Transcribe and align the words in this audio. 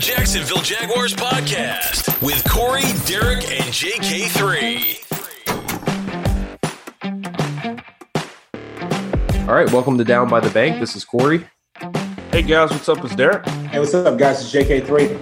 Jacksonville 0.00 0.62
Jaguars 0.62 1.12
podcast 1.12 2.22
with 2.24 2.48
Corey, 2.48 2.82
Derek, 3.04 3.50
and 3.50 3.64
JK3. 3.64 5.08
All 9.48 9.54
right, 9.54 9.68
welcome 9.72 9.98
to 9.98 10.04
Down 10.04 10.28
by 10.28 10.38
the 10.38 10.50
Bank. 10.50 10.78
This 10.78 10.94
is 10.94 11.04
Corey. 11.04 11.44
Hey 12.30 12.42
guys, 12.42 12.70
what's 12.70 12.88
up? 12.88 13.04
It's 13.04 13.16
Derek. 13.16 13.44
Hey, 13.48 13.80
what's 13.80 13.92
up, 13.92 14.16
guys? 14.16 14.40
It's 14.40 14.68
JK3. 14.68 15.20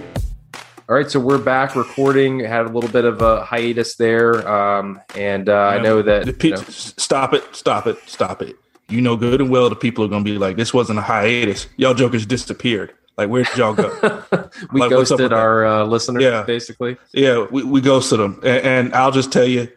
All 0.87 0.95
right, 0.95 1.09
so 1.09 1.19
we're 1.19 1.39
back 1.39 1.75
recording. 1.75 2.39
Had 2.41 2.67
a 2.67 2.69
little 2.69 2.91
bit 2.91 3.05
of 3.05 3.19
a 3.23 3.43
hiatus 3.43 3.95
there, 3.95 4.47
um, 4.47 5.01
and 5.15 5.49
uh, 5.49 5.55
I 5.55 5.79
know 5.81 6.03
that. 6.03 6.27
The 6.27 6.33
pe- 6.33 6.49
you 6.49 6.55
know, 6.55 6.61
Stop 6.67 7.33
it! 7.33 7.43
Stop 7.55 7.87
it! 7.87 7.97
Stop 8.05 8.43
it! 8.43 8.55
You 8.89 9.01
know 9.01 9.17
good 9.17 9.41
and 9.41 9.49
well 9.49 9.69
the 9.69 9.75
people 9.75 10.05
are 10.05 10.07
gonna 10.07 10.23
be 10.23 10.37
like, 10.37 10.55
"This 10.55 10.71
wasn't 10.71 10.99
a 10.99 11.01
hiatus. 11.01 11.67
Y'all 11.77 11.95
jokers 11.95 12.27
disappeared. 12.27 12.93
Like, 13.17 13.29
where 13.29 13.43
did 13.43 13.57
y'all 13.57 13.73
go?" 13.73 13.89
we 14.71 14.79
Like, 14.81 14.89
ghosted 14.91 15.33
our 15.33 15.65
uh, 15.65 15.83
listeners, 15.85 16.21
Yeah. 16.23 16.43
basically. 16.43 16.97
yeah, 17.13 17.45
we, 17.49 17.63
we 17.63 17.81
ghosted 17.81 18.19
them, 18.19 18.39
and, 18.43 18.65
and 18.65 18.93
I'll 18.95 19.11
just 19.11 19.31
tell 19.31 19.47
you, 19.47 19.67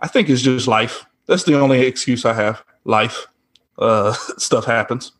I 0.00 0.08
think 0.08 0.28
it's 0.30 0.42
just 0.42 0.66
life. 0.68 1.04
That's 1.26 1.44
the 1.44 1.58
only 1.60 1.82
excuse 1.82 2.24
I 2.24 2.32
have. 2.32 2.64
Life. 2.84 3.26
Uh, 3.78 4.12
stuff 4.38 4.64
happens. 4.64 5.12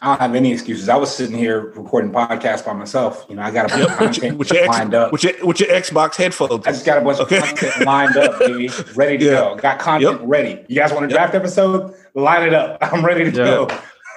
I 0.00 0.06
don't 0.06 0.20
have 0.20 0.34
any 0.34 0.52
excuses. 0.52 0.88
I 0.88 0.96
was 0.96 1.14
sitting 1.14 1.36
here 1.38 1.70
recording 1.76 2.10
podcasts 2.10 2.64
by 2.66 2.72
myself. 2.72 3.24
You 3.28 3.36
know, 3.36 3.42
I 3.42 3.52
got 3.52 3.70
a 3.72 3.96
bunch 3.98 4.18
of 4.18 4.24
With 4.24 4.28
your, 4.28 4.28
content 4.28 4.38
with 4.38 4.50
your, 4.52 4.58
X, 4.64 4.68
lined 4.68 4.94
up. 4.94 5.12
with 5.12 5.22
your 5.22 5.46
with 5.46 5.60
your 5.60 5.68
Xbox 5.68 6.16
headphones. 6.16 6.66
I 6.66 6.72
just 6.72 6.84
got 6.84 6.98
a 6.98 7.04
bunch 7.04 7.20
Okay. 7.20 7.38
of 7.38 7.44
content 7.44 7.86
lined 7.86 8.16
up, 8.16 8.38
baby, 8.40 8.68
ready 8.96 9.18
to 9.18 9.24
Yeah. 9.24 9.30
go. 9.32 9.56
Got 9.56 9.78
content 9.78 10.20
Yep. 10.20 10.28
ready. 10.28 10.64
You 10.68 10.74
guys 10.74 10.92
want 10.92 11.04
a 11.04 11.08
Yep. 11.08 11.16
draft 11.16 11.34
episode? 11.36 11.94
Line 12.14 12.48
it 12.48 12.52
up. 12.54 12.78
I'm 12.82 13.04
ready 13.04 13.30
to 13.30 13.36
Yeah. 13.36 13.44
go. 13.44 13.68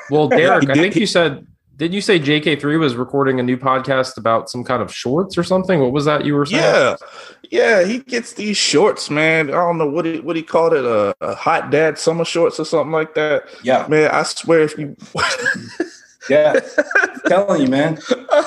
Well, 0.10 0.28
Derek, 0.28 0.68
I 0.70 0.74
think 0.74 0.96
you 0.96 1.06
said. 1.06 1.46
Did 1.78 1.94
you 1.94 2.00
say 2.00 2.20
JK3 2.20 2.80
was 2.80 2.96
recording 2.96 3.40
a 3.40 3.44
new 3.44 3.58
podcast 3.58 4.18
about 4.18 4.50
some 4.50 4.64
kind 4.64 4.82
of 4.82 4.94
shorts 4.94 5.38
or 5.38 5.44
something? 5.44 5.82
What 5.82 5.92
was 5.92 6.06
that 6.06 6.24
you 6.24 6.34
were 6.34 6.46
saying? 6.46 6.64
Yeah, 6.64 6.96
yeah, 7.52 7.84
he 7.84 8.00
gets 8.00 8.34
these 8.34 8.56
shorts, 8.56 9.10
man. 9.10 9.50
I 9.50 9.54
don't 9.54 9.78
know 9.78 9.90
what 9.90 10.06
he 10.06 10.22
what 10.22 10.38
he 10.38 10.42
called 10.42 10.74
it, 10.74 10.86
uh, 10.86 11.14
a 11.20 11.36
hot 11.36 11.72
dad 11.72 12.00
summer 12.00 12.24
shorts 12.24 12.62
or 12.62 12.66
something 12.66 12.94
like 12.94 13.14
that. 13.16 13.50
Yeah, 13.62 13.86
Man, 13.90 14.10
I 14.10 14.24
swear 14.24 14.62
if 14.62 14.78
you 14.78 14.96
yeah. 16.30 16.62
I'm 16.96 17.20
telling 17.28 17.62
you, 17.62 17.68
man. 17.68 17.96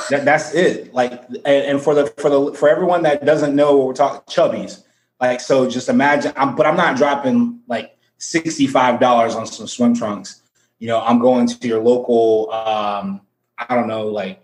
That, 0.08 0.22
that's 0.24 0.54
it. 0.54 0.94
Like, 0.94 1.22
and, 1.28 1.44
and 1.44 1.82
for 1.82 1.94
the 1.94 2.06
for 2.16 2.30
the 2.30 2.54
for 2.54 2.66
everyone 2.66 3.02
that 3.02 3.26
doesn't 3.26 3.54
know 3.54 3.76
what 3.76 3.86
we're 3.88 3.92
talking, 3.92 4.22
chubbies. 4.34 4.84
Like, 5.20 5.42
so 5.42 5.68
just 5.68 5.90
imagine. 5.90 6.32
I'm, 6.34 6.56
but 6.56 6.64
I'm 6.64 6.76
not 6.76 6.96
dropping 6.96 7.60
like 7.66 7.98
sixty 8.16 8.66
five 8.66 9.00
dollars 9.00 9.34
on 9.34 9.46
some 9.46 9.66
swim 9.66 9.94
trunks. 9.94 10.40
You 10.78 10.88
know, 10.88 11.00
I'm 11.00 11.18
going 11.18 11.46
to 11.46 11.68
your 11.68 11.82
local, 11.82 12.50
um, 12.52 13.20
I 13.58 13.74
don't 13.74 13.88
know, 13.88 14.06
like 14.06 14.40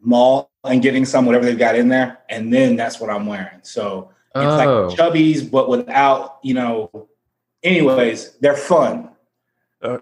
mall 0.00 0.50
and 0.64 0.82
getting 0.82 1.04
some 1.04 1.24
whatever 1.26 1.44
they've 1.44 1.58
got 1.58 1.76
in 1.76 1.88
there, 1.88 2.18
and 2.28 2.52
then 2.52 2.76
that's 2.76 2.98
what 3.00 3.10
I'm 3.10 3.26
wearing. 3.26 3.60
So 3.62 4.10
it's 4.34 4.44
Oh, 4.44 4.56
like 4.56 4.98
chubbies, 4.98 5.48
but 5.48 5.68
without, 5.68 6.38
you 6.42 6.54
know. 6.54 7.08
Anyways, 7.62 8.32
they're 8.38 8.56
fun. 8.56 9.10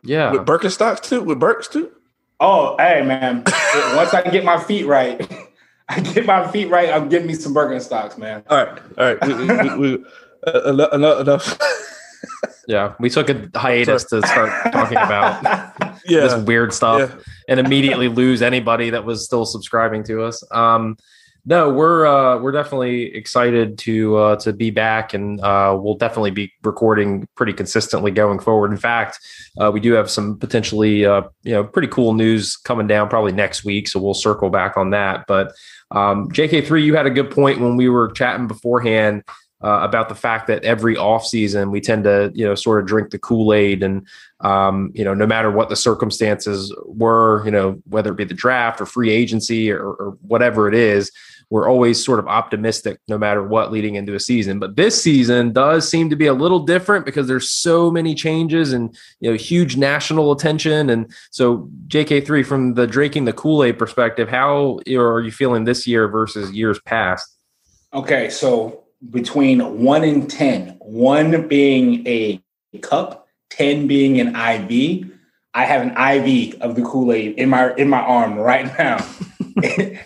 yeah. 0.02 0.32
with 0.32 0.46
Birkenstocks 0.46 1.00
too, 1.02 1.22
with 1.22 1.38
Birks 1.38 1.68
too. 1.68 1.92
Oh, 2.40 2.74
hey 2.78 3.02
man! 3.02 3.42
Once 3.94 4.14
I 4.14 4.22
get 4.30 4.44
my 4.44 4.58
feet 4.58 4.86
right, 4.86 5.20
I 5.90 6.00
get 6.00 6.24
my 6.24 6.50
feet 6.50 6.70
right. 6.70 6.88
I'm 6.88 7.10
getting 7.10 7.26
me 7.28 7.34
some 7.34 7.54
Birkenstocks, 7.54 8.16
man. 8.16 8.42
All 8.48 8.64
right, 8.64 8.82
all 8.96 9.04
right. 9.14 9.26
We, 9.26 9.34
we, 9.34 9.44
we, 9.44 9.76
we, 9.98 10.04
uh, 10.46 10.70
enough. 10.72 10.92
enough, 10.94 11.20
enough. 11.20 11.58
Yeah. 12.70 12.94
We 13.00 13.10
took 13.10 13.28
a 13.28 13.50
hiatus 13.56 14.04
to 14.04 14.22
start 14.26 14.52
talking 14.72 14.96
about 14.96 15.98
this 16.06 16.34
weird 16.44 16.72
stuff. 16.72 17.10
yeah. 17.10 17.22
and 17.48 17.58
immediately 17.58 18.06
lose 18.06 18.42
anybody 18.42 18.90
that 18.90 19.04
was 19.04 19.24
still 19.24 19.44
subscribing 19.44 20.04
to 20.04 20.22
us. 20.22 20.44
Um, 20.52 20.96
no, 21.46 21.68
we're 21.72 22.06
uh, 22.06 22.38
we're 22.38 22.52
definitely 22.52 23.14
excited 23.14 23.78
to 23.78 24.16
uh, 24.16 24.36
to 24.36 24.52
be 24.52 24.70
back, 24.70 25.14
and 25.14 25.40
uh, 25.40 25.76
we'll 25.80 25.96
definitely 25.96 26.30
be 26.30 26.52
recording 26.62 27.26
pretty 27.34 27.54
consistently 27.54 28.10
going 28.10 28.38
forward. 28.38 28.70
In 28.70 28.76
fact, 28.76 29.18
uh, 29.58 29.70
we 29.72 29.80
do 29.80 29.92
have 29.94 30.10
some 30.10 30.38
potentially 30.38 31.06
uh, 31.06 31.22
you 31.42 31.52
know 31.52 31.64
pretty 31.64 31.88
cool 31.88 32.12
news 32.12 32.56
coming 32.56 32.86
down 32.86 33.08
probably 33.08 33.32
next 33.32 33.64
week, 33.64 33.88
so 33.88 33.98
we'll 33.98 34.14
circle 34.14 34.50
back 34.50 34.76
on 34.76 34.90
that. 34.90 35.24
But 35.26 35.52
um, 35.90 36.30
JK3, 36.30 36.84
you 36.84 36.94
had 36.94 37.06
a 37.06 37.10
good 37.10 37.30
point 37.30 37.58
when 37.58 37.76
we 37.76 37.88
were 37.88 38.12
chatting 38.12 38.46
beforehand. 38.46 39.24
Uh, 39.62 39.80
about 39.82 40.08
the 40.08 40.14
fact 40.14 40.46
that 40.46 40.64
every 40.64 40.96
offseason 40.96 41.70
we 41.70 41.82
tend 41.82 42.04
to 42.04 42.32
you 42.34 42.46
know 42.46 42.54
sort 42.54 42.80
of 42.80 42.86
drink 42.86 43.10
the 43.10 43.18
kool-aid 43.18 43.82
and 43.82 44.06
um, 44.40 44.90
you 44.94 45.04
know, 45.04 45.14
no 45.14 45.26
matter 45.26 45.50
what 45.50 45.68
the 45.68 45.76
circumstances 45.76 46.74
were, 46.86 47.44
you 47.44 47.50
know, 47.50 47.80
whether 47.84 48.12
it 48.12 48.16
be 48.16 48.24
the 48.24 48.34
draft 48.34 48.80
or 48.80 48.86
free 48.86 49.10
agency 49.10 49.70
or, 49.70 49.82
or 49.82 50.18
whatever 50.22 50.66
it 50.66 50.74
is, 50.74 51.12
we're 51.50 51.68
always 51.68 52.02
sort 52.02 52.20
of 52.20 52.28
optimistic 52.28 53.00
no 53.08 53.18
matter 53.18 53.42
what 53.42 53.72
leading 53.72 53.96
into 53.96 54.14
a 54.14 54.20
season. 54.20 54.60
But 54.60 54.76
this 54.76 55.02
season 55.02 55.52
does 55.52 55.88
seem 55.88 56.08
to 56.08 56.16
be 56.16 56.26
a 56.26 56.32
little 56.32 56.60
different 56.60 57.04
because 57.04 57.26
there's 57.26 57.50
so 57.50 57.90
many 57.90 58.14
changes 58.14 58.72
and, 58.72 58.96
you 59.18 59.30
know, 59.30 59.36
huge 59.36 59.76
national 59.76 60.30
attention. 60.32 60.88
And 60.88 61.12
so, 61.30 61.68
JK3, 61.88 62.46
from 62.46 62.74
the 62.74 62.86
drinking 62.86 63.24
the 63.24 63.32
Kool 63.32 63.64
Aid 63.64 63.78
perspective, 63.78 64.28
how 64.28 64.78
are 64.88 65.20
you 65.20 65.32
feeling 65.32 65.64
this 65.64 65.86
year 65.86 66.06
versus 66.08 66.52
years 66.52 66.78
past? 66.80 67.36
Okay, 67.92 68.30
so 68.30 68.84
between 69.08 69.82
one 69.82 70.04
and 70.04 70.28
ten, 70.28 70.76
one 70.80 71.48
being 71.48 72.06
a 72.06 72.40
cup, 72.82 73.26
ten 73.48 73.86
being 73.86 74.20
an 74.20 74.28
IV. 74.28 75.10
I 75.52 75.64
have 75.64 75.82
an 75.82 75.90
IV 75.96 76.60
of 76.60 76.76
the 76.76 76.82
Kool 76.82 77.12
Aid 77.12 77.38
in 77.38 77.48
my 77.48 77.74
in 77.76 77.88
my 77.88 78.00
arm 78.00 78.36
right 78.38 78.66
now. 78.78 78.98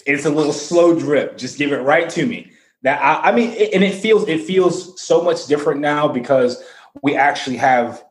it's 0.07 0.25
a 0.25 0.31
little 0.31 0.53
slow 0.53 0.99
drip. 0.99 1.37
Just 1.37 1.59
give 1.59 1.73
it 1.73 1.79
right 1.81 2.09
to 2.11 2.25
me. 2.27 2.51
That 2.83 3.01
I, 3.03 3.31
I 3.31 3.33
mean, 3.33 3.51
it- 3.51 3.75
and 3.75 3.83
it 3.85 3.95
feels 3.95 4.27
it 4.29 4.43
feels 4.43 5.01
so 5.01 5.23
much 5.23 5.47
different 5.47 5.81
now 5.81 6.09
because 6.09 6.63
we 7.03 7.17
actually 7.17 7.57
have 7.57 8.03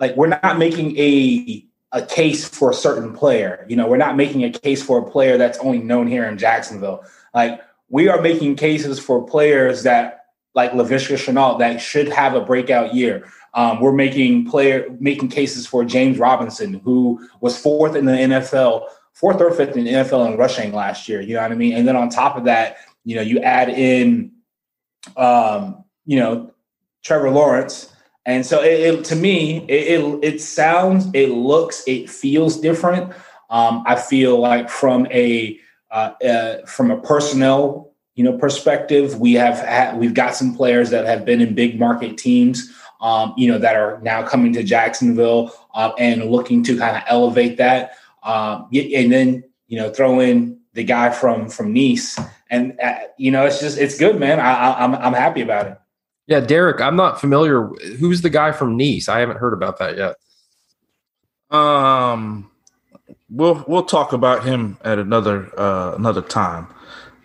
like 0.00 0.16
we're 0.16 0.28
not 0.28 0.58
making 0.58 0.96
a 0.98 1.64
a 1.92 2.04
case 2.04 2.48
for 2.48 2.70
a 2.70 2.74
certain 2.74 3.14
player. 3.14 3.64
You 3.68 3.76
know, 3.76 3.86
we're 3.86 3.96
not 3.98 4.16
making 4.16 4.42
a 4.42 4.50
case 4.50 4.82
for 4.82 4.98
a 4.98 5.08
player 5.10 5.38
that's 5.38 5.58
only 5.58 5.78
known 5.78 6.08
here 6.08 6.24
in 6.24 6.38
Jacksonville. 6.38 7.04
Like 7.32 7.60
we 7.94 8.08
are 8.08 8.20
making 8.20 8.56
cases 8.56 8.98
for 8.98 9.24
players 9.24 9.84
that 9.84 10.24
like 10.52 10.72
Laviska 10.72 11.14
Shenault 11.14 11.60
that 11.60 11.80
should 11.80 12.08
have 12.08 12.34
a 12.34 12.40
breakout 12.40 12.92
year. 12.92 13.30
Um, 13.54 13.80
we're 13.80 13.92
making 13.92 14.50
player 14.50 14.88
making 14.98 15.28
cases 15.28 15.64
for 15.64 15.84
James 15.84 16.18
Robinson, 16.18 16.80
who 16.80 17.24
was 17.40 17.56
fourth 17.56 17.94
in 17.94 18.04
the 18.04 18.10
NFL, 18.10 18.88
fourth 19.12 19.40
or 19.40 19.52
fifth 19.52 19.76
in 19.76 19.84
the 19.84 19.92
NFL 19.92 20.26
in 20.26 20.36
rushing 20.36 20.72
last 20.72 21.08
year. 21.08 21.20
You 21.20 21.34
know 21.34 21.42
what 21.42 21.52
I 21.52 21.54
mean? 21.54 21.74
And 21.74 21.86
then 21.86 21.94
on 21.94 22.08
top 22.08 22.36
of 22.36 22.46
that, 22.46 22.78
you 23.04 23.14
know, 23.14 23.22
you 23.22 23.38
add 23.38 23.68
in, 23.68 24.32
um, 25.16 25.84
you 26.04 26.18
know, 26.18 26.52
Trevor 27.04 27.30
Lawrence. 27.30 27.94
And 28.26 28.44
so 28.44 28.60
it, 28.60 28.80
it 28.80 29.04
to 29.04 29.14
me, 29.14 29.58
it, 29.68 30.00
it 30.00 30.24
it 30.24 30.40
sounds, 30.40 31.06
it 31.14 31.28
looks, 31.28 31.84
it 31.86 32.10
feels 32.10 32.60
different. 32.60 33.12
Um, 33.50 33.84
I 33.86 33.94
feel 33.94 34.40
like 34.40 34.68
from 34.68 35.06
a 35.12 35.60
from 36.66 36.90
a 36.90 37.00
personnel 37.00 37.94
you 38.14 38.22
know 38.22 38.38
perspective, 38.38 39.18
we 39.18 39.34
have 39.34 39.58
had, 39.58 39.98
we've 39.98 40.14
got 40.14 40.34
some 40.34 40.54
players 40.54 40.90
that 40.90 41.04
have 41.04 41.24
been 41.24 41.40
in 41.40 41.54
big 41.54 41.78
market 41.78 42.16
teams, 42.16 42.70
um, 43.00 43.34
you 43.36 43.50
know, 43.50 43.58
that 43.58 43.76
are 43.76 44.00
now 44.02 44.22
coming 44.22 44.52
to 44.52 44.62
Jacksonville 44.62 45.52
uh, 45.74 45.92
and 45.98 46.30
looking 46.30 46.62
to 46.64 46.78
kind 46.78 46.96
of 46.96 47.02
elevate 47.08 47.56
that. 47.58 47.96
Um, 48.22 48.68
and 48.72 49.12
then 49.12 49.44
you 49.66 49.78
know, 49.78 49.90
throw 49.90 50.20
in 50.20 50.60
the 50.74 50.84
guy 50.84 51.10
from 51.10 51.48
from 51.48 51.74
Nease, 51.74 52.18
and 52.50 52.78
uh, 52.80 52.94
you 53.18 53.30
know, 53.30 53.44
it's 53.44 53.60
just 53.60 53.78
it's 53.78 53.98
good, 53.98 54.18
man. 54.18 54.38
I, 54.38 54.52
I, 54.52 54.84
I'm 54.84 54.94
I'm 54.94 55.12
happy 55.12 55.40
about 55.40 55.66
it. 55.66 55.78
Yeah, 56.26 56.40
Derek, 56.40 56.80
I'm 56.80 56.96
not 56.96 57.20
familiar. 57.20 57.66
Who's 57.98 58.22
the 58.22 58.30
guy 58.30 58.52
from 58.52 58.78
Nease? 58.78 59.08
I 59.08 59.20
haven't 59.20 59.38
heard 59.38 59.52
about 59.52 59.78
that 59.78 59.98
yet. 59.98 60.16
Um, 61.50 62.50
we'll 63.34 63.64
we'll 63.66 63.84
talk 63.84 64.12
about 64.12 64.44
him 64.44 64.78
at 64.84 64.98
another 64.98 65.50
uh 65.58 65.94
another 65.96 66.22
time. 66.22 66.68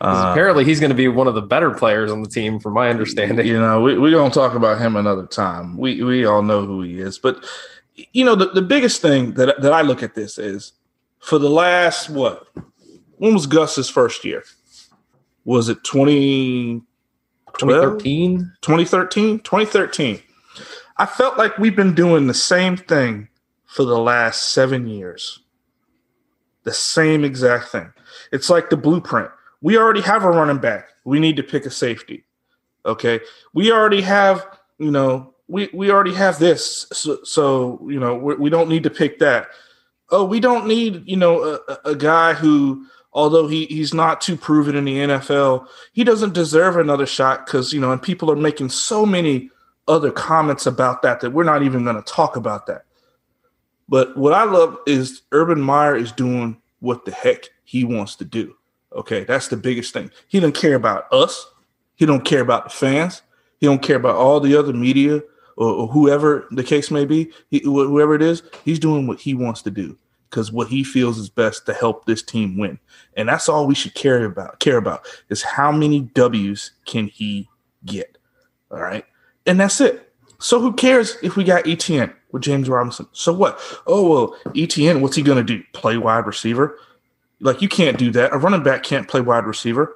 Uh, 0.01 0.29
apparently, 0.31 0.63
he's 0.63 0.79
going 0.79 0.91
to 0.91 0.95
be 0.95 1.09
one 1.09 1.27
of 1.27 1.35
the 1.35 1.41
better 1.41 1.71
players 1.71 2.09
on 2.09 2.21
the 2.23 2.29
team, 2.29 2.57
from 2.57 2.73
my 2.73 2.89
understanding. 2.89 3.45
You 3.45 3.59
know, 3.59 3.81
we 3.81 3.97
we 3.97 4.11
gonna 4.11 4.33
talk 4.33 4.55
about 4.55 4.79
him 4.79 4.95
another 4.95 5.25
time. 5.25 5.77
We 5.77 6.01
we 6.03 6.25
all 6.25 6.41
know 6.41 6.65
who 6.65 6.81
he 6.81 6.99
is, 7.01 7.19
but 7.19 7.43
you 8.13 8.23
know, 8.23 8.35
the, 8.35 8.47
the 8.47 8.61
biggest 8.61 9.01
thing 9.01 9.33
that 9.33 9.61
that 9.61 9.73
I 9.73 9.81
look 9.81 10.01
at 10.01 10.15
this 10.15 10.37
is 10.37 10.73
for 11.19 11.37
the 11.37 11.49
last 11.49 12.09
what? 12.09 12.47
When 13.17 13.33
was 13.33 13.45
Gus's 13.45 13.89
first 13.89 14.23
year? 14.23 14.45
Was 15.43 15.67
it 15.67 15.83
20, 15.83 16.81
2013. 17.57 18.51
2013? 18.61 19.39
2013. 19.39 20.21
I 20.97 21.05
felt 21.05 21.37
like 21.37 21.57
we've 21.57 21.75
been 21.75 21.93
doing 21.93 22.27
the 22.27 22.33
same 22.33 22.77
thing 22.77 23.27
for 23.65 23.83
the 23.83 23.97
last 23.97 24.49
seven 24.49 24.87
years. 24.87 25.39
The 26.63 26.73
same 26.73 27.23
exact 27.23 27.69
thing. 27.69 27.91
It's 28.31 28.49
like 28.49 28.69
the 28.69 28.77
blueprint. 28.77 29.29
We 29.61 29.77
already 29.77 30.01
have 30.01 30.23
a 30.23 30.29
running 30.29 30.59
back. 30.59 30.89
We 31.05 31.19
need 31.19 31.35
to 31.37 31.43
pick 31.43 31.65
a 31.65 31.71
safety. 31.71 32.23
Okay. 32.85 33.19
We 33.53 33.71
already 33.71 34.01
have, 34.01 34.45
you 34.77 34.91
know, 34.91 35.33
we, 35.47 35.69
we 35.73 35.91
already 35.91 36.13
have 36.13 36.39
this. 36.39 36.85
So, 36.91 37.19
so 37.23 37.79
you 37.89 37.99
know, 37.99 38.15
we, 38.15 38.35
we 38.35 38.49
don't 38.49 38.69
need 38.69 38.83
to 38.83 38.89
pick 38.89 39.19
that. 39.19 39.47
oh, 40.11 40.23
we 40.25 40.39
don't 40.39 40.67
need 40.67 41.03
you 41.07 41.17
know 41.17 41.59
a, 41.67 41.77
a 41.85 41.95
guy 41.95 42.33
who, 42.33 42.85
although 43.13 43.47
he 43.47 43.65
he's 43.65 43.93
not 43.93 44.21
too 44.21 44.35
proven 44.35 44.75
in 44.75 44.85
the 44.85 44.97
NFL, 44.97 45.67
he 45.93 46.03
doesn't 46.03 46.33
deserve 46.33 46.77
another 46.77 47.05
shot 47.05 47.45
because 47.45 47.73
you 47.73 47.79
know, 47.79 47.91
and 47.91 48.01
people 48.01 48.31
are 48.31 48.35
making 48.35 48.69
so 48.69 49.05
many 49.05 49.49
other 49.87 50.11
comments 50.11 50.65
about 50.65 51.01
that 51.01 51.19
that 51.21 51.31
we're 51.31 51.43
not 51.43 51.63
even 51.63 51.83
going 51.83 51.95
to 51.95 52.01
talk 52.03 52.35
about 52.35 52.67
that. 52.67 52.85
But 53.89 54.15
what 54.15 54.33
I 54.33 54.43
love 54.43 54.77
is 54.85 55.23
Urban 55.31 55.59
Meyer 55.59 55.95
is 55.95 56.11
doing 56.11 56.61
what 56.79 57.05
the 57.05 57.11
heck 57.11 57.49
he 57.63 57.83
wants 57.83 58.15
to 58.17 58.25
do. 58.25 58.55
Okay, 58.93 59.23
that's 59.23 59.49
the 59.49 59.57
biggest 59.57 59.93
thing. 59.93 60.11
He 60.27 60.39
don't 60.39 60.55
care 60.55 60.75
about 60.75 61.11
us. 61.11 61.51
He 61.95 62.05
don't 62.05 62.23
care 62.23 62.41
about 62.41 62.63
the 62.65 62.69
fans. 62.69 63.23
He 63.59 63.65
don't 63.65 63.81
care 63.81 63.97
about 63.97 64.15
all 64.15 64.39
the 64.39 64.55
other 64.55 64.73
media 64.73 65.21
or, 65.57 65.71
or 65.71 65.87
whoever 65.87 66.47
the 66.51 66.63
case 66.63 66.89
may 66.89 67.05
be. 67.05 67.31
He, 67.49 67.61
whoever 67.63 68.15
it 68.15 68.21
is, 68.21 68.43
he's 68.63 68.79
doing 68.79 69.05
what 69.05 69.19
he 69.19 69.33
wants 69.33 69.61
to 69.63 69.71
do 69.71 69.97
because 70.29 70.51
what 70.51 70.67
he 70.67 70.83
feels 70.83 71.17
is 71.17 71.29
best 71.29 71.65
to 71.65 71.73
help 71.73 72.05
this 72.05 72.21
team 72.21 72.57
win. 72.57 72.79
And 73.17 73.27
that's 73.27 73.49
all 73.49 73.67
we 73.67 73.75
should 73.75 73.95
care 73.95 74.23
about. 74.23 74.59
Care 74.59 74.77
about 74.77 75.07
is 75.29 75.41
how 75.41 75.71
many 75.71 76.01
W's 76.01 76.71
can 76.85 77.07
he 77.07 77.49
get. 77.85 78.17
All 78.71 78.79
right, 78.79 79.05
and 79.45 79.59
that's 79.59 79.81
it. 79.81 80.13
So 80.39 80.61
who 80.61 80.73
cares 80.73 81.17
if 81.23 81.35
we 81.35 81.43
got 81.43 81.65
ETN 81.65 82.13
with 82.31 82.43
James 82.43 82.69
Robinson? 82.69 83.07
So 83.11 83.33
what? 83.33 83.59
Oh 83.87 84.09
well, 84.09 84.53
ETN, 84.53 85.01
what's 85.01 85.15
he 85.15 85.21
gonna 85.21 85.43
do? 85.43 85.63
Play 85.73 85.97
wide 85.97 86.25
receiver? 86.25 86.77
Like 87.39 87.61
you 87.61 87.69
can't 87.69 87.97
do 87.97 88.11
that. 88.11 88.33
A 88.33 88.37
running 88.37 88.63
back 88.63 88.83
can't 88.83 89.07
play 89.07 89.21
wide 89.21 89.45
receiver. 89.45 89.95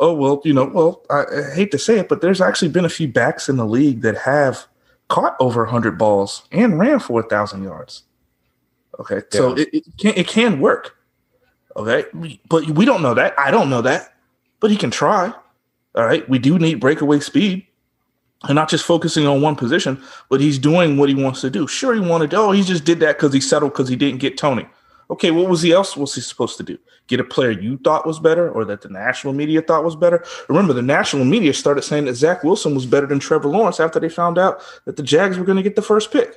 Oh 0.00 0.12
well, 0.12 0.40
you 0.44 0.52
know. 0.52 0.64
Well, 0.64 1.02
I, 1.10 1.24
I 1.24 1.54
hate 1.54 1.70
to 1.72 1.78
say 1.78 1.98
it, 1.98 2.08
but 2.08 2.20
there's 2.20 2.40
actually 2.40 2.68
been 2.68 2.84
a 2.84 2.90
few 2.90 3.08
backs 3.08 3.48
in 3.48 3.56
the 3.56 3.66
league 3.66 4.02
that 4.02 4.16
have 4.18 4.66
caught 5.08 5.36
over 5.40 5.62
100 5.62 5.98
balls 5.98 6.46
and 6.52 6.78
ran 6.78 6.98
for 6.98 7.20
a 7.20 7.28
thousand 7.28 7.62
yards. 7.62 8.04
Okay, 9.00 9.22
so 9.30 9.54
it, 9.54 9.68
it 9.72 9.84
can 9.98 10.14
it 10.16 10.26
can 10.26 10.60
work. 10.60 10.96
Okay, 11.76 12.04
but 12.48 12.66
we 12.70 12.84
don't 12.84 13.02
know 13.02 13.14
that. 13.14 13.38
I 13.38 13.50
don't 13.50 13.70
know 13.70 13.82
that, 13.82 14.14
but 14.60 14.70
he 14.70 14.76
can 14.76 14.90
try. 14.90 15.32
All 15.94 16.04
right, 16.04 16.28
we 16.28 16.38
do 16.38 16.58
need 16.58 16.80
breakaway 16.80 17.20
speed 17.20 17.67
and 18.44 18.54
not 18.54 18.68
just 18.68 18.84
focusing 18.84 19.26
on 19.26 19.42
one 19.42 19.56
position, 19.56 20.00
but 20.28 20.40
he's 20.40 20.58
doing 20.58 20.96
what 20.96 21.08
he 21.08 21.14
wants 21.14 21.40
to 21.40 21.50
do. 21.50 21.66
Sure, 21.66 21.94
he 21.94 22.00
wanted, 22.00 22.34
oh, 22.34 22.52
he 22.52 22.62
just 22.62 22.84
did 22.84 23.00
that 23.00 23.16
because 23.16 23.32
he 23.32 23.40
settled 23.40 23.72
because 23.72 23.88
he 23.88 23.96
didn't 23.96 24.20
get 24.20 24.38
Tony. 24.38 24.66
Okay, 25.10 25.30
what 25.30 25.48
was 25.48 25.62
he 25.62 25.72
else 25.72 25.96
was 25.96 26.14
he 26.14 26.20
supposed 26.20 26.58
to 26.58 26.62
do? 26.62 26.78
Get 27.06 27.18
a 27.18 27.24
player 27.24 27.50
you 27.50 27.78
thought 27.78 28.06
was 28.06 28.20
better 28.20 28.50
or 28.50 28.64
that 28.66 28.82
the 28.82 28.90
national 28.90 29.32
media 29.32 29.62
thought 29.62 29.82
was 29.82 29.96
better? 29.96 30.22
Remember, 30.48 30.74
the 30.74 30.82
national 30.82 31.24
media 31.24 31.54
started 31.54 31.82
saying 31.82 32.04
that 32.04 32.14
Zach 32.14 32.44
Wilson 32.44 32.74
was 32.74 32.84
better 32.84 33.06
than 33.06 33.18
Trevor 33.18 33.48
Lawrence 33.48 33.80
after 33.80 33.98
they 33.98 34.10
found 34.10 34.38
out 34.38 34.60
that 34.84 34.96
the 34.96 35.02
Jags 35.02 35.38
were 35.38 35.46
going 35.46 35.56
to 35.56 35.62
get 35.62 35.76
the 35.76 35.82
first 35.82 36.12
pick. 36.12 36.32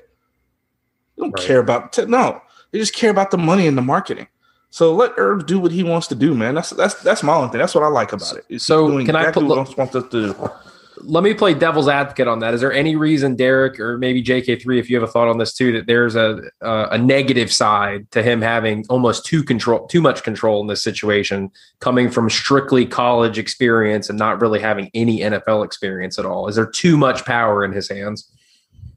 They 1.18 1.24
don't 1.24 1.34
right. 1.34 1.44
care 1.44 1.60
about 1.60 1.92
t- 1.92 2.06
no, 2.06 2.42
they 2.72 2.80
just 2.80 2.96
care 2.96 3.12
about 3.12 3.32
the 3.32 3.38
money 3.38 3.68
and 3.68 3.78
the 3.78 3.82
marketing. 3.82 4.28
So 4.70 4.96
let 4.96 5.12
Urb 5.18 5.46
do 5.46 5.60
what 5.60 5.74
he 5.74 5.84
wants 5.84 6.08
to 6.08 6.16
do, 6.16 6.34
man. 6.34 6.56
That's 6.56 6.70
that's 6.70 6.96
that's 7.04 7.24
my 7.24 7.34
only 7.34 7.50
thing. 7.50 7.60
That's 7.60 7.76
what 7.76 7.84
I 7.84 7.88
like 7.88 8.14
about 8.14 8.38
it. 8.38 8.46
It's 8.48 8.66
so 8.66 8.88
can 8.88 9.02
exactly 9.02 9.28
I 9.28 9.48
put, 9.48 9.58
what 9.58 9.78
wants 9.78 9.96
us 9.96 10.04
to 10.04 10.10
do 10.10 10.52
let 11.04 11.24
me 11.24 11.34
play 11.34 11.54
devil's 11.54 11.88
advocate 11.88 12.28
on 12.28 12.40
that. 12.40 12.54
Is 12.54 12.62
there 12.62 12.72
any 12.72 12.96
reason, 12.96 13.36
Derek, 13.36 13.80
or 13.80 13.98
maybe 13.98 14.24
JK3, 14.24 14.80
if 14.80 14.90
you 14.90 14.96
have 14.96 15.08
a 15.08 15.12
thought 15.12 15.28
on 15.28 15.38
this 15.38 15.54
too, 15.54 15.72
that 15.74 15.88
there's 15.88 16.16
a 16.16 16.42
uh, 16.62 16.88
a 16.92 16.98
negative 16.98 17.52
side 17.52 18.10
to 18.12 18.24
him 18.24 18.42
having 18.42 18.86
almost 18.90 19.26
too 19.26 19.44
control, 19.44 19.88
too 19.88 20.02
much 20.02 20.24
control 20.24 20.62
in 20.62 20.68
this 20.68 20.84
situation, 20.84 21.52
coming 21.80 22.10
from 22.10 22.30
strictly 22.30 22.86
college 22.86 23.38
experience 23.38 24.10
and 24.10 24.18
not 24.18 24.42
really 24.42 24.60
having 24.60 24.90
any 24.94 25.20
NFL 25.20 25.66
experience 25.66 26.18
at 26.18 26.26
all? 26.26 26.48
Is 26.48 26.56
there 26.56 26.70
too 26.70 26.98
much 26.98 27.26
power 27.26 27.64
in 27.64 27.72
his 27.72 27.90
hands? 27.90 28.30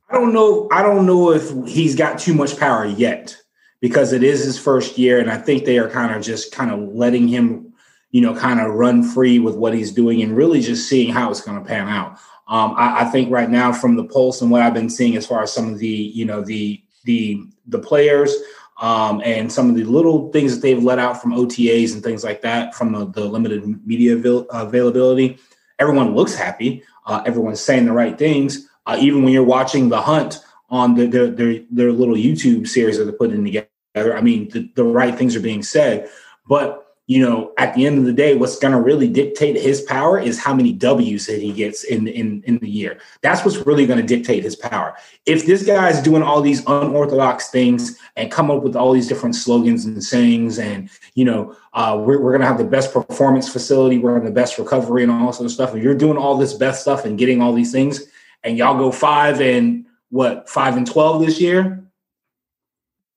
I 0.08 0.14
don't 0.14 0.32
know. 0.32 0.68
I 0.72 0.82
don't 0.82 1.06
know 1.06 1.32
if 1.32 1.50
he's 1.66 1.96
got 1.96 2.18
too 2.18 2.34
much 2.34 2.58
power 2.58 2.84
yet 2.84 3.36
because 3.80 4.12
it 4.12 4.22
is 4.22 4.44
his 4.44 4.58
first 4.58 4.96
year, 4.96 5.18
and 5.18 5.30
I 5.30 5.36
think 5.36 5.64
they 5.64 5.78
are 5.78 5.90
kind 5.90 6.14
of 6.14 6.22
just 6.22 6.52
kind 6.52 6.70
of 6.70 6.94
letting 6.94 7.28
him 7.28 7.73
you 8.14 8.20
know, 8.20 8.32
kind 8.32 8.60
of 8.60 8.72
run 8.74 9.02
free 9.02 9.40
with 9.40 9.56
what 9.56 9.74
he's 9.74 9.90
doing 9.90 10.22
and 10.22 10.36
really 10.36 10.60
just 10.60 10.88
seeing 10.88 11.12
how 11.12 11.32
it's 11.32 11.40
going 11.40 11.58
to 11.58 11.68
pan 11.68 11.88
out. 11.88 12.12
Um, 12.46 12.72
I, 12.76 13.00
I, 13.00 13.04
think 13.06 13.28
right 13.28 13.50
now, 13.50 13.72
from 13.72 13.96
the 13.96 14.04
pulse 14.04 14.40
and 14.40 14.52
what 14.52 14.62
I've 14.62 14.72
been 14.72 14.88
seeing 14.88 15.16
as 15.16 15.26
far 15.26 15.42
as 15.42 15.52
some 15.52 15.72
of 15.72 15.80
the, 15.80 15.88
you 15.88 16.24
know, 16.24 16.40
the 16.40 16.80
the 17.02 17.42
the 17.66 17.80
players 17.80 18.32
um, 18.80 19.20
and 19.24 19.52
some 19.52 19.68
of 19.68 19.74
the 19.74 19.82
little 19.82 20.30
things 20.30 20.54
that 20.54 20.62
they've 20.62 20.80
let 20.80 21.00
out 21.00 21.20
from 21.20 21.32
OTAs 21.32 21.92
and 21.92 22.04
things 22.04 22.22
like 22.22 22.40
that 22.42 22.72
from 22.76 22.92
the, 22.92 23.04
the 23.06 23.24
limited 23.24 23.84
media 23.84 24.14
avail- 24.14 24.46
availability, 24.50 25.36
everyone 25.80 26.14
looks 26.14 26.36
happy. 26.36 26.84
Uh, 27.06 27.20
everyone's 27.26 27.60
saying 27.60 27.84
the 27.84 27.92
right 27.92 28.16
things. 28.16 28.68
Uh, 28.86 28.96
even 29.00 29.24
when 29.24 29.32
you're 29.32 29.42
watching 29.42 29.88
the 29.88 30.00
hunt 30.00 30.38
on 30.70 30.94
the, 30.94 31.06
their, 31.06 31.30
their 31.30 31.60
their 31.68 31.90
little 31.90 32.14
YouTube 32.14 32.68
series 32.68 32.96
that 32.96 33.06
they're 33.06 33.12
putting 33.12 33.44
together, 33.44 34.16
I 34.16 34.20
mean, 34.20 34.50
the, 34.50 34.70
the 34.76 34.84
right 34.84 35.16
things 35.16 35.34
are 35.34 35.40
being 35.40 35.64
said. 35.64 36.08
But 36.46 36.83
you 37.06 37.20
know, 37.20 37.52
at 37.58 37.74
the 37.74 37.84
end 37.84 37.98
of 37.98 38.04
the 38.04 38.14
day, 38.14 38.34
what's 38.34 38.58
going 38.58 38.72
to 38.72 38.80
really 38.80 39.08
dictate 39.08 39.56
his 39.56 39.82
power 39.82 40.18
is 40.18 40.38
how 40.38 40.54
many 40.54 40.72
W's 40.72 41.26
that 41.26 41.38
he 41.38 41.52
gets 41.52 41.84
in 41.84 42.08
in 42.08 42.42
in 42.46 42.58
the 42.58 42.68
year. 42.68 42.98
That's 43.20 43.44
what's 43.44 43.58
really 43.58 43.84
going 43.84 44.00
to 44.00 44.06
dictate 44.06 44.42
his 44.42 44.56
power. 44.56 44.96
If 45.26 45.44
this 45.44 45.66
guy 45.66 45.90
is 45.90 46.00
doing 46.00 46.22
all 46.22 46.40
these 46.40 46.64
unorthodox 46.66 47.50
things 47.50 47.98
and 48.16 48.30
come 48.30 48.50
up 48.50 48.62
with 48.62 48.74
all 48.74 48.92
these 48.92 49.06
different 49.06 49.34
slogans 49.34 49.84
and 49.84 50.02
sayings, 50.02 50.58
and 50.58 50.88
you 51.14 51.26
know, 51.26 51.54
uh, 51.74 51.94
we're 51.98 52.22
we're 52.22 52.30
going 52.30 52.40
to 52.40 52.46
have 52.46 52.56
the 52.56 52.64
best 52.64 52.90
performance 52.94 53.52
facility, 53.52 53.98
we're 53.98 54.16
in 54.16 54.24
the 54.24 54.30
best 54.30 54.58
recovery, 54.58 55.02
and 55.02 55.12
all 55.12 55.30
sort 55.30 55.44
of 55.44 55.52
stuff. 55.52 55.74
If 55.74 55.82
you're 55.82 55.94
doing 55.94 56.16
all 56.16 56.38
this 56.38 56.54
best 56.54 56.80
stuff 56.80 57.04
and 57.04 57.18
getting 57.18 57.42
all 57.42 57.52
these 57.52 57.72
things, 57.72 58.02
and 58.44 58.56
y'all 58.56 58.78
go 58.78 58.90
five 58.90 59.42
and 59.42 59.84
what 60.08 60.48
five 60.48 60.78
and 60.78 60.86
twelve 60.86 61.20
this 61.20 61.38
year, 61.38 61.84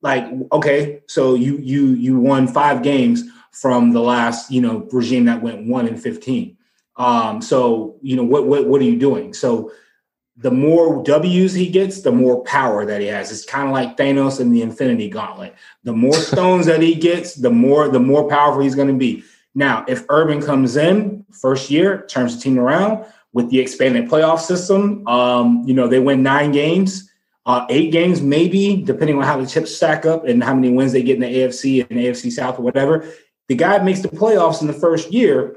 like 0.02 0.26
okay, 0.52 1.04
so 1.08 1.36
you 1.36 1.56
you 1.60 1.88
you 1.94 2.20
won 2.20 2.50
five 2.50 2.84
games 2.84 3.24
from 3.52 3.92
the 3.92 4.02
last, 4.02 4.52
you 4.52 4.62
know, 4.62 4.88
regime 4.92 5.26
that 5.26 5.42
went 5.42 5.68
one 5.68 5.88
in 5.88 5.98
15. 5.98 6.58
Um, 6.98 7.42
so, 7.42 7.98
you 8.02 8.16
know, 8.16 8.24
what, 8.24 8.48
what, 8.48 8.68
what 8.68 8.82
are 8.82 8.86
you 8.86 8.98
doing? 8.98 9.34
So 9.34 9.72
the 10.38 10.52
more 10.52 11.04
W's 11.04 11.54
he 11.54 11.70
gets, 11.70 12.02
the 12.02 12.12
more 12.12 12.44
power 12.44 12.86
that 12.86 13.02
he 13.02 13.08
has. 13.08 13.32
It's 13.32 13.46
kind 13.46 13.68
of 13.68 13.74
like 13.74 13.98
Thanos 13.98 14.40
and 14.40 14.54
the 14.54 14.62
Infinity 14.62 15.10
Gauntlet. 15.10 15.56
The 15.84 15.94
more 15.94 16.14
stones 16.16 16.68
that 16.68 16.82
he 16.82 16.96
gets, 16.96 17.36
the 17.36 17.50
more, 17.50 17.90
the 17.90 18.00
more 18.00 18.28
powerful 18.30 18.62
he's 18.62 18.76
going 18.76 18.88
to 18.88 18.94
be. 18.94 19.24
Now, 19.56 19.84
if 19.88 20.06
Urban 20.10 20.42
comes 20.42 20.78
in 20.78 21.26
first 21.32 21.72
year, 21.72 22.06
turns 22.08 22.36
the 22.36 22.42
team 22.42 22.60
around 22.60 23.06
with 23.34 23.50
the 23.50 23.60
expanded 23.60 24.08
playoff 24.08 24.40
system, 24.40 25.06
um, 25.08 25.64
you 25.66 25.74
know, 25.74 25.88
they 25.88 26.00
win 26.00 26.22
nine 26.22 26.52
games, 26.52 27.12
uh, 27.48 27.66
eight 27.70 27.92
games, 27.92 28.22
maybe, 28.22 28.82
depending 28.84 29.18
on 29.18 29.24
how 29.24 29.40
the 29.40 29.48
chips 29.48 29.76
stack 29.76 30.06
up 30.06 30.26
and 30.26 30.44
how 30.44 30.54
many 30.54 30.72
wins 30.72 30.92
they 30.92 31.02
get 31.02 31.16
in 31.16 31.22
the 31.22 31.28
AFC 31.28 31.90
and 31.90 32.00
AFC 32.00 32.32
South 32.32 32.60
or 32.60 32.62
whatever 32.62 33.12
the 33.48 33.56
guy 33.56 33.78
makes 33.80 34.02
the 34.02 34.10
playoffs 34.10 34.62
in 34.62 34.68
the 34.68 34.74
first 34.74 35.12
year. 35.12 35.56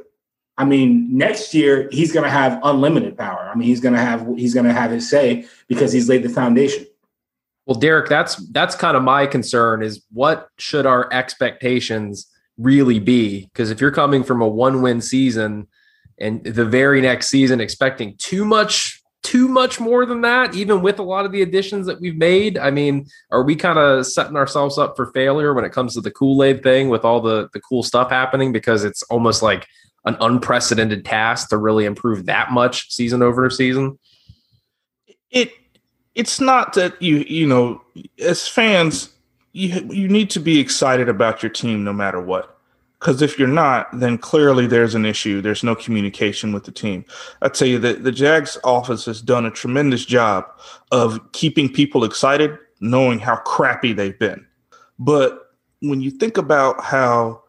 I 0.57 0.65
mean, 0.65 1.17
next 1.17 1.55
year 1.55 1.89
he's 1.91 2.13
going 2.13 2.25
to 2.25 2.31
have 2.31 2.61
unlimited 2.63 3.17
power. 3.17 3.51
I 3.53 3.57
mean, 3.57 3.67
he's 3.67 3.81
going 3.81 3.95
to 3.95 4.01
have 4.01 4.27
he's 4.37 4.55
going 4.55 4.67
to 4.67 4.73
have 4.73 4.91
his 4.91 5.09
say 5.09 5.47
because 5.69 5.93
he's 5.93 6.09
laid 6.09 6.23
the 6.23 6.29
foundation. 6.29 6.87
Well, 7.67 7.79
Derek, 7.79 8.09
that's 8.09 8.37
that's 8.51 8.75
kind 8.75 8.97
of 8.97 9.03
my 9.03 9.27
concern 9.27 9.83
is 9.83 10.05
what 10.13 10.49
should 10.59 10.87
our 10.87 11.11
expectations 11.13 12.27
really 12.59 12.99
be? 12.99 13.47
Because 13.47 13.71
if 13.71 13.81
you're 13.81 13.91
coming 13.91 14.23
from 14.23 14.43
a 14.43 14.49
one-win 14.49 15.01
season 15.01 15.67
and 16.19 16.45
the 16.45 16.65
very 16.65 17.01
next 17.01 17.29
season 17.29 17.61
expecting 17.61 18.17
too 18.19 18.45
much 18.45 19.00
too 19.23 19.49
much 19.49 19.79
more 19.79 20.07
than 20.07 20.23
that, 20.23 20.55
even 20.55 20.83
with 20.83 20.99
a 20.99 21.03
lot 21.03 21.27
of 21.27 21.33
the 21.33 21.43
additions 21.43 21.87
that 21.87 22.01
we've 22.01 22.17
made? 22.17 22.59
I 22.59 22.71
mean, 22.71 23.07
are 23.31 23.43
we 23.43 23.55
kind 23.55 23.79
of 23.79 24.07
setting 24.07 24.37
ourselves 24.37 24.79
up 24.79 24.97
for 24.97 25.13
failure 25.13 25.53
when 25.55 25.65
it 25.65 25.73
comes 25.73 25.95
to 25.95 26.01
the 26.01 26.11
Kool 26.11 26.43
Aid 26.43 26.63
thing 26.63 26.89
with 26.89 27.05
all 27.05 27.21
the 27.21 27.49
the 27.53 27.61
cool 27.61 27.83
stuff 27.83 28.11
happening? 28.11 28.53
Because 28.53 28.85
it's 28.85 29.03
almost 29.05 29.43
like 29.43 29.67
an 30.05 30.17
unprecedented 30.21 31.05
task 31.05 31.51
to 31.51 31.59
really 31.59 31.85
improve 31.85 32.27
that 32.27 32.51
much 32.51 32.91
season 32.91 33.23
over 33.23 33.49
season. 33.51 33.99
It 35.31 35.53
it's 36.15 36.41
not 36.41 36.73
that 36.75 37.01
you 37.01 37.19
you 37.19 37.47
know 37.47 37.83
as 38.19 38.49
fans 38.49 39.11
you 39.53 39.89
you 39.91 40.09
need 40.09 40.31
to 40.31 40.41
be 40.41 40.59
excited 40.59 41.09
about 41.09 41.43
your 41.43 41.51
team 41.51 41.85
no 41.85 41.93
matter 41.93 42.21
what 42.21 42.60
because 43.01 43.23
if 43.23 43.39
you're 43.39 43.49
not, 43.49 43.89
then 43.99 44.19
clearly 44.19 44.67
there's 44.67 44.95
an 44.95 45.07
issue. 45.07 45.41
There's 45.41 45.65
no 45.65 45.75
communication 45.75 46.53
with 46.53 46.65
the 46.65 46.71
team. 46.71 47.07
I 47.41 47.49
tell 47.49 47.67
you 47.67 47.79
that 47.79 48.05
the 48.05 48.13
Jags 48.13 48.59
office 48.63 49.07
has 49.07 49.23
done 49.23 49.47
a 49.47 49.51
tremendous 49.51 50.05
job 50.05 50.45
of 50.93 51.19
keeping 51.33 51.73
people 51.73 52.05
excited, 52.05 52.59
knowing 52.81 53.19
how 53.19 53.37
crappy 53.37 53.95
they've 53.95 54.19
been. 54.19 54.47
But 54.99 55.51
when 55.81 56.03
you 56.03 56.11
think 56.11 56.37
about 56.37 56.85
how 56.85 57.43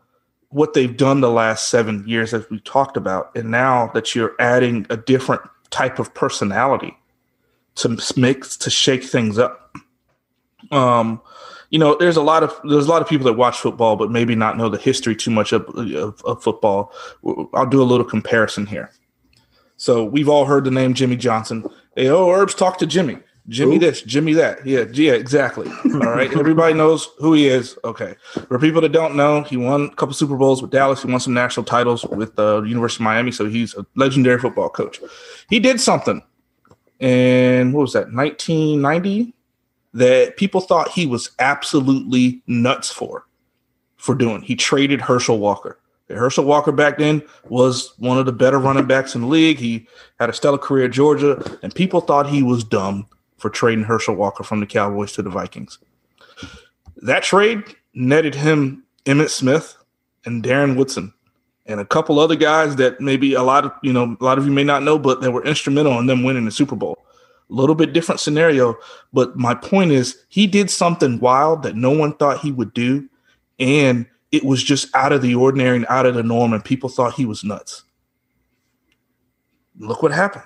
what 0.49 0.73
they've 0.73 0.95
done 0.95 1.19
the 1.19 1.29
last 1.29 1.67
seven 1.67 2.05
years, 2.07 2.33
as 2.33 2.49
we 2.49 2.61
talked 2.61 2.95
about, 2.95 3.35
and 3.35 3.51
now 3.51 3.91
that 3.93 4.15
you're 4.15 4.35
adding 4.39 4.85
a 4.89 4.95
different 4.95 5.41
type 5.69 5.99
of 5.99 6.13
personality 6.13 6.97
to 7.75 7.97
make 8.15 8.47
to 8.49 8.69
shake 8.69 9.03
things 9.03 9.37
up, 9.37 9.75
um, 10.71 11.21
you 11.71 11.79
know, 11.79 11.95
there's 11.95 12.17
a 12.17 12.21
lot 12.21 12.43
of 12.43 12.53
there's 12.65 12.85
a 12.85 12.89
lot 12.89 13.01
of 13.01 13.07
people 13.07 13.25
that 13.25 13.33
watch 13.33 13.57
football, 13.57 13.95
but 13.95 14.11
maybe 14.11 14.35
not 14.35 14.57
know 14.57 14.69
the 14.69 14.77
history 14.77 15.15
too 15.15 15.31
much 15.31 15.53
of, 15.53 15.67
of, 15.69 16.21
of 16.25 16.43
football. 16.43 16.93
I'll 17.53 17.65
do 17.65 17.81
a 17.81 17.83
little 17.83 18.05
comparison 18.05 18.65
here. 18.65 18.91
So 19.77 20.03
we've 20.03 20.29
all 20.29 20.45
heard 20.45 20.65
the 20.65 20.71
name 20.71 20.93
Jimmy 20.93 21.15
Johnson. 21.15 21.67
Hey, 21.95 22.09
oh, 22.09 22.29
Urb's 22.29 22.53
talk 22.53 22.77
to 22.79 22.85
Jimmy. 22.85 23.17
Jimmy 23.47 23.79
this, 23.79 24.03
Jimmy 24.03 24.33
that. 24.33 24.65
Yeah, 24.65 24.85
yeah, 24.91 25.13
exactly. 25.13 25.67
All 25.85 25.99
right. 25.99 26.31
Everybody 26.37 26.75
knows 26.75 27.09
who 27.17 27.33
he 27.33 27.47
is. 27.47 27.77
Okay. 27.83 28.15
For 28.47 28.59
people 28.59 28.81
that 28.81 28.91
don't 28.91 29.15
know, 29.15 29.41
he 29.41 29.57
won 29.57 29.85
a 29.85 29.95
couple 29.95 30.13
Super 30.13 30.37
Bowls 30.37 30.61
with 30.61 30.69
Dallas. 30.69 31.01
He 31.01 31.09
won 31.09 31.19
some 31.19 31.33
national 31.33 31.65
titles 31.65 32.05
with 32.05 32.35
the 32.35 32.57
uh, 32.57 32.61
University 32.61 33.01
of 33.01 33.05
Miami. 33.05 33.31
So 33.31 33.49
he's 33.49 33.75
a 33.75 33.85
legendary 33.95 34.39
football 34.39 34.69
coach. 34.69 34.99
He 35.49 35.59
did 35.59 35.81
something 35.81 36.21
And 36.99 37.73
what 37.73 37.81
was 37.81 37.93
that, 37.93 38.13
1990, 38.13 39.33
that 39.93 40.37
people 40.37 40.61
thought 40.61 40.89
he 40.89 41.05
was 41.05 41.31
absolutely 41.39 42.41
nuts 42.47 42.91
for, 42.91 43.25
for 43.97 44.15
doing. 44.15 44.41
He 44.41 44.55
traded 44.55 45.01
Herschel 45.01 45.39
Walker. 45.39 45.79
Herschel 46.09 46.43
Walker 46.43 46.71
back 46.71 46.97
then 46.97 47.23
was 47.47 47.93
one 47.97 48.17
of 48.17 48.25
the 48.25 48.33
better 48.33 48.59
running 48.59 48.85
backs 48.85 49.15
in 49.15 49.21
the 49.21 49.27
league. 49.27 49.57
He 49.57 49.87
had 50.19 50.29
a 50.29 50.33
stellar 50.33 50.57
career 50.57 50.85
at 50.85 50.91
Georgia, 50.91 51.57
and 51.63 51.73
people 51.73 52.01
thought 52.01 52.27
he 52.27 52.43
was 52.43 52.63
dumb 52.63 53.07
for 53.37 53.49
trading 53.49 53.85
Herschel 53.85 54.15
Walker 54.15 54.43
from 54.43 54.59
the 54.59 54.65
Cowboys 54.65 55.13
to 55.13 55.21
the 55.21 55.29
Vikings. 55.29 55.77
That 56.97 57.23
trade 57.23 57.63
netted 57.93 58.35
him 58.35 58.83
Emmitt 59.05 59.29
Smith 59.29 59.77
and 60.25 60.43
Darren 60.43 60.75
Woodson 60.75 61.13
and 61.65 61.79
a 61.79 61.85
couple 61.85 62.19
other 62.19 62.35
guys 62.35 62.75
that 62.75 63.01
maybe 63.01 63.33
a 63.33 63.43
lot 63.43 63.65
of 63.65 63.71
you 63.81 63.93
know 63.93 64.15
a 64.19 64.23
lot 64.23 64.37
of 64.37 64.45
you 64.45 64.51
may 64.51 64.63
not 64.63 64.83
know, 64.83 64.99
but 64.99 65.21
they 65.21 65.29
were 65.29 65.43
instrumental 65.45 65.97
in 65.99 66.05
them 66.05 66.23
winning 66.23 66.45
the 66.45 66.51
Super 66.51 66.75
Bowl. 66.75 66.97
A 67.51 67.53
little 67.53 67.75
bit 67.75 67.91
different 67.91 68.21
scenario, 68.21 68.77
but 69.11 69.35
my 69.35 69.53
point 69.53 69.91
is 69.91 70.23
he 70.29 70.47
did 70.47 70.69
something 70.69 71.19
wild 71.19 71.63
that 71.63 71.75
no 71.75 71.91
one 71.91 72.15
thought 72.15 72.39
he 72.39 72.51
would 72.51 72.73
do, 72.73 73.09
and 73.59 74.05
it 74.31 74.45
was 74.45 74.63
just 74.63 74.87
out 74.95 75.11
of 75.11 75.21
the 75.21 75.35
ordinary 75.35 75.75
and 75.75 75.85
out 75.89 76.05
of 76.05 76.15
the 76.15 76.23
norm, 76.23 76.53
and 76.53 76.63
people 76.63 76.87
thought 76.87 77.13
he 77.13 77.25
was 77.25 77.43
nuts. 77.43 77.83
Look 79.77 80.01
what 80.01 80.13
happened. 80.13 80.45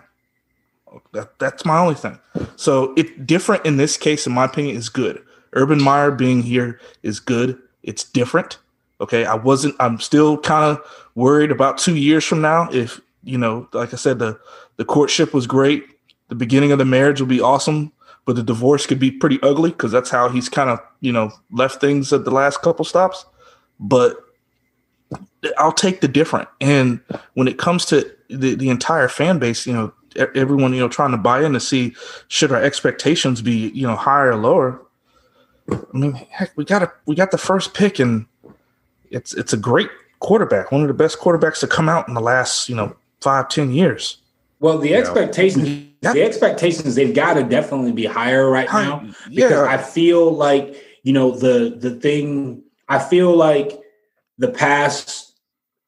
That, 1.14 1.38
that's 1.40 1.66
my 1.66 1.78
only 1.78 1.96
thing. 1.96 2.18
So 2.56 2.94
it 2.96 3.28
different 3.28 3.66
in 3.66 3.78
this 3.78 3.98
case, 3.98 4.26
in 4.26 4.34
my 4.34 4.46
opinion, 4.46 4.76
is 4.76 4.90
good. 4.90 5.22
Urban 5.54 5.82
Meyer 5.84 6.10
being 6.10 6.42
here 6.42 6.80
is 7.04 7.20
good. 7.20 7.62
It's 7.84 8.04
different. 8.04 8.58
Okay. 9.02 9.26
I 9.26 9.36
wasn't, 9.36 9.76
I'm 9.80 10.00
still 10.00 10.38
kind 10.38 10.64
of 10.64 11.08
worried 11.16 11.52
about 11.52 11.78
two 11.78 11.98
years 11.98 12.24
from 12.24 12.42
now. 12.42 12.70
If, 12.72 13.02
you 13.24 13.38
know, 13.38 13.68
like 13.74 13.94
I 13.94 13.98
said, 13.98 14.20
the, 14.20 14.40
the 14.78 14.86
courtship 14.86 15.34
was 15.34 15.48
great. 15.48 15.86
The 16.30 16.36
beginning 16.36 16.72
of 16.72 16.80
the 16.80 16.86
marriage 16.86 17.20
will 17.20 17.28
be 17.28 17.42
awesome, 17.42 17.92
but 18.26 18.36
the 18.36 18.44
divorce 18.44 18.86
could 18.86 19.00
be 19.00 19.12
pretty 19.12 19.40
ugly 19.44 19.72
because 19.72 19.92
that's 19.92 20.10
how 20.10 20.30
he's 20.30 20.50
kind 20.50 20.70
of, 20.70 20.80
you 21.02 21.12
know, 21.12 21.32
left 21.52 21.80
things 21.80 22.12
at 22.12 22.26
the 22.26 22.32
last 22.32 22.62
couple 22.62 22.86
stops. 22.86 23.26
But 23.80 24.18
I'll 25.58 25.72
take 25.72 26.02
the 26.02 26.08
different. 26.08 26.50
And 26.60 27.00
when 27.34 27.48
it 27.48 27.60
comes 27.60 27.86
to 27.86 28.12
the, 28.30 28.56
the 28.56 28.70
entire 28.70 29.08
fan 29.08 29.38
base, 29.38 29.68
you 29.68 29.74
know, 29.74 29.94
everyone 30.16 30.74
you 30.74 30.80
know 30.80 30.88
trying 30.88 31.12
to 31.12 31.18
buy 31.18 31.44
in 31.44 31.54
to 31.54 31.60
see 31.60 31.96
should 32.28 32.52
our 32.52 32.62
expectations 32.62 33.42
be 33.42 33.70
you 33.70 33.86
know 33.86 33.96
higher 33.96 34.32
or 34.32 34.36
lower. 34.36 34.82
I 35.70 35.98
mean, 35.98 36.14
heck, 36.14 36.56
we 36.56 36.66
got 36.66 36.84
a 36.84 36.92
we 37.06 37.16
got 37.16 37.32
the 37.32 37.38
first 37.38 37.74
pick, 37.74 38.00
and 38.00 38.26
it's 39.10 39.34
it's 39.34 39.54
a 39.54 39.58
great 39.58 39.90
quarterback, 40.20 40.72
one 40.72 40.82
of 40.82 40.88
the 40.88 40.94
best 40.94 41.20
quarterbacks 41.20 41.60
to 41.60 41.68
come 41.68 41.90
out 41.90 42.08
in 42.08 42.14
the 42.14 42.22
last 42.22 42.70
you 42.70 42.76
know 42.76 42.96
five 43.22 43.50
ten 43.50 43.72
years. 43.72 44.18
Well, 44.60 44.78
the 44.78 44.96
expectations, 44.96 45.88
yeah. 46.02 46.14
the 46.14 46.24
expectations, 46.24 46.96
they've 46.96 47.14
got 47.14 47.36
to 47.36 47.44
definitely 47.44 47.92
be 47.92 48.06
higher 48.06 48.50
right 48.50 48.72
now 48.72 49.00
because 49.30 49.52
yeah. 49.52 49.66
I 49.66 49.78
feel 49.78 50.32
like 50.32 50.76
you 51.04 51.14
know 51.14 51.32
the 51.32 51.76
the 51.78 51.92
thing. 51.92 52.64
I 52.88 53.00
feel 53.00 53.36
like 53.36 53.80
the 54.38 54.50
past, 54.50 55.34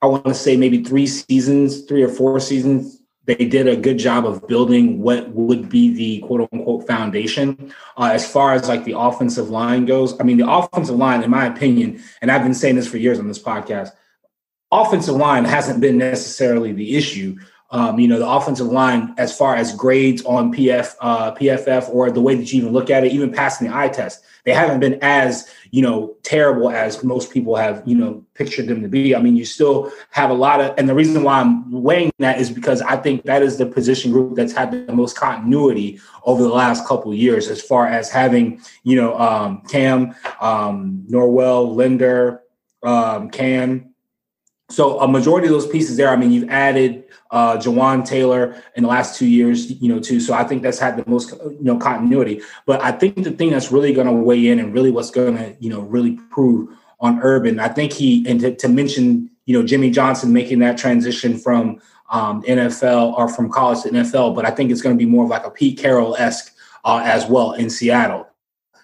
I 0.02 0.08
want 0.08 0.26
to 0.26 0.34
say 0.34 0.58
maybe 0.58 0.84
three 0.84 1.08
seasons, 1.08 1.84
three 1.84 2.02
or 2.02 2.10
four 2.10 2.40
seasons, 2.40 2.98
they 3.28 3.36
did 3.36 3.68
a 3.68 3.76
good 3.76 4.00
job 4.00 4.26
of 4.26 4.48
building 4.48 5.02
what 5.02 5.30
would 5.30 5.70
be 5.70 5.94
the 5.94 6.26
quote 6.26 6.50
unquote 6.52 6.88
foundation. 6.88 7.74
Uh, 7.98 8.10
as 8.14 8.30
far 8.30 8.54
as 8.54 8.68
like 8.68 8.86
the 8.86 8.98
offensive 8.98 9.50
line 9.50 9.86
goes, 9.86 10.20
I 10.20 10.24
mean, 10.24 10.38
the 10.38 10.50
offensive 10.50 10.96
line, 10.96 11.24
in 11.24 11.30
my 11.30 11.46
opinion, 11.46 12.02
and 12.22 12.32
I've 12.32 12.44
been 12.44 12.54
saying 12.54 12.78
this 12.78 12.88
for 12.88 12.98
years 12.98 13.20
on 13.20 13.28
this 13.28 13.42
podcast, 13.42 13.92
offensive 14.72 15.16
line 15.16 15.44
hasn't 15.44 15.82
been 15.82 15.98
necessarily 15.98 16.72
the 16.72 16.96
issue. 16.96 17.38
Um, 17.70 18.00
you 18.00 18.08
know, 18.08 18.18
the 18.18 18.30
offensive 18.30 18.68
line, 18.68 19.14
as 19.18 19.36
far 19.38 19.56
as 19.56 19.76
grades 19.76 20.24
on 20.24 20.54
PF, 20.54 20.96
uh, 21.02 21.34
PFF, 21.36 21.90
or 21.90 22.10
the 22.10 22.22
way 22.22 22.36
that 22.36 22.54
you 22.54 22.62
even 22.62 22.72
look 22.72 22.90
at 22.90 23.04
it, 23.04 23.12
even 23.12 23.32
passing 23.34 23.68
the 23.68 23.76
eye 23.76 23.90
test, 23.90 24.24
they 24.48 24.54
haven't 24.54 24.80
been 24.80 24.98
as 25.02 25.50
you 25.72 25.82
know 25.82 26.16
terrible 26.24 26.70
as 26.70 27.04
most 27.04 27.34
people 27.34 27.58
have 27.58 27.84
you 27.86 27.98
know 27.98 28.24
pictured 28.34 28.68
them 28.68 28.82
to 28.82 28.88
be. 28.88 29.14
I 29.14 29.22
mean, 29.22 29.36
you 29.36 29.44
still 29.44 29.92
have 30.12 30.30
a 30.30 30.34
lot 30.34 30.62
of, 30.62 30.74
and 30.78 30.88
the 30.88 30.96
reason 30.96 31.22
why 31.24 31.42
I'm 31.42 31.70
weighing 31.70 32.14
that 32.20 32.40
is 32.40 32.50
because 32.50 32.82
I 32.82 32.96
think 32.96 33.24
that 33.24 33.44
is 33.44 33.58
the 33.58 33.66
position 33.66 34.14
group 34.14 34.38
that's 34.38 34.54
had 34.54 34.72
the 34.72 34.94
most 34.94 35.18
continuity 35.18 36.00
over 36.24 36.42
the 36.42 36.50
last 36.50 36.88
couple 36.88 37.14
years, 37.14 37.50
as 37.50 37.62
far 37.62 37.88
as 37.88 38.10
having 38.10 38.62
you 38.84 38.96
know 38.96 39.20
um, 39.20 39.64
Cam, 39.70 40.16
um, 40.40 41.06
Norwell, 41.10 41.76
Linder, 41.76 42.42
um, 42.84 43.30
Cam. 43.30 43.94
So 44.70 45.00
a 45.00 45.08
majority 45.08 45.48
of 45.48 45.54
those 45.54 45.68
pieces 45.68 45.96
there. 45.96 46.10
I 46.10 46.18
mean, 46.18 46.32
you've 46.32 46.50
added 46.50 47.06
uh, 47.32 47.58
Jawaan 47.58 48.06
Taylor 48.06 48.62
in 48.76 48.84
the 48.84 48.90
last 48.90 49.18
two 49.18 49.26
years, 49.26 49.72
you 49.82 49.88
know, 49.88 50.00
too. 50.00 50.20
So 50.20 50.34
I 50.34 50.44
think 50.44 50.62
that's 50.62 50.78
had 50.78 50.98
the 50.98 51.10
most, 51.10 51.32
you 51.32 51.58
know, 51.62 51.78
continuity. 51.78 52.42
But 52.66 52.82
I 52.82 52.92
think 52.92 53.24
the 53.24 53.32
thing 53.32 53.50
that's 53.50 53.72
really 53.72 53.94
going 53.94 54.08
to 54.08 54.14
weigh 54.14 54.48
in 54.48 54.60
and 54.60 54.74
really 54.74 54.92
what's 54.92 55.10
going 55.10 55.38
to, 55.38 55.56
you 55.60 55.70
know, 55.70 55.82
really 55.82 56.20
prove 56.32 56.70
on 57.00 57.20
Urban, 57.22 57.60
I 57.60 57.70
think 57.70 57.94
he, 57.94 58.28
and 58.28 58.42
to, 58.42 58.56
to 58.56 58.68
mention, 58.68 59.30
you 59.46 59.58
know, 59.58 59.66
Jimmy 59.66 59.90
Johnson 59.90 60.34
making 60.34 60.60
that 60.60 60.78
transition 60.78 61.38
from 61.38 61.80
um, 62.10 62.44
NFL 62.44 63.14
or 63.14 63.30
from 63.30 63.50
college 63.50 63.84
to 63.84 63.90
NFL, 63.90 64.36
but 64.36 64.46
I 64.46 64.52
think 64.52 64.72
it's 64.72 64.82
going 64.82 64.98
to 64.98 65.00
be 65.00 65.10
more 65.10 65.24
of 65.24 65.30
like 65.30 65.46
a 65.46 65.52
Pete 65.52 65.78
Carroll 65.78 66.16
esque 66.18 66.54
uh, 66.84 67.02
as 67.04 67.26
well 67.26 67.54
in 67.54 67.70
Seattle 67.70 68.28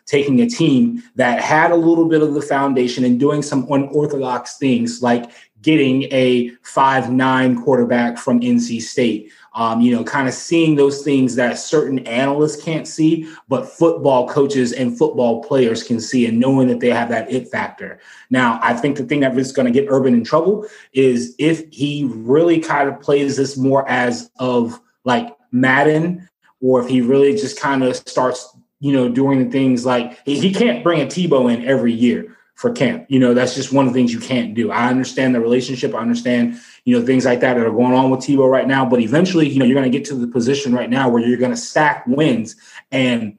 taking 0.05 0.41
a 0.41 0.49
team 0.49 1.01
that 1.15 1.41
had 1.41 1.71
a 1.71 1.75
little 1.75 2.07
bit 2.07 2.21
of 2.21 2.33
the 2.33 2.41
foundation 2.41 3.05
and 3.05 3.19
doing 3.19 3.41
some 3.41 3.65
unorthodox 3.71 4.57
things 4.57 5.01
like 5.01 5.31
getting 5.63 6.03
a 6.11 6.49
five 6.61 7.11
nine 7.11 7.59
quarterback 7.59 8.17
from 8.17 8.41
NC 8.41 8.81
State. 8.81 9.31
Um, 9.55 9.81
you 9.81 9.95
know, 9.95 10.03
kind 10.03 10.27
of 10.27 10.33
seeing 10.33 10.75
those 10.75 11.03
things 11.03 11.35
that 11.35 11.59
certain 11.59 11.99
analysts 12.07 12.61
can't 12.61 12.87
see, 12.87 13.31
but 13.47 13.69
football 13.69 14.27
coaches 14.27 14.73
and 14.73 14.97
football 14.97 15.43
players 15.43 15.83
can 15.83 15.99
see, 15.99 16.25
and 16.25 16.39
knowing 16.39 16.67
that 16.67 16.79
they 16.79 16.89
have 16.89 17.09
that 17.09 17.31
it 17.31 17.47
factor. 17.49 17.99
Now, 18.29 18.59
I 18.63 18.73
think 18.73 18.97
the 18.97 19.03
thing 19.03 19.19
that 19.19 19.37
is 19.37 19.51
going 19.51 19.71
to 19.71 19.79
get 19.79 19.87
Urban 19.89 20.15
in 20.15 20.23
trouble 20.23 20.65
is 20.93 21.35
if 21.37 21.71
he 21.71 22.09
really 22.11 22.59
kind 22.59 22.89
of 22.89 22.99
plays 22.99 23.37
this 23.37 23.55
more 23.55 23.87
as 23.87 24.31
of 24.39 24.79
like 25.05 25.35
Madden, 25.51 26.27
or 26.59 26.81
if 26.81 26.89
he 26.89 27.01
really 27.01 27.33
just 27.33 27.59
kind 27.59 27.83
of 27.83 27.95
starts, 27.95 28.57
you 28.79 28.91
know, 28.91 29.07
doing 29.07 29.45
the 29.45 29.51
things 29.51 29.85
like 29.85 30.19
he 30.25 30.51
can't 30.51 30.83
bring 30.83 31.01
a 31.01 31.05
Tebow 31.05 31.53
in 31.53 31.63
every 31.63 31.93
year 31.93 32.32
for 32.55 32.71
camp. 32.71 33.05
You 33.09 33.19
know, 33.19 33.33
that's 33.33 33.55
just 33.55 33.73
one 33.73 33.87
of 33.87 33.93
the 33.93 33.99
things 33.99 34.13
you 34.13 34.19
can't 34.19 34.53
do. 34.53 34.71
I 34.71 34.89
understand 34.89 35.33
the 35.33 35.41
relationship. 35.41 35.93
I 35.95 35.99
understand, 35.99 36.59
you 36.85 36.97
know, 36.97 37.05
things 37.05 37.25
like 37.25 37.39
that 37.41 37.55
that 37.55 37.65
are 37.65 37.71
going 37.71 37.93
on 37.93 38.09
with 38.09 38.21
Tebow 38.21 38.49
right 38.49 38.67
now. 38.67 38.85
But 38.85 39.01
eventually, 39.01 39.49
you 39.49 39.59
know, 39.59 39.65
you're 39.65 39.79
going 39.79 39.91
to 39.91 39.97
get 39.97 40.07
to 40.09 40.15
the 40.15 40.27
position 40.27 40.73
right 40.73 40.89
now 40.89 41.09
where 41.09 41.25
you're 41.25 41.37
going 41.37 41.51
to 41.51 41.57
stack 41.57 42.05
wins. 42.07 42.55
And 42.91 43.37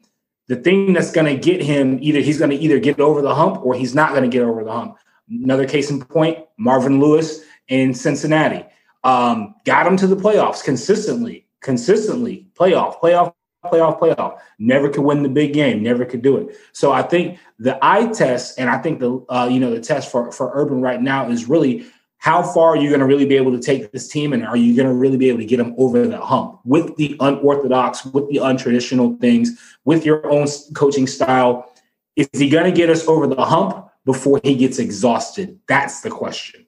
the 0.49 0.57
thing 0.57 0.93
that's 0.93 1.13
going 1.13 1.27
to 1.27 1.41
get 1.41 1.63
him 1.63 1.99
either 2.03 2.21
he's 2.21 2.39
going 2.39 2.51
to 2.51 2.57
either 2.57 2.79
get 2.79 3.01
over 3.01 3.23
the 3.23 3.35
hump 3.35 3.65
or 3.65 3.75
he's 3.75 3.95
not 3.95 4.11
going 4.11 4.29
to 4.29 4.29
get 4.29 4.43
over 4.43 4.65
the 4.65 4.73
hump. 4.73 4.97
Another 5.31 5.67
case 5.67 5.91
in 5.91 6.05
point, 6.05 6.39
Marvin 6.59 7.01
Lewis 7.01 7.41
in 7.69 7.95
Cincinnati. 7.95 8.67
Um, 9.05 9.55
got 9.65 9.87
him 9.87 9.97
to 9.99 10.07
the 10.07 10.17
playoffs 10.17 10.63
consistently, 10.63 11.47
consistently, 11.61 12.47
playoff, 12.59 13.01
playoff, 13.01 13.35
playoff, 13.65 13.99
playoff. 13.99 14.39
Never 14.59 14.89
could 14.89 15.03
win 15.03 15.23
the 15.23 15.29
big 15.29 15.53
game. 15.53 15.83
Never 15.83 16.05
could 16.05 16.23
do 16.23 16.37
it. 16.37 16.57
So 16.73 16.93
I 16.93 17.03
think 17.03 17.39
the 17.59 17.79
eye 17.83 18.07
test, 18.07 18.59
and 18.59 18.71
I 18.71 18.79
think 18.79 19.01
the 19.01 19.25
uh, 19.29 19.49
you 19.51 19.61
know 19.61 19.71
the 19.71 19.81
test 19.81 20.11
for 20.11 20.31
for 20.33 20.51
Urban 20.55 20.81
right 20.81 21.01
now 21.01 21.29
is 21.29 21.49
really 21.49 21.87
how 22.19 22.43
far 22.43 22.71
are 22.71 22.77
you 22.77 22.89
going 22.89 23.01
to 23.01 23.07
really 23.07 23.27
be 23.27 23.37
able 23.37 23.53
to 23.53 23.61
take 23.61 23.93
this 23.93 24.09
team, 24.09 24.33
and 24.33 24.47
are 24.47 24.57
you 24.57 24.75
going 24.75 24.89
to 24.89 24.95
really 24.95 25.19
be 25.19 25.29
able 25.29 25.41
to 25.41 25.45
get 25.45 25.59
them 25.59 25.75
over 25.77 26.07
the 26.07 26.21
hump 26.21 26.61
with 26.65 26.97
the 26.97 27.17
unorthodox, 27.21 28.05
with 28.07 28.29
the 28.31 28.37
untraditional 28.37 29.21
things, 29.21 29.61
with 29.85 30.07
your 30.07 30.27
own 30.31 30.47
coaching 30.75 31.07
style? 31.07 31.71
Is 32.17 32.29
he 32.33 32.49
going 32.49 32.65
to 32.65 32.73
get 32.73 32.91
us 32.91 33.07
over 33.09 33.27
the 33.27 33.45
hump 33.45 33.89
before 34.05 34.41
he 34.43 34.55
gets 34.55 34.79
exhausted? 34.79 35.59
That's 35.69 36.01
the 36.01 36.11
question. 36.11 36.65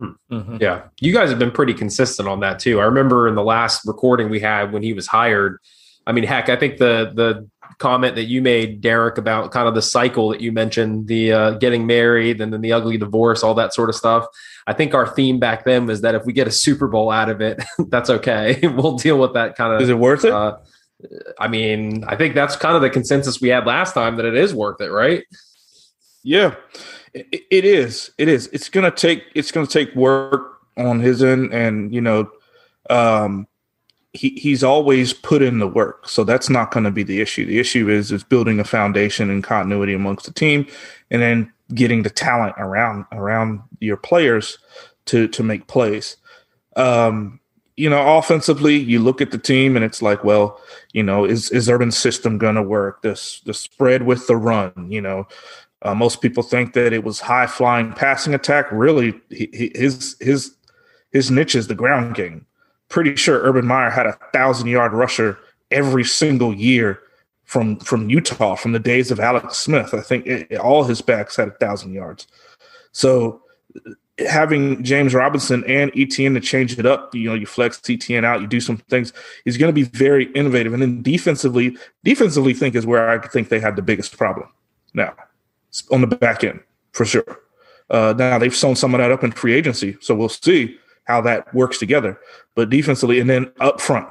Mm-hmm. 0.00 0.56
Yeah, 0.60 0.84
you 1.00 1.12
guys 1.12 1.28
have 1.30 1.38
been 1.38 1.50
pretty 1.50 1.74
consistent 1.74 2.26
on 2.26 2.40
that 2.40 2.58
too. 2.58 2.80
I 2.80 2.84
remember 2.84 3.28
in 3.28 3.34
the 3.34 3.44
last 3.44 3.86
recording 3.86 4.30
we 4.30 4.40
had 4.40 4.72
when 4.72 4.82
he 4.82 4.92
was 4.92 5.06
hired 5.06 5.58
I 6.10 6.12
mean, 6.12 6.24
heck, 6.24 6.48
I 6.48 6.56
think 6.56 6.78
the 6.78 7.12
the 7.14 7.48
comment 7.78 8.16
that 8.16 8.24
you 8.24 8.42
made, 8.42 8.80
Derek, 8.80 9.16
about 9.16 9.52
kind 9.52 9.68
of 9.68 9.76
the 9.76 9.80
cycle 9.80 10.28
that 10.30 10.40
you 10.40 10.50
mentioned, 10.50 11.06
the 11.06 11.32
uh, 11.32 11.50
getting 11.52 11.86
married 11.86 12.40
and 12.40 12.52
then 12.52 12.62
the 12.62 12.72
ugly 12.72 12.98
divorce, 12.98 13.44
all 13.44 13.54
that 13.54 13.72
sort 13.72 13.88
of 13.88 13.94
stuff. 13.94 14.26
I 14.66 14.72
think 14.72 14.92
our 14.92 15.06
theme 15.06 15.38
back 15.38 15.64
then 15.64 15.86
was 15.86 16.00
that 16.00 16.16
if 16.16 16.24
we 16.24 16.32
get 16.32 16.48
a 16.48 16.50
Super 16.50 16.88
Bowl 16.88 17.12
out 17.12 17.30
of 17.30 17.40
it, 17.40 17.62
that's 17.88 18.10
okay. 18.10 18.58
we'll 18.66 18.96
deal 18.96 19.20
with 19.20 19.34
that 19.34 19.54
kind 19.54 19.72
of. 19.72 19.80
Is 19.80 19.88
it 19.88 19.98
worth 19.98 20.24
it? 20.24 20.32
Uh, 20.32 20.58
I 21.38 21.46
mean, 21.46 22.02
I 22.08 22.16
think 22.16 22.34
that's 22.34 22.56
kind 22.56 22.74
of 22.74 22.82
the 22.82 22.90
consensus 22.90 23.40
we 23.40 23.48
had 23.48 23.66
last 23.66 23.94
time 23.94 24.16
that 24.16 24.26
it 24.26 24.34
is 24.34 24.52
worth 24.52 24.80
it, 24.80 24.90
right? 24.90 25.22
Yeah, 26.24 26.56
it, 27.14 27.44
it 27.52 27.64
is. 27.64 28.10
It 28.18 28.26
is. 28.26 28.48
It's 28.48 28.68
gonna 28.68 28.90
take. 28.90 29.22
It's 29.36 29.52
gonna 29.52 29.68
take 29.68 29.94
work 29.94 30.58
on 30.76 30.98
his 30.98 31.22
end, 31.22 31.54
and 31.54 31.94
you 31.94 32.00
know, 32.00 32.32
um, 32.90 33.46
he, 34.12 34.30
he's 34.30 34.64
always 34.64 35.12
put 35.12 35.42
in 35.42 35.58
the 35.58 35.68
work. 35.68 36.08
So 36.08 36.24
that's 36.24 36.50
not 36.50 36.72
going 36.72 36.84
to 36.84 36.90
be 36.90 37.02
the 37.02 37.20
issue. 37.20 37.46
The 37.46 37.58
issue 37.58 37.88
is 37.88 38.10
is 38.10 38.24
building 38.24 38.58
a 38.60 38.64
foundation 38.64 39.30
and 39.30 39.42
continuity 39.42 39.94
amongst 39.94 40.26
the 40.26 40.32
team 40.32 40.66
and 41.10 41.22
then 41.22 41.52
getting 41.74 42.02
the 42.02 42.10
talent 42.10 42.54
around 42.58 43.04
around 43.12 43.60
your 43.80 43.96
players 43.96 44.58
to 45.06 45.28
to 45.28 45.42
make 45.42 45.66
plays. 45.68 46.16
Um, 46.76 47.40
you 47.76 47.88
know, 47.88 48.18
offensively, 48.18 48.76
you 48.76 48.98
look 48.98 49.20
at 49.20 49.30
the 49.30 49.38
team 49.38 49.74
and 49.74 49.84
it's 49.84 50.02
like, 50.02 50.22
well, 50.24 50.60
you 50.92 51.02
know, 51.02 51.24
is 51.24 51.50
is 51.50 51.68
Urban's 51.68 51.96
system 51.96 52.36
going 52.36 52.56
to 52.56 52.62
work? 52.62 53.02
This 53.02 53.40
the 53.46 53.54
spread 53.54 54.02
with 54.02 54.26
the 54.26 54.36
run, 54.36 54.90
you 54.90 55.00
know. 55.00 55.26
Uh, 55.82 55.94
most 55.94 56.20
people 56.20 56.42
think 56.42 56.74
that 56.74 56.92
it 56.92 57.04
was 57.04 57.20
high 57.20 57.46
flying 57.46 57.92
passing 57.92 58.34
attack. 58.34 58.66
Really, 58.70 59.18
he, 59.30 59.72
his 59.74 60.16
his 60.20 60.54
his 61.10 61.30
niche 61.30 61.54
is 61.54 61.68
the 61.68 61.74
ground 61.74 62.16
game. 62.16 62.44
Pretty 62.90 63.16
sure 63.16 63.40
Urban 63.40 63.66
Meyer 63.66 63.88
had 63.88 64.06
a 64.06 64.18
thousand 64.32 64.68
yard 64.68 64.92
rusher 64.92 65.38
every 65.70 66.04
single 66.04 66.52
year 66.52 67.00
from 67.44 67.78
from 67.78 68.10
Utah 68.10 68.54
from 68.54 68.72
the 68.72 68.78
days 68.78 69.10
of 69.10 69.18
Alex 69.18 69.56
Smith. 69.56 69.94
I 69.94 70.00
think 70.00 70.26
it, 70.26 70.58
all 70.58 70.84
his 70.84 71.00
backs 71.00 71.36
had 71.36 71.48
a 71.48 71.52
thousand 71.52 71.94
yards. 71.94 72.26
So 72.92 73.42
having 74.28 74.82
James 74.84 75.14
Robinson 75.14 75.64
and 75.66 75.92
ETN 75.92 76.34
to 76.34 76.40
change 76.40 76.78
it 76.78 76.86
up, 76.86 77.14
you 77.14 77.28
know, 77.28 77.34
you 77.34 77.46
flex 77.46 77.78
ETN 77.78 78.24
out, 78.24 78.40
you 78.40 78.46
do 78.46 78.60
some 78.60 78.76
things, 78.76 79.12
is 79.44 79.56
going 79.56 79.68
to 79.68 79.72
be 79.72 79.82
very 79.82 80.26
innovative. 80.32 80.72
And 80.72 80.82
then 80.82 81.02
defensively, 81.02 81.76
defensively, 82.04 82.54
think 82.54 82.74
is 82.74 82.86
where 82.86 83.08
I 83.08 83.26
think 83.26 83.48
they 83.48 83.60
have 83.60 83.76
the 83.76 83.82
biggest 83.82 84.16
problem 84.16 84.48
now 84.94 85.14
on 85.90 86.00
the 86.00 86.06
back 86.06 86.44
end 86.44 86.60
for 86.92 87.04
sure. 87.04 87.40
Uh, 87.88 88.14
now 88.16 88.38
they've 88.38 88.54
sewn 88.54 88.76
some 88.76 88.94
of 88.94 88.98
that 88.98 89.10
up 89.10 89.24
in 89.24 89.32
free 89.32 89.54
agency, 89.54 89.96
so 90.00 90.14
we'll 90.14 90.28
see 90.28 90.78
how 91.04 91.20
that 91.22 91.52
works 91.54 91.78
together. 91.78 92.18
But 92.54 92.70
defensively, 92.70 93.20
and 93.20 93.28
then 93.28 93.52
up 93.60 93.80
front, 93.80 94.08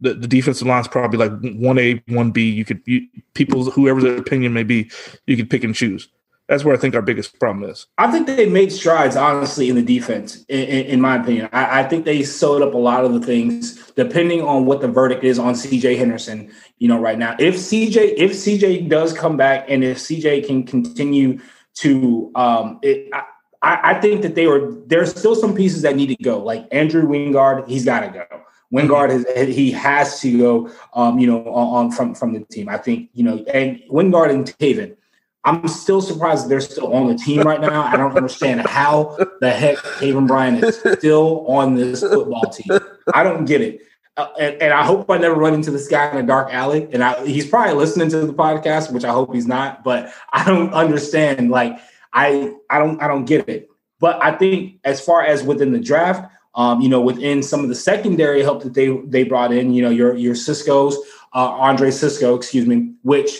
the, 0.00 0.14
the 0.14 0.28
defensive 0.28 0.66
line 0.66 0.80
is 0.80 0.88
probably 0.88 1.28
like 1.28 1.56
one 1.56 1.78
A, 1.78 2.02
one 2.08 2.30
B. 2.30 2.48
You 2.48 2.64
could 2.64 2.80
you, 2.84 3.06
people, 3.34 3.70
whoever 3.70 4.00
the 4.00 4.16
opinion 4.16 4.52
may 4.52 4.64
be, 4.64 4.90
you 5.26 5.36
could 5.36 5.50
pick 5.50 5.64
and 5.64 5.74
choose 5.74 6.08
that's 6.48 6.64
where 6.64 6.74
I 6.74 6.78
think 6.78 6.94
our 6.94 7.02
biggest 7.02 7.38
problem 7.38 7.68
is. 7.68 7.86
I 7.98 8.10
think 8.10 8.26
they 8.26 8.48
made 8.48 8.72
strides, 8.72 9.16
honestly, 9.16 9.68
in 9.68 9.76
the 9.76 9.82
defense. 9.82 10.44
In, 10.48 10.86
in, 10.86 11.00
my 11.00 11.16
opinion, 11.16 11.50
I, 11.52 11.80
I, 11.80 11.84
think 11.84 12.06
they 12.06 12.22
sewed 12.22 12.62
up 12.62 12.72
a 12.72 12.78
lot 12.78 13.04
of 13.04 13.12
the 13.12 13.20
things, 13.20 13.92
depending 13.92 14.40
on 14.40 14.64
what 14.64 14.80
the 14.80 14.88
verdict 14.88 15.24
is 15.24 15.38
on 15.38 15.54
C.J. 15.54 15.96
Henderson. 15.96 16.50
You 16.78 16.88
know, 16.88 16.98
right 16.98 17.18
now, 17.18 17.36
if 17.38 17.56
CJ 17.56 18.14
if 18.16 18.32
CJ 18.32 18.88
does 18.88 19.12
come 19.12 19.36
back, 19.36 19.66
and 19.68 19.84
if 19.84 19.98
CJ 19.98 20.46
can 20.46 20.64
continue 20.64 21.38
to, 21.74 22.32
um, 22.34 22.78
it, 22.82 23.12
I 23.62 23.94
think 24.00 24.22
that 24.22 24.34
they 24.34 24.46
were 24.46 24.72
there's 24.86 25.10
still 25.10 25.34
some 25.34 25.54
pieces 25.54 25.82
that 25.82 25.96
need 25.96 26.08
to 26.08 26.22
go. 26.22 26.38
Like 26.38 26.66
Andrew 26.70 27.02
Wingard, 27.02 27.68
he's 27.68 27.84
got 27.84 28.00
to 28.00 28.08
go. 28.08 28.42
Wingard 28.72 29.10
has 29.10 29.48
he 29.48 29.72
has 29.72 30.20
to 30.20 30.38
go. 30.38 30.70
Um, 30.94 31.18
you 31.18 31.26
know, 31.26 31.44
on, 31.48 31.86
on, 31.86 31.90
from 31.90 32.14
from 32.14 32.34
the 32.34 32.40
team. 32.40 32.68
I 32.68 32.78
think 32.78 33.10
you 33.14 33.24
know, 33.24 33.44
and 33.52 33.82
Wingard 33.90 34.30
and 34.30 34.46
Taven 34.46 34.96
I'm 35.48 35.66
still 35.68 36.02
surprised 36.02 36.48
they're 36.48 36.60
still 36.60 36.92
on 36.92 37.06
the 37.06 37.14
team 37.14 37.40
right 37.40 37.60
now. 37.60 37.82
I 37.82 37.96
don't 37.96 38.14
understand 38.14 38.66
how 38.66 39.16
the 39.40 39.50
heck 39.50 39.76
Taven 39.76 40.26
Bryan 40.26 40.62
is 40.62 40.78
still 40.98 41.46
on 41.46 41.74
this 41.74 42.00
football 42.00 42.44
team. 42.50 42.78
I 43.14 43.22
don't 43.22 43.46
get 43.46 43.62
it. 43.62 43.80
Uh, 44.18 44.28
and, 44.38 44.60
and, 44.60 44.72
I 44.74 44.84
hope 44.84 45.08
I 45.08 45.16
never 45.16 45.36
run 45.36 45.54
into 45.54 45.70
this 45.70 45.86
guy 45.86 46.10
in 46.10 46.16
a 46.16 46.26
dark 46.26 46.52
alley. 46.52 46.88
And 46.92 47.04
I, 47.04 47.24
he's 47.24 47.46
probably 47.46 47.74
listening 47.74 48.08
to 48.10 48.26
the 48.26 48.34
podcast, 48.34 48.92
which 48.92 49.04
I 49.04 49.12
hope 49.12 49.32
he's 49.32 49.46
not. 49.46 49.84
But 49.84 50.12
I 50.32 50.44
don't 50.44 50.74
understand. 50.74 51.50
Like 51.50 51.78
I, 52.18 52.52
I 52.68 52.78
don't, 52.78 53.00
I 53.02 53.08
don't 53.08 53.24
get 53.24 53.48
it. 53.48 53.68
But 54.00 54.22
I 54.22 54.32
think 54.32 54.80
as 54.84 55.00
far 55.00 55.24
as 55.24 55.42
within 55.42 55.72
the 55.72 55.80
draft, 55.80 56.30
um, 56.54 56.80
you 56.80 56.88
know, 56.88 57.00
within 57.00 57.42
some 57.42 57.60
of 57.60 57.68
the 57.68 57.74
secondary 57.74 58.42
help 58.42 58.62
that 58.62 58.74
they 58.74 58.88
they 59.06 59.22
brought 59.22 59.52
in, 59.52 59.72
you 59.72 59.82
know, 59.82 59.90
your 59.90 60.16
your 60.16 60.34
Cisco's, 60.34 60.96
uh, 61.32 61.50
Andre 61.50 61.90
Cisco, 61.90 62.34
excuse 62.34 62.66
me, 62.66 62.94
which 63.02 63.38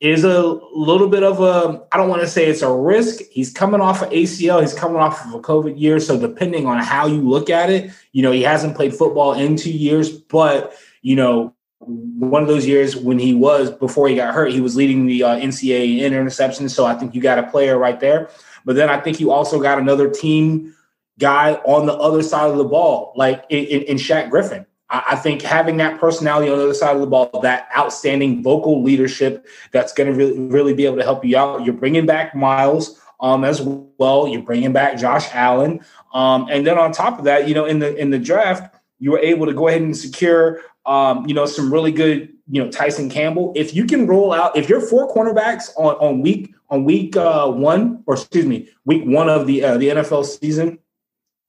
is 0.00 0.24
a 0.24 0.40
little 0.74 1.08
bit 1.08 1.22
of 1.22 1.40
a 1.40 1.82
I 1.92 1.96
don't 1.96 2.08
want 2.08 2.22
to 2.22 2.28
say 2.28 2.46
it's 2.46 2.62
a 2.62 2.72
risk. 2.72 3.22
He's 3.30 3.52
coming 3.52 3.80
off 3.80 4.02
of 4.02 4.10
ACL, 4.10 4.60
he's 4.60 4.74
coming 4.74 4.98
off 4.98 5.24
of 5.26 5.34
a 5.34 5.40
COVID 5.40 5.78
year. 5.80 5.98
So 6.00 6.18
depending 6.18 6.66
on 6.66 6.78
how 6.78 7.06
you 7.06 7.20
look 7.28 7.50
at 7.50 7.70
it, 7.70 7.90
you 8.12 8.22
know, 8.22 8.32
he 8.32 8.42
hasn't 8.42 8.76
played 8.76 8.94
football 8.94 9.32
in 9.32 9.56
two 9.56 9.72
years, 9.72 10.10
but 10.10 10.74
you 11.02 11.16
know, 11.16 11.54
one 11.80 12.42
of 12.42 12.48
those 12.48 12.66
years 12.66 12.94
when 12.94 13.18
he 13.18 13.34
was 13.34 13.70
before 13.70 14.08
he 14.08 14.14
got 14.14 14.34
hurt, 14.34 14.52
he 14.52 14.60
was 14.60 14.76
leading 14.76 15.06
the 15.06 15.22
uh, 15.22 15.36
NCAA 15.36 16.00
in 16.00 16.12
interceptions. 16.12 16.70
So 16.70 16.84
I 16.84 16.94
think 16.94 17.14
you 17.14 17.22
got 17.22 17.38
a 17.38 17.50
player 17.50 17.78
right 17.78 17.98
there. 17.98 18.30
But 18.64 18.76
then 18.76 18.90
I 18.90 19.00
think 19.00 19.18
you 19.18 19.30
also 19.30 19.60
got 19.60 19.78
another 19.78 20.08
team 20.10 20.74
guy 21.18 21.54
on 21.64 21.86
the 21.86 21.94
other 21.94 22.22
side 22.22 22.50
of 22.50 22.58
the 22.58 22.64
ball, 22.64 23.12
like 23.16 23.44
in, 23.48 23.82
in, 23.82 23.96
Shaq 23.96 24.30
Griffin. 24.30 24.66
I 24.88 25.16
think 25.16 25.42
having 25.42 25.76
that 25.76 26.00
personality 26.00 26.50
on 26.50 26.58
the 26.58 26.64
other 26.64 26.74
side 26.74 26.96
of 26.96 27.00
the 27.00 27.06
ball, 27.06 27.30
that 27.42 27.68
outstanding 27.76 28.42
vocal 28.42 28.82
leadership, 28.82 29.46
that's 29.70 29.92
going 29.92 30.10
to 30.10 30.16
really, 30.16 30.38
really 30.38 30.74
be 30.74 30.84
able 30.84 30.96
to 30.96 31.04
help 31.04 31.24
you 31.24 31.36
out. 31.36 31.64
You're 31.64 31.74
bringing 31.74 32.06
back 32.06 32.34
Myles 32.34 33.00
um, 33.20 33.44
as 33.44 33.62
well. 33.62 34.26
You're 34.26 34.42
bringing 34.42 34.72
back 34.72 34.98
Josh 34.98 35.28
Allen, 35.32 35.80
um, 36.12 36.48
and 36.50 36.66
then 36.66 36.76
on 36.76 36.90
top 36.90 37.18
of 37.18 37.24
that, 37.26 37.46
you 37.46 37.54
know, 37.54 37.66
in 37.66 37.78
the 37.78 37.94
in 37.94 38.10
the 38.10 38.18
draft, 38.18 38.74
you 38.98 39.12
were 39.12 39.18
able 39.18 39.46
to 39.46 39.54
go 39.54 39.68
ahead 39.68 39.82
and 39.82 39.96
secure, 39.96 40.60
um, 40.86 41.26
you 41.26 41.34
know, 41.34 41.46
some 41.46 41.72
really 41.72 41.92
good, 41.92 42.32
you 42.50 42.62
know, 42.62 42.70
Tyson 42.70 43.10
Campbell. 43.10 43.52
If 43.54 43.74
you 43.74 43.84
can 43.84 44.06
roll 44.06 44.32
out, 44.32 44.56
if 44.56 44.68
you're 44.68 44.80
four 44.80 45.12
cornerbacks 45.14 45.70
on 45.76 45.94
on 45.96 46.20
week 46.20 46.54
on 46.68 46.84
week 46.84 47.16
uh, 47.16 47.48
one, 47.48 48.02
or 48.06 48.14
excuse 48.14 48.46
me, 48.46 48.68
week 48.84 49.02
one 49.04 49.28
of 49.28 49.46
the 49.46 49.64
uh, 49.64 49.78
the 49.78 49.88
NFL 49.88 50.24
season 50.24 50.78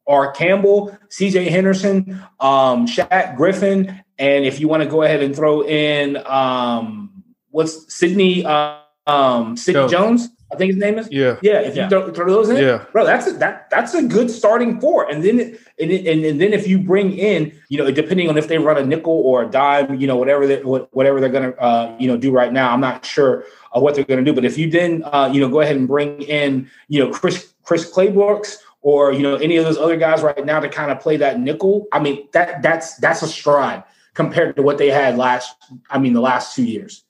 are 0.07 0.31
Campbell, 0.31 0.97
CJ 1.09 1.49
Henderson, 1.49 2.21
um, 2.39 2.87
Shaq 2.87 3.37
Griffin, 3.37 4.03
and 4.17 4.45
if 4.45 4.59
you 4.59 4.67
want 4.67 4.83
to 4.83 4.89
go 4.89 5.03
ahead 5.03 5.23
and 5.23 5.35
throw 5.35 5.63
in 5.63 6.17
um, 6.25 7.23
what's 7.49 7.93
Sidney 7.93 8.45
uh, 8.45 8.77
um, 9.07 9.55
Sidney 9.57 9.87
Jones. 9.87 10.29
I 10.51 10.55
think 10.57 10.73
his 10.73 10.79
name 10.79 10.97
is. 10.99 11.09
Yeah. 11.11 11.37
Yeah. 11.41 11.61
If 11.61 11.75
you 11.75 11.83
yeah. 11.83 11.89
Throw, 11.89 12.11
throw, 12.11 12.29
those 12.29 12.49
in, 12.49 12.57
yeah. 12.57 12.85
bro, 12.91 13.05
that's 13.05 13.27
a, 13.27 13.33
that 13.33 13.69
that's 13.69 13.93
a 13.93 14.03
good 14.03 14.29
starting 14.29 14.79
four. 14.79 15.09
And 15.09 15.23
then 15.23 15.57
and, 15.79 15.91
and 15.91 16.25
and 16.25 16.41
then 16.41 16.53
if 16.53 16.67
you 16.67 16.79
bring 16.79 17.17
in, 17.17 17.53
you 17.69 17.77
know, 17.77 17.89
depending 17.91 18.29
on 18.29 18.37
if 18.37 18.47
they 18.47 18.57
run 18.57 18.77
a 18.77 18.85
nickel 18.85 19.13
or 19.13 19.43
a 19.43 19.49
dime, 19.49 19.99
you 19.99 20.07
know, 20.07 20.15
whatever 20.15 20.45
they 20.45 20.57
whatever 20.61 21.19
they're 21.19 21.29
gonna 21.29 21.51
uh, 21.51 21.95
you 21.99 22.07
know 22.07 22.17
do 22.17 22.31
right 22.31 22.51
now, 22.51 22.71
I'm 22.71 22.81
not 22.81 23.05
sure 23.05 23.45
uh, 23.75 23.79
what 23.79 23.95
they're 23.95 24.03
gonna 24.03 24.23
do. 24.23 24.33
But 24.33 24.45
if 24.45 24.57
you 24.57 24.69
then 24.69 25.03
uh, 25.05 25.29
you 25.31 25.39
know 25.39 25.49
go 25.49 25.61
ahead 25.61 25.77
and 25.77 25.87
bring 25.87 26.21
in, 26.23 26.69
you 26.87 27.03
know, 27.03 27.11
Chris 27.11 27.53
Chris 27.63 27.89
Claybrooks 27.91 28.57
or 28.81 29.13
you 29.13 29.21
know 29.21 29.35
any 29.35 29.57
of 29.57 29.65
those 29.65 29.77
other 29.77 29.97
guys 29.97 30.21
right 30.21 30.45
now 30.45 30.59
to 30.59 30.69
kind 30.69 30.91
of 30.91 30.99
play 30.99 31.17
that 31.17 31.39
nickel. 31.39 31.87
I 31.91 31.99
mean 31.99 32.27
that 32.33 32.61
that's 32.61 32.95
that's 32.97 33.21
a 33.21 33.27
stride 33.27 33.83
compared 34.13 34.55
to 34.57 34.61
what 34.61 34.77
they 34.77 34.89
had 34.89 35.17
last. 35.17 35.55
I 35.89 35.99
mean 35.99 36.13
the 36.13 36.21
last 36.21 36.55
two 36.55 36.63
years. 36.63 37.03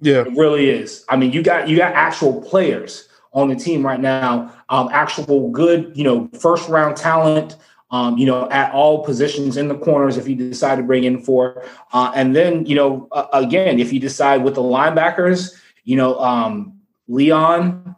Yeah, 0.00 0.22
it 0.22 0.36
really 0.36 0.70
is. 0.70 1.04
I 1.08 1.16
mean 1.16 1.32
you 1.32 1.42
got 1.42 1.68
you 1.68 1.76
got 1.76 1.92
actual 1.94 2.40
players 2.40 3.08
on 3.32 3.48
the 3.48 3.56
team 3.56 3.84
right 3.84 4.00
now, 4.00 4.54
um, 4.68 4.88
actual 4.92 5.50
good 5.50 5.92
you 5.96 6.04
know 6.04 6.28
first 6.38 6.68
round 6.68 6.96
talent. 6.96 7.56
Um, 7.90 8.16
you 8.16 8.24
know, 8.24 8.48
at 8.48 8.72
all 8.72 9.04
positions 9.04 9.58
in 9.58 9.68
the 9.68 9.76
corners, 9.76 10.16
if 10.16 10.26
you 10.26 10.34
decide 10.34 10.76
to 10.76 10.82
bring 10.82 11.04
in 11.04 11.20
four, 11.20 11.62
uh, 11.92 12.10
and 12.14 12.34
then 12.34 12.64
you 12.64 12.74
know, 12.74 13.06
uh, 13.12 13.26
again, 13.34 13.78
if 13.80 13.92
you 13.92 14.00
decide 14.00 14.42
with 14.42 14.54
the 14.54 14.62
linebackers, 14.62 15.54
you 15.84 15.96
know, 15.96 16.18
um, 16.18 16.80
Leon 17.08 17.94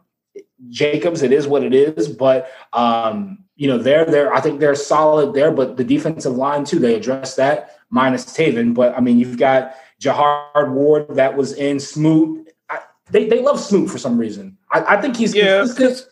Jacobs, 0.69 1.21
it 1.21 1.31
is 1.31 1.47
what 1.47 1.63
it 1.63 1.73
is. 1.73 2.09
But 2.09 2.51
um, 2.73 3.45
you 3.55 3.69
know, 3.69 3.77
they're 3.77 4.03
there. 4.03 4.33
I 4.33 4.41
think 4.41 4.59
they're 4.59 4.75
solid 4.75 5.33
there. 5.33 5.51
But 5.51 5.77
the 5.77 5.83
defensive 5.85 6.35
line 6.35 6.65
too, 6.65 6.79
they 6.79 6.95
address 6.95 7.35
that 7.35 7.77
minus 7.89 8.25
Taven. 8.25 8.73
But 8.73 8.97
I 8.97 8.99
mean, 8.99 9.17
you've 9.17 9.37
got 9.37 9.75
Jihad 10.05 10.69
Ward 10.69 11.15
that 11.15 11.35
was 11.35 11.53
in 11.53 11.79
Smoot. 11.79 12.53
I, 12.69 12.79
they 13.09 13.27
they 13.27 13.41
love 13.41 13.59
Smoot 13.59 13.89
for 13.89 13.97
some 13.97 14.17
reason. 14.19 14.55
I, 14.71 14.97
I 14.97 15.01
think 15.01 15.17
he's 15.17 15.33
yeah 15.33 15.65
because 15.67 16.07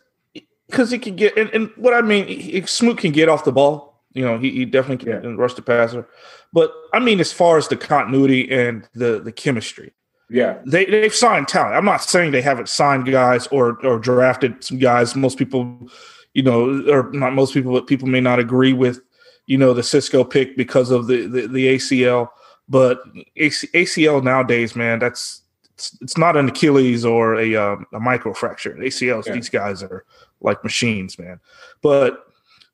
because 0.67 0.89
he 0.89 0.97
can 0.97 1.15
get 1.15 1.37
and, 1.37 1.49
and, 1.51 1.69
what 1.75 1.93
I 1.93 2.01
mean, 2.01 2.25
he, 2.27 2.59
Smoot 2.63 2.97
can 2.97 3.11
get 3.11 3.29
off 3.29 3.45
the 3.45 3.51
ball. 3.51 4.01
You 4.13 4.25
know, 4.25 4.39
he, 4.39 4.49
he 4.49 4.65
definitely 4.65 5.05
can 5.05 5.23
yeah. 5.23 5.35
rush 5.37 5.53
the 5.53 5.61
passer. 5.61 6.07
But 6.51 6.73
I 6.91 6.99
mean, 6.99 7.19
as 7.19 7.31
far 7.31 7.57
as 7.57 7.67
the 7.67 7.77
continuity 7.77 8.51
and 8.51 8.87
the 8.95 9.19
the 9.19 9.31
chemistry, 9.31 9.93
yeah, 10.27 10.57
they 10.65 10.85
they've 10.85 11.13
signed 11.13 11.47
talent. 11.47 11.75
I'm 11.75 11.85
not 11.85 12.01
saying 12.01 12.31
they 12.31 12.41
haven't 12.41 12.69
signed 12.69 13.05
guys 13.05 13.45
or 13.47 13.77
or 13.85 13.99
drafted 13.99 14.63
some 14.63 14.79
guys. 14.79 15.15
Most 15.15 15.37
people, 15.37 15.87
you 16.33 16.41
know, 16.41 16.83
or 16.89 17.11
not 17.11 17.33
most 17.33 17.53
people, 17.53 17.73
but 17.73 17.85
people 17.85 18.07
may 18.07 18.21
not 18.21 18.39
agree 18.39 18.73
with, 18.73 19.01
you 19.45 19.59
know, 19.59 19.73
the 19.73 19.83
Cisco 19.83 20.23
pick 20.23 20.57
because 20.57 20.89
of 20.89 21.05
the 21.05 21.27
the, 21.27 21.47
the 21.47 21.75
ACL. 21.75 22.29
But 22.73 23.03
ACL 23.37 24.23
nowadays, 24.23 24.75
man, 24.75 24.97
that's 24.97 25.43
it's, 25.75 25.95
it's 26.01 26.17
not 26.17 26.35
an 26.35 26.49
Achilles 26.49 27.05
or 27.05 27.35
a 27.35 27.55
um, 27.55 27.85
a 27.93 27.99
microfracture. 27.99 28.75
ACLs, 28.79 29.27
yeah. 29.27 29.33
these 29.33 29.47
guys 29.47 29.83
are 29.83 30.05
like 30.41 30.63
machines, 30.63 31.19
man. 31.19 31.39
But 31.83 32.25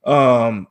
um, 0.05 0.69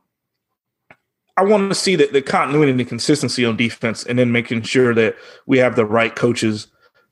I 1.37 1.43
want 1.43 1.69
to 1.69 1.75
see 1.75 1.95
that 1.97 2.11
the 2.11 2.23
continuity 2.23 2.71
and 2.71 2.79
the 2.79 2.85
consistency 2.85 3.45
on 3.45 3.55
defense, 3.55 4.03
and 4.03 4.17
then 4.17 4.31
making 4.31 4.63
sure 4.63 4.95
that 4.95 5.15
we 5.45 5.59
have 5.59 5.75
the 5.75 5.85
right 5.85 6.15
coaches 6.15 6.65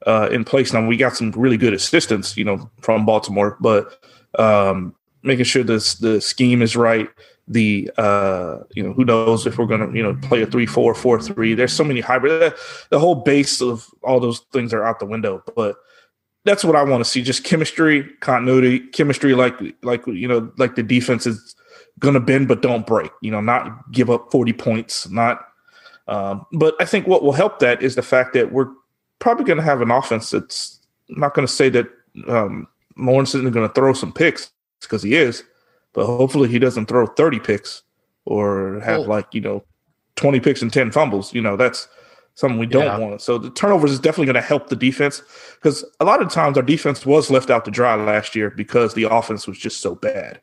uh, 0.08 0.28
in 0.32 0.44
place. 0.44 0.74
Now 0.74 0.88
we 0.88 0.98
got 0.98 1.16
some 1.16 1.30
really 1.34 1.58
good 1.58 1.76
assistants, 1.76 2.36
you 2.36 2.46
know, 2.46 2.68
from 2.82 3.06
Baltimore, 3.06 3.58
but 3.62 4.04
um, 4.40 4.96
making 5.22 5.46
sure 5.46 5.64
this 5.64 5.94
the 5.94 6.20
scheme 6.20 6.64
is 6.64 6.76
right 6.76 7.10
the 7.48 7.90
uh, 7.98 8.60
you 8.74 8.84
know 8.84 8.94
who 8.94 9.06
knows 9.06 9.48
if 9.48 9.58
we're 9.58 9.66
going 9.66 9.88
to 9.88 9.96
you 9.96 10.04
know 10.04 10.16
play 10.24 10.42
a 10.42 10.46
three 10.46 10.66
four 10.66 10.94
four 10.94 11.22
three. 11.22 11.54
There's 11.54 11.74
so 11.74 11.84
many 11.84 12.02
hybrid. 12.02 12.54
The 12.90 13.00
whole 13.00 13.16
base 13.16 13.62
of 13.62 13.88
all 14.04 14.20
those 14.20 14.40
things 14.52 14.74
are 14.74 14.84
out 14.84 15.00
the 15.00 15.06
window. 15.06 15.44
But 15.56 15.78
that's 16.44 16.64
what 16.64 16.76
I 16.76 16.84
want 16.84 17.04
to 17.04 17.10
see: 17.10 17.22
just 17.22 17.44
chemistry, 17.44 18.10
continuity, 18.20 18.80
chemistry. 18.80 19.34
Like 19.34 19.60
like 19.82 20.06
you 20.08 20.28
know 20.28 20.52
like 20.58 20.76
the 20.76 20.84
defense 20.84 21.26
is 21.26 21.56
going 22.00 22.14
to 22.14 22.20
bend 22.20 22.48
but 22.48 22.62
don't 22.62 22.86
break. 22.86 23.12
You 23.22 23.32
know, 23.32 23.42
not 23.42 23.92
give 23.92 24.10
up 24.10 24.32
forty 24.32 24.54
points. 24.54 25.10
Not. 25.10 25.46
Um, 26.10 26.46
but 26.54 26.76
I 26.80 26.86
think 26.86 27.06
what 27.06 27.24
will 27.24 27.34
help 27.34 27.60
that 27.60 27.82
is 27.82 27.96
the 27.96 28.02
fact 28.02 28.34
that 28.34 28.52
we're 28.52 28.70
probably 29.20 29.44
going 29.44 29.58
to 29.58 29.64
have 29.64 29.82
an 29.82 29.92
offense 29.92 30.30
that's 30.30 30.80
not 31.10 31.34
going 31.34 31.46
to 31.46 31.52
say 31.52 31.68
that 31.70 31.88
um, 32.30 32.68
Lawrence 32.98 33.36
isn't 33.36 33.52
going 33.52 33.68
to 33.68 33.74
throw 33.74 33.92
some 33.92 34.14
picks 34.14 34.50
because 34.82 35.04
he 35.04 35.16
is 35.16 35.44
but 35.94 36.06
hopefully 36.06 36.50
he 36.50 36.60
doesn't 36.60 36.88
throw 36.88 37.08
30 37.08 37.40
picks 37.40 37.84
or 38.26 38.80
have 38.82 39.08
like, 39.08 39.34
you 39.34 39.42
know, 39.42 39.64
20 40.16 40.40
picks 40.40 40.62
and 40.62 40.72
10 40.72 40.92
fumbles. 40.92 41.34
You 41.34 41.42
know, 41.42 41.56
that's 41.56 41.88
something 42.36 42.60
we 42.60 42.68
don't 42.68 42.86
yeah. 42.86 42.98
want. 43.00 43.22
So 43.22 43.38
the 43.38 43.50
turnovers 43.50 43.92
is 43.92 44.00
definitely 44.00 44.28
going 44.28 44.36
to 44.36 44.42
help 44.42 44.70
the 44.70 44.76
defense 44.76 45.24
because 45.56 45.84
a 46.00 46.06
lot 46.06 46.22
of 46.22 46.32
times 46.32 46.56
our 46.56 46.64
defense 46.64 47.06
was 47.06 47.32
left 47.32 47.50
out 47.50 47.66
to 47.66 47.72
dry 47.72 47.96
last 47.96 48.36
year 48.36 48.52
because 48.52 48.94
the 48.94 49.04
offense 49.04 49.48
was 49.48 49.58
just 49.58 49.82
so 49.82 49.96
bad. 49.96 50.40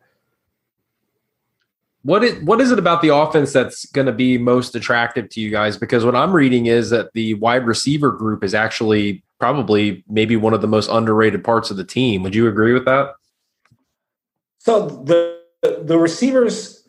What 2.02 2.22
is, 2.22 2.42
what 2.44 2.60
is 2.60 2.70
it 2.70 2.78
about 2.78 3.00
the 3.00 3.14
offense 3.14 3.52
that's 3.52 3.86
going 3.86 4.06
to 4.06 4.12
be 4.12 4.36
most 4.36 4.74
attractive 4.74 5.28
to 5.30 5.40
you 5.40 5.50
guys? 5.50 5.78
Because 5.78 6.04
what 6.04 6.16
I'm 6.16 6.32
reading 6.32 6.66
is 6.66 6.90
that 6.90 7.12
the 7.14 7.34
wide 7.34 7.64
receiver 7.64 8.10
group 8.10 8.44
is 8.44 8.54
actually 8.54 9.22
probably 9.38 10.04
maybe 10.08 10.36
one 10.36 10.52
of 10.52 10.60
the 10.60 10.66
most 10.66 10.90
underrated 10.90 11.44
parts 11.44 11.70
of 11.70 11.76
the 11.76 11.84
team. 11.84 12.22
Would 12.22 12.34
you 12.34 12.48
agree 12.48 12.74
with 12.74 12.84
that? 12.86 13.14
So 14.64 14.88
the 14.88 15.40
the 15.82 15.98
receivers, 15.98 16.88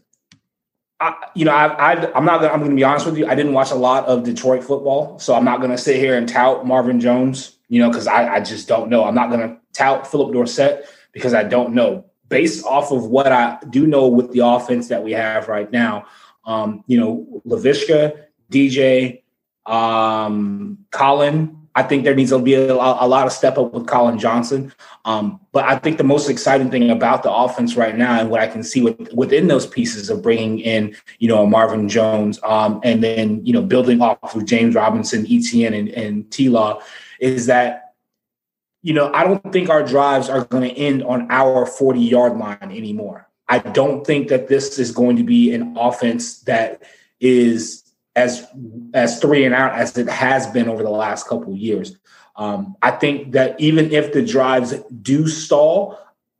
I, 1.01 1.13
you 1.35 1.43
know, 1.43 1.51
I, 1.51 1.91
I 1.91 2.17
am 2.17 2.23
not 2.23 2.39
gonna, 2.39 2.53
I'm 2.53 2.59
going 2.59 2.71
to 2.71 2.75
be 2.75 2.85
honest 2.85 3.05
with 3.05 3.17
you. 3.17 3.27
I 3.27 3.35
didn't 3.35 3.51
watch 3.51 3.71
a 3.71 3.75
lot 3.75 4.05
of 4.05 4.23
Detroit 4.23 4.63
football, 4.63 5.19
so 5.19 5.35
I'm 5.35 5.43
not 5.43 5.59
going 5.59 5.71
to 5.71 5.77
sit 5.77 5.97
here 5.97 6.17
and 6.17 6.27
tout 6.27 6.65
Marvin 6.65 7.01
Jones. 7.01 7.57
You 7.67 7.81
know, 7.81 7.89
because 7.89 8.07
I, 8.07 8.35
I 8.35 8.39
just 8.39 8.69
don't 8.69 8.89
know. 8.89 9.03
I'm 9.03 9.15
not 9.15 9.29
going 9.29 9.41
to 9.41 9.57
tout 9.73 10.07
Phillip 10.07 10.31
Dorsett 10.31 10.87
because 11.11 11.33
I 11.33 11.43
don't 11.43 11.73
know. 11.73 12.05
Based 12.29 12.65
off 12.65 12.91
of 12.91 13.07
what 13.07 13.33
I 13.33 13.57
do 13.69 13.85
know 13.87 14.07
with 14.07 14.31
the 14.31 14.39
offense 14.39 14.87
that 14.87 15.03
we 15.03 15.11
have 15.11 15.49
right 15.49 15.69
now, 15.69 16.05
um, 16.45 16.83
you 16.87 16.97
know, 16.97 17.41
Laviska, 17.45 18.23
DJ, 18.49 19.23
um, 19.65 20.77
Collin, 20.91 21.64
I 21.75 21.83
think 21.83 22.05
there 22.05 22.15
needs 22.15 22.31
to 22.31 22.39
be 22.39 22.53
a, 22.53 22.73
a 22.73 23.07
lot 23.07 23.27
of 23.27 23.33
step 23.33 23.57
up 23.57 23.73
with 23.73 23.85
Collin 23.85 24.17
Johnson. 24.17 24.73
Um, 25.03 25.41
but 25.51 25.65
I 25.65 25.77
think 25.77 25.97
the 25.97 26.05
most 26.05 26.29
exciting 26.29 26.71
thing 26.71 26.89
about 26.89 27.21
the 27.21 27.31
offense 27.31 27.75
right 27.75 27.97
now, 27.97 28.17
and 28.17 28.29
what 28.29 28.39
I 28.39 28.47
can 28.47 28.63
see 28.63 28.81
with, 28.81 29.11
within 29.13 29.47
those 29.47 29.67
pieces 29.67 30.09
of 30.09 30.21
bringing 30.21 30.59
in, 30.59 30.95
you 31.19 31.27
know, 31.27 31.45
Marvin 31.45 31.89
Jones, 31.89 32.39
um, 32.43 32.79
and 32.83 33.03
then 33.03 33.45
you 33.45 33.51
know 33.51 33.61
building 33.61 34.01
off 34.01 34.35
of 34.35 34.45
James 34.45 34.73
Robinson, 34.73 35.25
ETN 35.25 35.77
and, 35.77 35.89
and 35.89 36.31
T. 36.31 36.47
Law, 36.47 36.81
is 37.19 37.47
that 37.47 37.93
you 38.81 38.93
know 38.93 39.11
I 39.13 39.25
don't 39.25 39.51
think 39.51 39.69
our 39.69 39.83
drives 39.83 40.29
are 40.29 40.45
going 40.45 40.69
to 40.69 40.75
end 40.75 41.03
on 41.03 41.27
our 41.29 41.65
forty 41.65 42.01
yard 42.01 42.37
line 42.37 42.57
anymore. 42.61 43.27
I 43.47 43.59
don't 43.59 44.07
think 44.07 44.29
that 44.29 44.47
this 44.47 44.79
is 44.79 44.91
going 44.91 45.17
to 45.17 45.23
be 45.23 45.53
an 45.53 45.75
offense 45.77 46.39
that 46.41 46.83
is 47.19 47.84
as 48.15 48.47
as 48.93 49.19
three 49.19 49.45
and 49.45 49.53
out 49.53 49.73
as 49.73 49.97
it 49.97 50.07
has 50.09 50.47
been 50.47 50.69
over 50.69 50.83
the 50.83 50.89
last 50.89 51.27
couple 51.27 51.53
years. 51.53 51.97
Um, 52.37 52.75
I 52.81 52.91
think 52.91 53.31
that 53.31 53.59
even 53.59 53.91
if 53.91 54.13
the 54.13 54.25
drives 54.25 54.73
do 55.01 55.27
stall, 55.27 55.97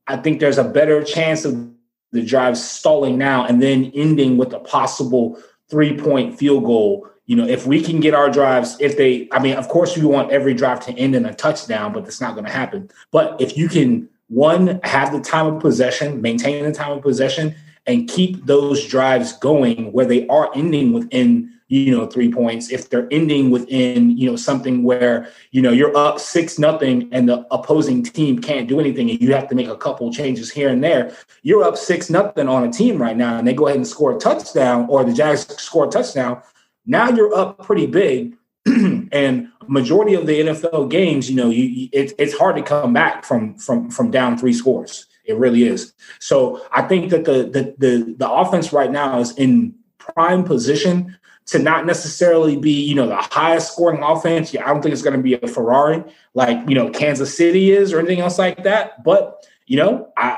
I 0.08 0.18
think 0.18 0.40
there's 0.40 0.58
a 0.58 0.64
better 0.64 1.04
chance 1.04 1.46
of 1.46 1.72
the 2.12 2.24
drives 2.24 2.64
stalling 2.64 3.18
now 3.18 3.46
and 3.46 3.62
then 3.62 3.92
ending 3.94 4.38
with 4.38 4.54
a 4.54 4.60
possible 4.60 5.38
three 5.70 5.98
point 5.98 6.38
field 6.38 6.66
goal. 6.66 7.08
You 7.26 7.36
know, 7.36 7.48
if 7.48 7.66
we 7.66 7.82
can 7.82 8.00
get 8.00 8.14
our 8.14 8.30
drives, 8.30 8.78
if 8.80 8.98
they, 8.98 9.28
I 9.32 9.40
mean, 9.40 9.56
of 9.56 9.68
course, 9.68 9.98
we 9.98 10.06
want 10.06 10.32
every 10.32 10.54
drive 10.54 10.80
to 10.86 10.94
end 10.94 11.16
in 11.16 11.26
a 11.26 11.34
touchdown, 11.34 11.92
but 11.92 12.04
that's 12.04 12.22
not 12.22 12.34
going 12.34 12.46
to 12.46 12.52
happen. 12.52 12.90
But 13.12 13.42
if 13.42 13.58
you 13.58 13.68
can, 13.68 14.08
one, 14.28 14.80
have 14.84 15.12
the 15.12 15.22
time 15.22 15.48
of 15.48 15.60
possession, 15.60 16.22
maintain 16.22 16.64
the 16.64 16.72
time 16.72 16.92
of 16.92 17.02
possession, 17.02 17.56
and 17.88 18.08
keep 18.08 18.46
those 18.46 18.86
drives 18.86 19.34
going 19.34 19.92
where 19.92 20.06
they 20.06 20.28
are 20.28 20.52
ending 20.56 20.94
within 20.94 21.55
you 21.76 21.96
know 21.96 22.06
three 22.06 22.32
points 22.32 22.72
if 22.72 22.90
they're 22.90 23.08
ending 23.12 23.52
within 23.52 24.18
you 24.18 24.30
know 24.30 24.38
something 24.38 24.82
where 24.84 25.30
you 25.52 25.62
know 25.62 25.72
you're 25.72 25.96
up 25.98 26.20
six 26.20 26.58
nothing 26.58 27.10
and 27.12 27.28
the 27.28 27.46
opposing 27.52 28.02
team 28.02 28.40
can't 28.40 28.70
do 28.70 28.80
anything 28.80 29.10
and 29.10 29.22
you 29.22 29.34
have 29.34 29.50
to 29.50 29.56
make 29.56 29.68
a 29.68 29.76
couple 29.76 30.12
changes 30.12 30.50
here 30.50 30.70
and 30.70 30.82
there 30.84 31.14
you're 31.44 31.64
up 31.64 31.76
six 31.76 32.10
nothing 32.10 32.48
on 32.48 32.64
a 32.64 32.72
team 32.72 33.02
right 33.02 33.18
now 33.18 33.38
and 33.38 33.46
they 33.48 33.54
go 33.54 33.68
ahead 33.68 33.78
and 33.78 33.88
score 33.88 34.16
a 34.16 34.20
touchdown 34.20 34.86
or 34.90 35.04
the 35.04 35.14
jags 35.14 35.46
score 35.62 35.88
a 35.88 35.90
touchdown. 35.90 36.42
Now 36.86 37.10
you're 37.10 37.36
up 37.36 37.64
pretty 37.64 37.88
big 37.88 38.38
and 38.66 39.50
majority 39.68 40.14
of 40.14 40.28
the 40.28 40.40
nfl 40.42 40.90
games 40.90 41.30
you 41.30 41.36
know 41.36 41.50
you, 41.50 41.90
it, 41.92 42.14
it's 42.18 42.38
hard 42.38 42.56
to 42.56 42.62
come 42.62 42.94
back 42.94 43.26
from 43.26 43.56
from 43.56 43.90
from 43.90 44.12
down 44.12 44.38
three 44.38 44.54
scores. 44.54 45.08
It 45.26 45.36
really 45.38 45.64
is. 45.64 45.94
So 46.20 46.66
i 46.72 46.82
think 46.84 47.10
that 47.10 47.26
the 47.26 47.38
the 47.56 47.76
the, 47.78 48.16
the 48.18 48.30
offense 48.30 48.72
right 48.72 48.92
now 48.92 49.20
is 49.20 49.36
in 49.38 49.76
prime 49.98 50.44
position 50.44 51.18
to 51.48 51.60
not 51.60 51.86
necessarily 51.86 52.58
be, 52.58 52.72
you 52.72 52.96
know, 52.96 53.08
the 53.08 53.16
highest 53.16 53.74
scoring 53.74 54.02
offense. 54.02 54.54
Yeah, 54.54 54.64
I 54.64 54.74
don't 54.74 54.82
think 54.82 54.94
it's 54.94 55.04
going 55.04 55.16
to 55.16 55.22
be 55.22 55.36
a 55.36 55.48
Ferrari 55.48 56.04
like, 56.34 56.68
you 56.68 56.76
know, 56.76 56.90
Kansas 56.90 57.36
City 57.36 57.72
is 57.72 57.94
or 57.94 58.00
anything 58.00 58.20
else 58.20 58.40
like 58.40 58.64
that. 58.64 59.04
But, 59.04 59.46
you 59.68 59.78
know, 59.78 60.12
I, 60.18 60.38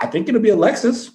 I 0.00 0.06
think 0.06 0.28
it'll 0.28 0.40
be 0.40 0.50
a 0.50 0.56
Lexus. 0.56 1.10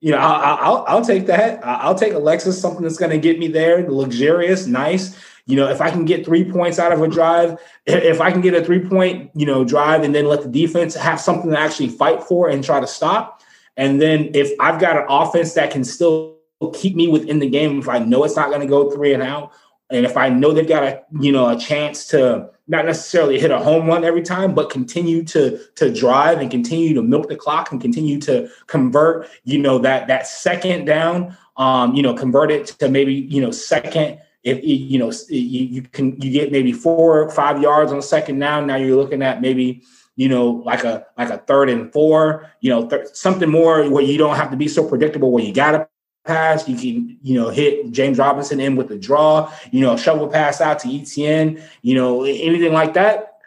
You 0.00 0.12
know, 0.12 0.18
I'll, 0.18 0.58
I'll, 0.60 0.84
I'll 0.86 1.04
take 1.04 1.26
that. 1.26 1.64
I'll 1.64 1.94
take 1.94 2.12
a 2.12 2.16
Lexus, 2.16 2.60
something 2.60 2.82
that's 2.82 2.98
going 2.98 3.10
to 3.10 3.18
get 3.18 3.38
me 3.38 3.48
there, 3.48 3.88
luxurious, 3.88 4.66
nice. 4.66 5.18
You 5.46 5.56
know, 5.56 5.68
if 5.68 5.80
I 5.80 5.90
can 5.90 6.04
get 6.04 6.24
three 6.24 6.44
points 6.44 6.78
out 6.78 6.92
of 6.92 7.00
a 7.00 7.08
drive, 7.08 7.58
if 7.86 8.20
I 8.20 8.30
can 8.30 8.42
get 8.42 8.54
a 8.54 8.64
three 8.64 8.86
point, 8.86 9.30
you 9.34 9.46
know, 9.46 9.64
drive 9.64 10.02
and 10.02 10.14
then 10.14 10.26
let 10.26 10.42
the 10.42 10.48
defense 10.48 10.94
have 10.94 11.20
something 11.20 11.50
to 11.50 11.58
actually 11.58 11.88
fight 11.88 12.22
for 12.22 12.48
and 12.48 12.62
try 12.62 12.80
to 12.80 12.86
stop. 12.86 13.42
And 13.76 14.00
then 14.00 14.30
if 14.34 14.52
I've 14.60 14.80
got 14.80 14.96
an 14.96 15.06
offense 15.08 15.54
that 15.54 15.70
can 15.70 15.84
still 15.84 16.37
keep 16.74 16.96
me 16.96 17.08
within 17.08 17.38
the 17.38 17.48
game 17.48 17.78
if 17.78 17.88
I 17.88 17.98
know 17.98 18.24
it's 18.24 18.36
not 18.36 18.48
going 18.48 18.60
to 18.60 18.66
go 18.66 18.90
three 18.90 19.14
and 19.14 19.22
out. 19.22 19.52
And 19.90 20.04
if 20.04 20.16
I 20.16 20.28
know 20.28 20.52
they've 20.52 20.68
got 20.68 20.82
a 20.82 21.02
you 21.18 21.32
know 21.32 21.48
a 21.48 21.58
chance 21.58 22.06
to 22.08 22.50
not 22.66 22.84
necessarily 22.84 23.40
hit 23.40 23.50
a 23.50 23.58
home 23.58 23.86
run 23.86 24.04
every 24.04 24.22
time, 24.22 24.54
but 24.54 24.68
continue 24.68 25.24
to 25.24 25.58
to 25.76 25.92
drive 25.92 26.40
and 26.40 26.50
continue 26.50 26.94
to 26.94 27.02
milk 27.02 27.28
the 27.28 27.36
clock 27.36 27.72
and 27.72 27.80
continue 27.80 28.20
to 28.20 28.50
convert, 28.66 29.28
you 29.44 29.58
know, 29.58 29.78
that 29.78 30.06
that 30.08 30.26
second 30.26 30.84
down, 30.84 31.36
um, 31.56 31.94
you 31.94 32.02
know, 32.02 32.12
convert 32.12 32.50
it 32.50 32.66
to 32.66 32.88
maybe, 32.88 33.14
you 33.14 33.40
know, 33.40 33.50
second. 33.50 34.20
If 34.44 34.60
you 34.62 34.98
know 34.98 35.10
you, 35.28 35.64
you 35.66 35.82
can 35.82 36.20
you 36.20 36.30
get 36.30 36.52
maybe 36.52 36.72
four 36.72 37.22
or 37.22 37.30
five 37.30 37.60
yards 37.60 37.92
on 37.92 38.00
second 38.02 38.38
down, 38.38 38.66
now 38.66 38.76
you're 38.76 38.96
looking 38.96 39.22
at 39.22 39.40
maybe 39.40 39.82
you 40.18 40.28
know, 40.28 40.50
like 40.66 40.82
a 40.82 41.06
like 41.16 41.30
a 41.30 41.38
third 41.38 41.70
and 41.70 41.92
four, 41.92 42.50
you 42.60 42.70
know, 42.70 42.88
th- 42.88 43.06
something 43.12 43.48
more 43.48 43.88
where 43.88 44.02
you 44.02 44.18
don't 44.18 44.34
have 44.34 44.50
to 44.50 44.56
be 44.56 44.66
so 44.66 44.86
predictable. 44.86 45.30
Where 45.30 45.44
you 45.44 45.54
got 45.54 45.70
to 45.72 45.88
pass. 46.28 46.68
You 46.68 46.76
can, 46.76 47.18
you 47.22 47.34
know, 47.34 47.48
hit 47.48 47.90
James 47.90 48.18
Robinson 48.18 48.60
in 48.60 48.76
with 48.76 48.92
a 48.92 48.96
draw, 48.96 49.52
you 49.72 49.80
know, 49.80 49.96
shovel 49.96 50.28
pass 50.28 50.60
out 50.60 50.78
to 50.80 50.88
ETN, 50.88 51.60
you 51.82 51.94
know, 51.96 52.22
anything 52.22 52.72
like 52.72 52.94
that. 52.94 53.38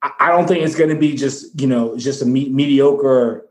I 0.00 0.30
don't 0.30 0.46
think 0.46 0.64
it's 0.64 0.76
going 0.76 0.90
to 0.90 0.96
be 0.96 1.14
just, 1.16 1.60
you 1.60 1.66
know, 1.66 1.98
just 1.98 2.22
a 2.22 2.24
me- 2.24 2.48
mediocre, 2.48 3.48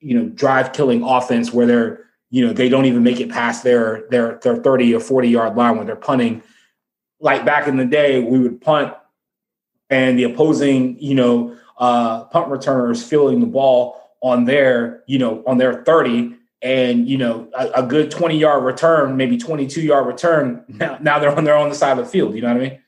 you 0.00 0.18
know, 0.18 0.28
drive 0.28 0.72
killing 0.72 1.02
offense 1.02 1.52
where 1.52 1.66
they're, 1.66 2.04
you 2.30 2.44
know, 2.44 2.52
they 2.52 2.68
don't 2.68 2.86
even 2.86 3.04
make 3.04 3.20
it 3.20 3.30
past 3.30 3.62
their 3.62 4.06
their 4.10 4.40
their 4.42 4.56
30 4.56 4.94
or 4.96 5.00
40 5.00 5.28
yard 5.28 5.56
line 5.56 5.76
when 5.76 5.86
they're 5.86 5.96
punting. 5.96 6.42
Like 7.20 7.46
back 7.46 7.68
in 7.68 7.76
the 7.76 7.84
day, 7.84 8.20
we 8.20 8.40
would 8.40 8.60
punt 8.60 8.92
and 9.88 10.18
the 10.18 10.24
opposing, 10.24 10.98
you 10.98 11.14
know, 11.14 11.56
uh, 11.78 12.24
punt 12.24 12.48
returners 12.48 13.02
filling 13.02 13.40
the 13.40 13.46
ball 13.46 14.02
on 14.20 14.44
their, 14.44 15.04
you 15.06 15.18
know, 15.18 15.44
on 15.46 15.56
their 15.56 15.84
30 15.84 16.35
and 16.62 17.08
you 17.08 17.18
know 17.18 17.48
a, 17.56 17.66
a, 17.76 17.82
good 17.82 18.10
20 18.10 18.38
yard 18.38 18.64
return 18.64 19.16
maybe 19.16 19.36
22 19.36 19.82
yard 19.82 20.06
return 20.06 20.64
now, 20.68 20.98
now 21.00 21.18
they're 21.18 21.34
on 21.34 21.44
their 21.44 21.56
own 21.56 21.72
side 21.74 21.98
of 21.98 22.04
the 22.04 22.10
field 22.10 22.34
you 22.34 22.40
know 22.40 22.48
what 22.48 22.56
i 22.56 22.60
mean 22.60 22.78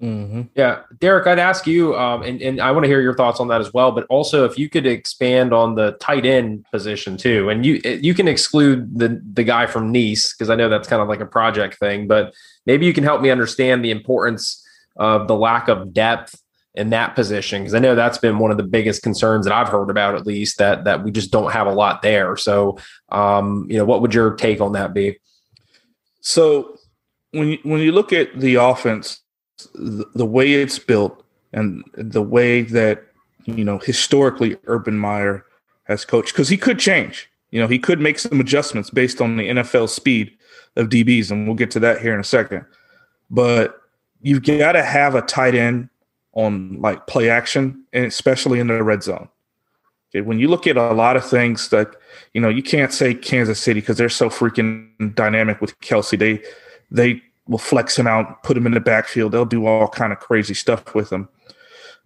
mm-hmm. 0.00 0.42
yeah 0.54 0.80
derek 0.98 1.26
i'd 1.26 1.38
ask 1.38 1.66
you 1.66 1.94
um, 1.96 2.22
and, 2.22 2.40
and 2.40 2.60
i 2.60 2.70
want 2.70 2.84
to 2.84 2.88
hear 2.88 3.02
your 3.02 3.14
thoughts 3.14 3.40
on 3.40 3.48
that 3.48 3.60
as 3.60 3.74
well 3.74 3.92
but 3.92 4.06
also 4.08 4.44
if 4.44 4.58
you 4.58 4.70
could 4.70 4.86
expand 4.86 5.52
on 5.52 5.74
the 5.74 5.92
tight 6.00 6.24
end 6.24 6.64
position 6.72 7.16
too 7.16 7.50
and 7.50 7.66
you 7.66 7.80
you 8.00 8.14
can 8.14 8.26
exclude 8.26 8.98
the 8.98 9.20
the 9.34 9.44
guy 9.44 9.66
from 9.66 9.92
Nease 9.92 10.32
because 10.32 10.48
i 10.48 10.54
know 10.54 10.68
that's 10.68 10.88
kind 10.88 11.02
of 11.02 11.08
like 11.08 11.20
a 11.20 11.26
project 11.26 11.78
thing 11.78 12.06
but 12.08 12.32
maybe 12.64 12.86
you 12.86 12.94
can 12.94 13.04
help 13.04 13.20
me 13.20 13.30
understand 13.30 13.84
the 13.84 13.90
importance 13.90 14.64
of 14.96 15.28
the 15.28 15.36
lack 15.36 15.68
of 15.68 15.92
depth 15.92 16.42
in 16.74 16.90
that 16.90 17.14
position 17.14 17.62
because 17.62 17.74
I 17.74 17.78
know 17.78 17.94
that's 17.94 18.18
been 18.18 18.38
one 18.38 18.50
of 18.50 18.56
the 18.56 18.62
biggest 18.62 19.02
concerns 19.02 19.46
that 19.46 19.54
I've 19.54 19.68
heard 19.68 19.90
about 19.90 20.14
at 20.14 20.26
least 20.26 20.58
that 20.58 20.84
that 20.84 21.02
we 21.02 21.10
just 21.10 21.30
don't 21.30 21.52
have 21.52 21.66
a 21.66 21.72
lot 21.72 22.02
there. 22.02 22.36
So, 22.36 22.78
um, 23.08 23.66
you 23.68 23.78
know, 23.78 23.84
what 23.84 24.00
would 24.02 24.14
your 24.14 24.34
take 24.34 24.60
on 24.60 24.72
that 24.72 24.94
be? 24.94 25.18
So, 26.20 26.78
when 27.32 27.48
you, 27.48 27.58
when 27.62 27.80
you 27.80 27.92
look 27.92 28.12
at 28.12 28.38
the 28.38 28.56
offense, 28.56 29.20
the, 29.74 30.06
the 30.14 30.26
way 30.26 30.54
it's 30.54 30.78
built 30.78 31.24
and 31.52 31.84
the 31.94 32.22
way 32.22 32.62
that 32.62 33.04
you 33.44 33.64
know 33.64 33.78
historically 33.78 34.56
Urban 34.66 34.98
Meyer 34.98 35.44
has 35.84 36.04
coached, 36.04 36.32
because 36.32 36.48
he 36.48 36.56
could 36.56 36.78
change. 36.78 37.30
You 37.50 37.60
know, 37.60 37.66
he 37.66 37.78
could 37.78 37.98
make 37.98 38.18
some 38.18 38.40
adjustments 38.40 38.90
based 38.90 39.22
on 39.22 39.36
the 39.36 39.48
NFL 39.48 39.88
speed 39.88 40.36
of 40.76 40.90
DBs, 40.90 41.30
and 41.30 41.46
we'll 41.46 41.56
get 41.56 41.70
to 41.72 41.80
that 41.80 42.00
here 42.00 42.12
in 42.12 42.20
a 42.20 42.24
second. 42.24 42.64
But 43.30 43.80
you've 44.20 44.44
got 44.44 44.72
to 44.72 44.82
have 44.82 45.14
a 45.14 45.22
tight 45.22 45.54
end 45.54 45.88
on 46.38 46.80
like 46.80 47.06
play 47.08 47.28
action, 47.28 47.84
and 47.92 48.04
especially 48.04 48.60
in 48.60 48.68
the 48.68 48.82
red 48.82 49.02
zone. 49.02 49.28
Okay, 50.10 50.22
when 50.22 50.38
you 50.38 50.48
look 50.48 50.66
at 50.66 50.76
a 50.76 50.92
lot 50.92 51.16
of 51.16 51.28
things 51.28 51.68
that 51.68 51.96
you 52.32 52.40
know, 52.40 52.48
you 52.48 52.62
can't 52.62 52.92
say 52.92 53.12
Kansas 53.12 53.60
City 53.60 53.80
because 53.80 53.98
they're 53.98 54.08
so 54.08 54.30
freaking 54.30 55.14
dynamic 55.14 55.60
with 55.60 55.78
Kelce. 55.80 56.18
They 56.18 56.42
they 56.90 57.20
will 57.48 57.58
flex 57.58 57.98
him 57.98 58.06
out, 58.06 58.42
put 58.42 58.56
him 58.56 58.66
in 58.66 58.72
the 58.72 58.80
backfield. 58.80 59.32
They'll 59.32 59.44
do 59.44 59.66
all 59.66 59.88
kind 59.88 60.12
of 60.12 60.20
crazy 60.20 60.54
stuff 60.54 60.94
with 60.94 61.12
him. 61.12 61.28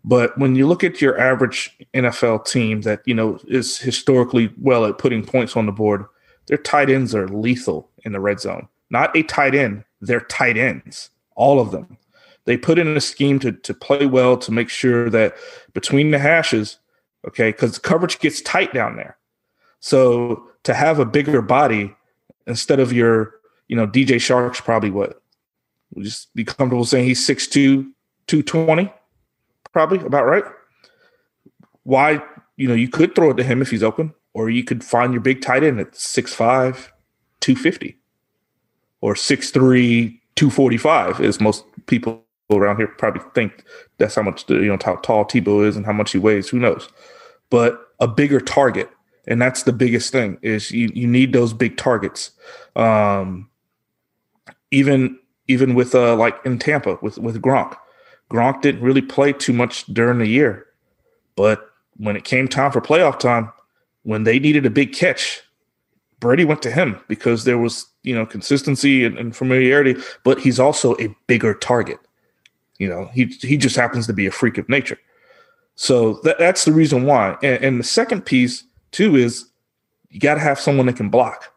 But 0.05 0.37
when 0.38 0.57
you 0.57 0.66
look 0.66 0.83
at 0.83 1.01
your 1.01 1.18
average 1.21 1.77
NFL 1.95 2.47
team 2.47 2.81
that 2.83 3.03
you 3.05 3.14
know 3.14 3.38
is 3.47 3.79
historically 3.79 4.53
well 4.59 4.87
at 4.87 4.99
putting 4.99 5.25
points 5.25 5.57
on 5.57 5.66
the 5.66 5.73
board, 5.73 6.07
their 6.47 6.59
tight 6.59 6.88
ends 6.88 7.14
are 7.14 7.29
lethal 7.29 7.90
in 8.05 8.12
the 8.12 8.21
red 8.21 8.40
zone. 8.40 8.68
Not 8.90 9.14
a 9.16 9.23
tight 9.23 9.55
end, 9.55 9.85
they're 10.01 10.21
tight 10.21 10.57
ends, 10.57 11.11
all 11.37 11.61
of 11.61 11.71
them. 11.71 11.99
They 12.44 12.57
put 12.57 12.78
in 12.78 12.96
a 12.96 13.00
scheme 13.00 13.38
to 13.40 13.52
to 13.52 13.74
play 13.74 14.07
well 14.07 14.37
to 14.38 14.50
make 14.52 14.68
sure 14.68 15.09
that 15.11 15.35
between 15.74 16.11
the 16.11 16.18
hashes, 16.18 16.78
okay, 17.26 17.50
because 17.50 17.78
coverage 17.78 18.18
gets 18.18 18.40
tight 18.40 18.72
down 18.74 18.96
there. 18.96 19.16
So 19.81 20.44
to 20.64 20.74
have 20.74 20.98
a 20.98 21.05
bigger 21.05 21.42
body 21.42 21.94
instead 22.46 22.81
of 22.81 22.92
your, 22.92 23.35
you 23.68 23.76
know, 23.76 23.87
DJ 23.87 24.16
Chark's 24.16 24.61
probably 24.61 24.90
what? 24.90 25.22
Would 25.94 26.05
just 26.05 26.35
be 26.35 26.44
comfortable 26.44 26.85
saying 26.85 27.05
he's 27.05 27.26
6'2, 27.26 27.92
220 28.26 28.92
probably 29.72 29.98
about 30.05 30.26
right. 30.26 30.44
Why, 31.85 32.22
you 32.57 32.68
know, 32.68 32.74
you 32.74 32.88
could 32.88 33.14
throw 33.14 33.31
it 33.31 33.37
to 33.38 33.42
him 33.42 33.61
if 33.62 33.70
he's 33.70 33.83
open, 33.83 34.14
or 34.35 34.50
you 34.50 34.62
could 34.62 34.85
find 34.85 35.12
your 35.12 35.22
big 35.22 35.42
tight 35.42 35.64
end 35.64 35.81
at 35.81 35.92
6'5, 35.92 36.88
250, 37.40 37.98
or 39.00 39.14
6'3, 39.14 40.20
245, 40.37 41.20
as 41.20 41.40
most 41.40 41.64
people 41.87 42.24
around 42.59 42.77
here 42.77 42.87
probably 42.87 43.23
think 43.35 43.65
that's 43.99 44.15
how 44.15 44.23
much 44.23 44.47
the, 44.47 44.55
you 44.55 44.67
know 44.67 44.79
how 44.83 44.97
tall 44.97 45.25
Tebow 45.25 45.67
is 45.67 45.77
and 45.77 45.87
how 45.87 45.93
much 45.93 46.12
he 46.12 46.19
weighs. 46.19 46.49
Who 46.49 46.59
knows? 46.59 46.88
But 47.51 47.81
a 48.01 48.09
bigger 48.09 48.41
target, 48.41 48.91
and 49.27 49.41
that's 49.41 49.62
the 49.65 49.73
biggest 49.73 50.12
thing 50.12 50.38
is 50.43 50.71
you 50.71 50.91
you 50.95 51.07
need 51.07 51.33
those 51.33 51.53
big 51.53 51.77
targets. 51.77 52.31
Um, 52.77 53.49
even 54.71 55.19
even 55.49 55.75
with 55.75 55.95
uh 55.95 56.17
like 56.17 56.38
in 56.45 56.59
Tampa 56.59 56.99
with 57.03 57.19
with 57.19 57.41
Gronk, 57.41 57.77
Gronk 58.31 58.62
didn't 58.62 58.83
really 58.83 59.03
play 59.03 59.33
too 59.33 59.53
much 59.53 59.87
during 59.87 60.19
the 60.19 60.29
year, 60.29 60.67
but 61.37 61.71
when 61.97 62.17
it 62.17 62.25
came 62.25 62.49
time 62.49 62.73
for 62.73 62.81
playoff 62.81 63.19
time, 63.19 63.53
when 64.03 64.25
they 64.25 64.38
needed 64.38 64.67
a 64.67 64.71
big 64.71 64.93
catch, 64.93 65.43
Brady 66.21 66.45
went 66.45 66.62
to 66.62 66.71
him 66.71 66.99
because 67.09 67.45
there 67.45 67.59
was 67.59 67.87
you 68.03 68.15
know 68.15 68.25
consistency 68.25 69.05
and, 69.05 69.19
and 69.19 69.37
familiarity, 69.37 69.97
but 70.25 70.41
he's 70.41 70.59
also 70.59 70.97
a 70.99 71.15
bigger 71.27 71.55
target. 71.55 71.99
You 72.83 72.88
know, 72.88 73.09
he 73.14 73.27
he 73.27 73.57
just 73.57 73.77
happens 73.77 74.09
to 74.09 74.12
be 74.12 74.27
a 74.27 74.33
freak 74.33 74.59
of 74.59 74.68
nature. 74.68 74.99
So 75.77 76.14
that, 76.25 76.40
that's 76.40 76.64
the 76.64 76.73
reason 76.73 77.05
why. 77.05 77.37
And, 77.40 77.64
and 77.64 77.79
the 77.79 77.85
second 77.85 78.27
piece 78.27 78.64
too 78.90 79.14
is 79.14 79.47
you 80.11 80.18
got 80.18 80.35
to 80.35 80.40
have 80.40 80.59
someone 80.59 80.87
that 80.87 80.97
can 80.97 81.09
block. 81.09 81.55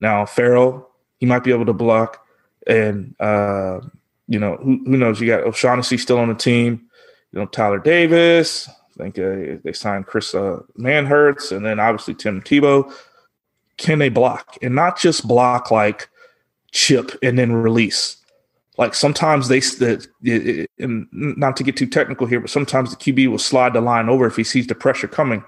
Now 0.00 0.24
Farrell, 0.24 0.88
he 1.18 1.26
might 1.26 1.42
be 1.42 1.50
able 1.50 1.66
to 1.66 1.72
block, 1.72 2.24
and 2.68 3.16
uh, 3.18 3.80
you 4.28 4.38
know, 4.38 4.56
who, 4.62 4.78
who 4.84 4.96
knows? 4.96 5.20
You 5.20 5.26
got 5.26 5.42
O'Shaughnessy 5.42 5.98
still 5.98 6.18
on 6.18 6.28
the 6.28 6.34
team. 6.36 6.86
You 7.32 7.40
know, 7.40 7.46
Tyler 7.46 7.80
Davis. 7.80 8.68
I 8.68 9.02
think 9.02 9.18
uh, 9.18 9.58
they 9.64 9.72
signed 9.72 10.06
Chris 10.06 10.32
uh, 10.32 10.60
Manhertz, 10.78 11.50
and 11.50 11.66
then 11.66 11.80
obviously 11.80 12.14
Tim 12.14 12.40
Tebow. 12.40 12.94
Can 13.78 13.98
they 13.98 14.10
block 14.10 14.58
and 14.62 14.76
not 14.76 14.96
just 14.96 15.26
block 15.26 15.72
like 15.72 16.08
chip 16.70 17.18
and 17.20 17.36
then 17.36 17.50
release? 17.52 18.18
Like 18.78 18.94
sometimes 18.94 19.48
they, 19.48 19.60
the, 19.60 20.66
not 20.78 21.56
to 21.56 21.62
get 21.64 21.76
too 21.76 21.86
technical 21.86 22.26
here, 22.26 22.40
but 22.40 22.50
sometimes 22.50 22.90
the 22.90 22.96
QB 22.96 23.28
will 23.28 23.38
slide 23.38 23.72
the 23.72 23.80
line 23.80 24.08
over 24.08 24.26
if 24.26 24.36
he 24.36 24.44
sees 24.44 24.66
the 24.66 24.74
pressure 24.74 25.08
coming, 25.08 25.42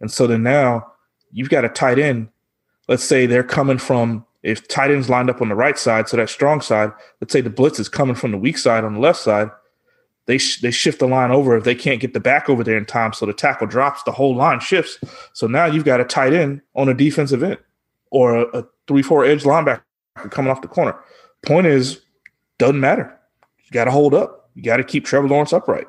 and 0.00 0.10
so 0.10 0.26
then 0.26 0.42
now 0.42 0.86
you've 1.32 1.50
got 1.50 1.64
a 1.64 1.68
tight 1.68 1.98
end. 1.98 2.28
Let's 2.86 3.04
say 3.04 3.26
they're 3.26 3.42
coming 3.42 3.78
from 3.78 4.24
if 4.42 4.66
tight 4.68 4.90
ends 4.90 5.10
lined 5.10 5.28
up 5.28 5.42
on 5.42 5.48
the 5.48 5.54
right 5.54 5.76
side, 5.76 6.08
so 6.08 6.16
that 6.16 6.30
strong 6.30 6.60
side, 6.60 6.92
let's 7.20 7.32
say 7.32 7.40
the 7.40 7.50
blitz 7.50 7.80
is 7.80 7.88
coming 7.88 8.14
from 8.14 8.30
the 8.30 8.38
weak 8.38 8.56
side 8.56 8.84
on 8.84 8.94
the 8.94 9.00
left 9.00 9.18
side, 9.18 9.50
they 10.26 10.38
sh- 10.38 10.60
they 10.60 10.70
shift 10.70 11.00
the 11.00 11.08
line 11.08 11.30
over 11.30 11.56
if 11.56 11.64
they 11.64 11.74
can't 11.74 12.00
get 12.00 12.12
the 12.12 12.20
back 12.20 12.48
over 12.48 12.62
there 12.62 12.76
in 12.76 12.84
time, 12.84 13.12
so 13.12 13.26
the 13.26 13.32
tackle 13.32 13.66
drops, 13.66 14.02
the 14.04 14.12
whole 14.12 14.36
line 14.36 14.60
shifts. 14.60 14.98
So 15.32 15.46
now 15.46 15.64
you've 15.66 15.86
got 15.86 16.00
a 16.00 16.04
tight 16.04 16.34
end 16.34 16.60
on 16.76 16.88
a 16.88 16.94
defensive 16.94 17.42
end 17.42 17.58
or 18.10 18.36
a, 18.36 18.58
a 18.58 18.66
three 18.86 19.02
four 19.02 19.24
edge 19.24 19.42
linebacker 19.42 19.82
coming 20.30 20.50
off 20.50 20.60
the 20.60 20.68
corner. 20.68 20.98
Point 21.46 21.66
is, 21.66 22.02
doesn't 22.58 22.80
matter. 22.80 23.16
You 23.64 23.70
got 23.72 23.84
to 23.84 23.90
hold 23.90 24.14
up. 24.14 24.50
You 24.54 24.62
got 24.62 24.78
to 24.78 24.84
keep 24.84 25.04
Trevor 25.04 25.28
Lawrence 25.28 25.52
upright. 25.52 25.86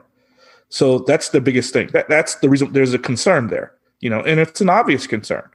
So 0.70 1.00
that's 1.00 1.30
the 1.30 1.42
biggest 1.42 1.74
thing. 1.74 1.88
That, 1.94 2.08
that's 2.10 2.36
the 2.36 2.50
reason 2.50 2.74
there's 2.74 2.94
a 2.94 3.00
concern 3.00 3.48
there, 3.48 3.74
you 4.02 4.10
know, 4.10 4.22
and 4.22 4.40
it's 4.40 4.62
an 4.62 4.70
obvious 4.70 5.08
concern 5.08 5.50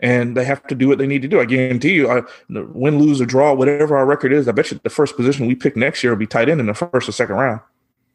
and 0.00 0.36
they 0.36 0.44
have 0.44 0.64
to 0.66 0.74
do 0.74 0.88
what 0.88 0.98
they 0.98 1.06
need 1.06 1.22
to 1.22 1.28
do. 1.28 1.40
I 1.40 1.44
guarantee 1.44 1.94
you, 1.94 2.10
I, 2.10 2.22
win, 2.48 2.98
lose, 2.98 3.20
or 3.20 3.26
draw, 3.26 3.52
whatever 3.54 3.96
our 3.96 4.06
record 4.06 4.32
is, 4.32 4.48
I 4.48 4.52
bet 4.52 4.70
you 4.70 4.80
the 4.82 4.90
first 4.90 5.16
position 5.16 5.46
we 5.46 5.54
pick 5.54 5.76
next 5.76 6.02
year 6.02 6.12
will 6.12 6.18
be 6.18 6.26
tight 6.26 6.48
end 6.48 6.60
in 6.60 6.66
the 6.66 6.74
first 6.74 7.08
or 7.08 7.12
second 7.12 7.36
round. 7.36 7.60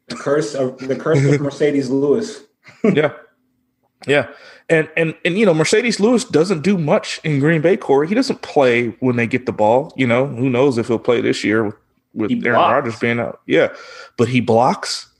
The 0.08 0.16
curse 0.16 0.54
of 0.54 0.78
the 0.78 0.96
curse 0.96 1.24
of 1.24 1.40
Marcedes 1.40 1.88
Lewis. 1.88 2.42
yeah, 2.82 3.12
yeah, 4.06 4.28
and 4.68 4.88
and 4.96 5.14
and 5.24 5.38
you 5.38 5.46
know 5.46 5.54
Marcedes 5.54 5.98
Lewis 5.98 6.24
doesn't 6.24 6.62
do 6.62 6.76
much 6.76 7.20
in 7.24 7.38
Green 7.38 7.62
Bay. 7.62 7.76
Corey, 7.76 8.06
he 8.06 8.14
doesn't 8.14 8.42
play 8.42 8.88
when 9.00 9.16
they 9.16 9.26
get 9.26 9.46
the 9.46 9.52
ball. 9.52 9.92
You 9.96 10.06
know, 10.06 10.26
who 10.26 10.50
knows 10.50 10.76
if 10.76 10.88
he'll 10.88 10.98
play 10.98 11.22
this 11.22 11.42
year 11.42 11.64
with, 11.64 11.74
with 12.14 12.30
Aaron 12.44 12.58
Rodgers 12.58 12.98
being 12.98 13.20
out. 13.20 13.40
Yeah, 13.46 13.74
but 14.16 14.28
he 14.28 14.40
blocks, 14.40 15.10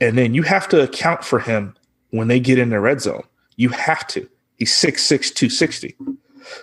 and 0.00 0.16
then 0.16 0.34
you 0.34 0.42
have 0.42 0.68
to 0.70 0.82
account 0.82 1.24
for 1.24 1.38
him 1.38 1.74
when 2.10 2.28
they 2.28 2.40
get 2.40 2.58
in 2.58 2.70
the 2.70 2.80
red 2.80 3.00
zone. 3.00 3.22
You 3.56 3.68
have 3.70 4.06
to. 4.08 4.28
He's 4.56 4.72
6'6", 4.72 5.34
260. 5.34 5.96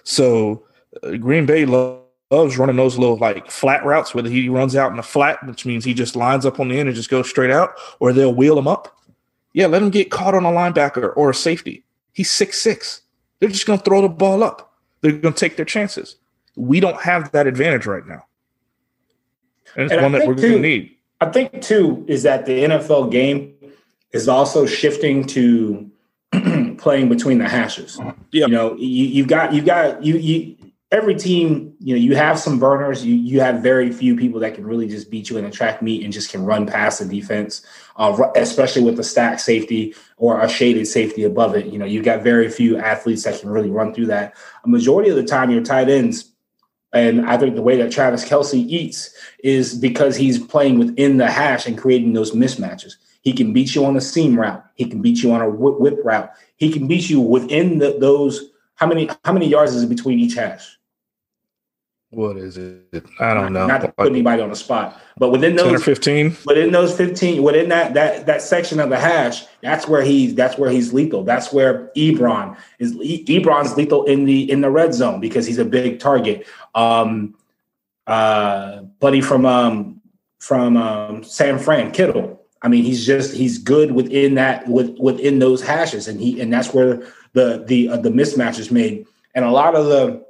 So 0.03 0.63
uh, 1.03 1.11
Green 1.17 1.45
Bay 1.45 1.65
loves 1.65 2.57
running 2.57 2.75
those 2.75 2.97
little 2.97 3.17
like 3.17 3.49
flat 3.49 3.83
routes, 3.85 4.13
whether 4.13 4.29
he 4.29 4.49
runs 4.49 4.75
out 4.75 4.91
in 4.91 4.99
a 4.99 5.03
flat, 5.03 5.45
which 5.45 5.65
means 5.65 5.85
he 5.85 5.93
just 5.93 6.15
lines 6.15 6.45
up 6.45 6.59
on 6.59 6.69
the 6.69 6.79
end 6.79 6.89
and 6.89 6.95
just 6.95 7.09
goes 7.09 7.29
straight 7.29 7.51
out, 7.51 7.73
or 7.99 8.13
they'll 8.13 8.33
wheel 8.33 8.57
him 8.57 8.67
up. 8.67 8.95
Yeah, 9.53 9.67
let 9.67 9.81
him 9.81 9.89
get 9.89 10.11
caught 10.11 10.35
on 10.35 10.45
a 10.45 10.51
linebacker 10.51 11.13
or 11.15 11.31
a 11.31 11.35
safety. 11.35 11.83
He's 12.13 12.29
six 12.29 12.59
six. 12.59 13.01
They're 13.39 13.49
just 13.49 13.65
going 13.65 13.79
to 13.79 13.85
throw 13.85 14.01
the 14.01 14.09
ball 14.09 14.43
up. 14.43 14.73
They're 15.01 15.11
going 15.11 15.33
to 15.33 15.39
take 15.39 15.55
their 15.55 15.65
chances. 15.65 16.15
We 16.55 16.79
don't 16.79 16.99
have 17.01 17.31
that 17.31 17.47
advantage 17.47 17.85
right 17.85 18.05
now. 18.05 18.25
And 19.77 19.85
it's 19.85 19.93
and 19.93 20.01
one 20.01 20.11
that 20.11 20.27
we're 20.27 20.33
going 20.33 20.53
to 20.53 20.59
need. 20.59 20.95
I 21.21 21.27
think, 21.27 21.61
too, 21.61 22.03
is 22.07 22.23
that 22.23 22.45
the 22.45 22.63
NFL 22.63 23.11
game 23.11 23.53
is 24.11 24.27
also 24.27 24.65
shifting 24.65 25.25
to 25.27 25.89
playing 26.77 27.09
between 27.09 27.37
the 27.37 27.47
hashes. 27.47 27.97
Yep. 27.97 28.15
You 28.31 28.47
know, 28.47 28.75
you, 28.75 29.05
you've 29.05 29.27
got 29.27 29.53
you've 29.53 29.65
got 29.65 30.03
you 30.03 30.17
you 30.17 30.57
every 30.91 31.15
team, 31.15 31.75
you 31.79 31.95
know, 31.95 32.01
you 32.01 32.15
have 32.15 32.39
some 32.39 32.59
burners. 32.59 33.05
You 33.05 33.15
you 33.15 33.39
have 33.41 33.61
very 33.61 33.91
few 33.91 34.15
people 34.15 34.39
that 34.41 34.55
can 34.55 34.65
really 34.65 34.87
just 34.87 35.11
beat 35.11 35.29
you 35.29 35.37
in 35.37 35.45
a 35.45 35.51
track 35.51 35.81
meet 35.81 36.03
and 36.03 36.13
just 36.13 36.31
can 36.31 36.45
run 36.45 36.65
past 36.65 36.99
the 36.99 37.05
defense, 37.05 37.65
uh, 37.97 38.29
especially 38.35 38.83
with 38.83 38.97
the 38.97 39.03
stack 39.03 39.39
safety 39.39 39.95
or 40.17 40.41
a 40.41 40.49
shaded 40.49 40.87
safety 40.87 41.23
above 41.23 41.55
it. 41.55 41.67
You 41.67 41.79
know, 41.79 41.85
you've 41.85 42.05
got 42.05 42.23
very 42.23 42.49
few 42.49 42.77
athletes 42.77 43.23
that 43.23 43.39
can 43.39 43.49
really 43.49 43.69
run 43.69 43.93
through 43.93 44.07
that. 44.07 44.35
A 44.63 44.67
majority 44.67 45.09
of 45.09 45.15
the 45.15 45.23
time, 45.23 45.49
your 45.49 45.63
tight 45.63 45.89
ends. 45.89 46.31
And 46.97 47.25
I 47.27 47.37
think 47.37 47.55
the 47.55 47.61
way 47.61 47.77
that 47.77 47.91
Travis 47.91 48.27
Kelce 48.27 48.55
eats 48.55 49.13
is 49.43 49.75
because 49.75 50.15
he's 50.15 50.39
playing 50.39 50.79
within 50.79 51.17
the 51.17 51.29
hash 51.29 51.65
and 51.65 51.77
creating 51.77 52.13
those 52.13 52.31
mismatches. 52.31 52.95
He 53.21 53.33
can 53.33 53.53
beat 53.53 53.75
you 53.75 53.85
on 53.85 53.97
a 53.97 54.01
seam 54.01 54.39
route. 54.39 54.63
He 54.75 54.85
can 54.85 55.01
beat 55.01 55.21
you 55.21 55.31
on 55.31 55.41
a 55.41 55.49
whip, 55.49 55.97
route. 56.03 56.31
He 56.55 56.71
can 56.71 56.87
beat 56.87 57.09
you 57.09 57.19
within 57.19 57.79
the, 57.79 57.97
those. 57.99 58.51
How 58.75 58.87
many 58.87 59.09
how 59.25 59.33
many 59.33 59.47
yards 59.47 59.73
is 59.73 59.83
it 59.83 59.89
between 59.89 60.19
each 60.19 60.35
hash? 60.35 60.76
What 62.09 62.37
is 62.37 62.57
it? 62.57 63.05
I 63.19 63.33
don't 63.33 63.51
know. 63.51 63.67
Not 63.67 63.81
to 63.81 63.91
put 63.91 64.07
anybody 64.07 64.41
on 64.41 64.49
the 64.49 64.55
spot, 64.55 65.01
but 65.17 65.29
within 65.29 65.57
those 65.57 65.83
15, 65.83 66.37
within 66.45 66.71
those 66.71 66.95
15, 66.95 67.43
within 67.43 67.67
that 67.69 67.93
that 67.95 68.25
that 68.25 68.41
section 68.41 68.79
of 68.79 68.89
the 68.89 68.97
hash, 68.97 69.43
that's 69.61 69.87
where 69.87 70.01
he's 70.01 70.33
that's 70.33 70.57
where 70.57 70.69
he's 70.69 70.93
lethal. 70.93 71.23
That's 71.23 71.51
where 71.51 71.91
Ebron 71.97 72.57
is. 72.79 72.95
Ebron's 72.95 73.75
lethal 73.75 74.05
in 74.05 74.23
the 74.23 74.49
in 74.49 74.61
the 74.61 74.69
red 74.69 74.93
zone 74.93 75.19
because 75.19 75.45
he's 75.45 75.57
a 75.57 75.65
big 75.65 75.99
target. 75.99 76.47
Um, 76.75 77.35
uh, 78.05 78.83
buddy 79.01 79.19
from 79.19 79.45
um 79.45 80.01
from 80.39 80.77
um 80.77 81.23
San 81.25 81.59
Fran 81.59 81.91
Kittle 81.91 82.37
I 82.61 82.69
mean, 82.69 82.83
he's 82.83 83.05
just 83.05 83.33
he's 83.33 83.57
good 83.57 83.91
within 83.91 84.35
that 84.35 84.67
with 84.67 84.97
within 84.99 85.39
those 85.39 85.61
hashes, 85.61 86.07
and 86.07 86.19
he 86.19 86.41
and 86.41 86.51
that's 86.51 86.73
where 86.73 87.07
the 87.33 87.63
the 87.65 87.89
uh, 87.89 87.97
the 87.97 88.09
mismatch 88.09 88.59
is 88.59 88.71
made. 88.71 89.05
And 89.35 89.45
a 89.45 89.51
lot 89.51 89.75
of 89.75 89.85
the 89.85 90.25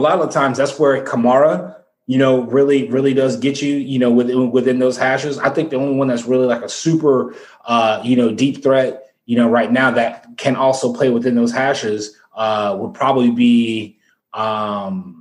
a 0.00 0.02
lot 0.02 0.20
of 0.20 0.30
times 0.30 0.56
that's 0.56 0.78
where 0.78 1.04
Kamara, 1.04 1.76
you 2.06 2.16
know, 2.16 2.42
really 2.44 2.88
really 2.88 3.12
does 3.12 3.36
get 3.36 3.60
you, 3.60 3.76
you 3.76 3.98
know, 3.98 4.10
within 4.10 4.50
within 4.50 4.78
those 4.78 4.96
hashes. 4.96 5.38
I 5.38 5.50
think 5.50 5.68
the 5.68 5.76
only 5.76 5.94
one 5.94 6.08
that's 6.08 6.24
really 6.24 6.46
like 6.46 6.62
a 6.62 6.68
super, 6.70 7.34
uh, 7.66 8.00
you 8.02 8.16
know, 8.16 8.32
deep 8.32 8.62
threat, 8.62 9.12
you 9.26 9.36
know, 9.36 9.48
right 9.48 9.70
now 9.70 9.90
that 9.90 10.26
can 10.38 10.56
also 10.56 10.94
play 10.94 11.10
within 11.10 11.34
those 11.34 11.52
hashes 11.52 12.16
uh, 12.34 12.76
would 12.80 12.94
probably 12.94 13.30
be 13.30 13.98
um, 14.32 15.19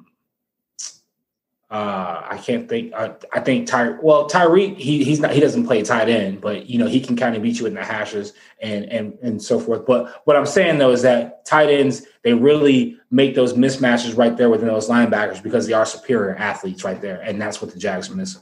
uh, 1.71 2.25
I 2.27 2.37
can't 2.37 2.67
think. 2.67 2.93
Uh, 2.95 3.13
I 3.31 3.41
think 3.41 3.67
Ty. 3.67 3.89
Well, 4.01 4.27
Tyreek, 4.27 4.77
he 4.77 5.03
he's 5.03 5.19
not. 5.19 5.31
He 5.31 5.39
doesn't 5.39 5.67
play 5.67 5.83
tight 5.83 6.09
end, 6.09 6.41
but 6.41 6.67
you 6.67 6.79
know 6.79 6.87
he 6.87 6.99
can 6.99 7.15
kind 7.15 7.35
of 7.35 7.43
beat 7.43 7.59
you 7.59 7.67
in 7.67 7.75
the 7.75 7.85
hashes 7.85 8.33
and 8.59 8.85
and 8.85 9.17
and 9.21 9.41
so 9.41 9.59
forth. 9.59 9.85
But 9.85 10.21
what 10.25 10.35
I'm 10.35 10.47
saying 10.47 10.79
though 10.79 10.89
is 10.91 11.03
that 11.03 11.45
tight 11.45 11.69
ends 11.69 12.07
they 12.23 12.33
really 12.33 12.97
make 13.11 13.35
those 13.35 13.53
mismatches 13.53 14.17
right 14.17 14.35
there 14.35 14.49
within 14.49 14.67
those 14.67 14.89
linebackers 14.89 15.43
because 15.43 15.67
they 15.67 15.73
are 15.73 15.85
superior 15.85 16.35
athletes 16.37 16.83
right 16.83 16.99
there, 16.99 17.21
and 17.21 17.39
that's 17.39 17.61
what 17.61 17.71
the 17.71 17.77
Jags 17.77 18.09
are 18.09 18.15
missing. 18.15 18.41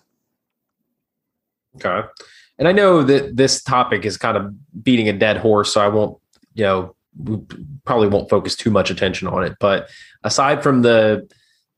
Okay, 1.75 2.07
and 2.57 2.67
I 2.69 2.71
know 2.71 3.03
that 3.03 3.35
this 3.35 3.61
topic 3.61 4.05
is 4.05 4.15
kind 4.15 4.37
of 4.37 4.83
beating 4.83 5.09
a 5.09 5.13
dead 5.13 5.35
horse, 5.35 5.73
so 5.73 5.81
I 5.81 5.89
won't. 5.89 6.17
You 6.53 6.63
know, 6.63 6.95
probably 7.83 8.07
won't 8.07 8.29
focus 8.29 8.55
too 8.55 8.71
much 8.71 8.89
attention 8.89 9.27
on 9.27 9.43
it. 9.43 9.57
But 9.59 9.89
aside 10.23 10.63
from 10.63 10.81
the 10.81 11.29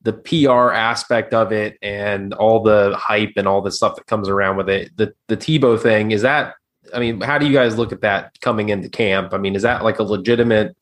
the 0.02 0.12
PR 0.12 0.72
aspect 0.72 1.34
of 1.34 1.52
it 1.52 1.76
and 1.82 2.32
all 2.34 2.62
the 2.62 2.96
hype 2.98 3.32
and 3.36 3.46
all 3.46 3.60
the 3.60 3.70
stuff 3.70 3.96
that 3.96 4.06
comes 4.06 4.28
around 4.28 4.56
with 4.56 4.68
it. 4.68 4.96
The 4.96 5.14
the 5.28 5.36
Tebow 5.36 5.80
thing 5.80 6.12
is 6.12 6.22
that. 6.22 6.54
I 6.92 6.98
mean, 6.98 7.20
how 7.20 7.38
do 7.38 7.46
you 7.46 7.52
guys 7.52 7.78
look 7.78 7.92
at 7.92 8.00
that 8.00 8.40
coming 8.40 8.70
into 8.70 8.88
camp? 8.88 9.32
I 9.32 9.38
mean, 9.38 9.54
is 9.54 9.62
that 9.62 9.84
like 9.84 10.00
a 10.00 10.02
legitimate 10.02 10.76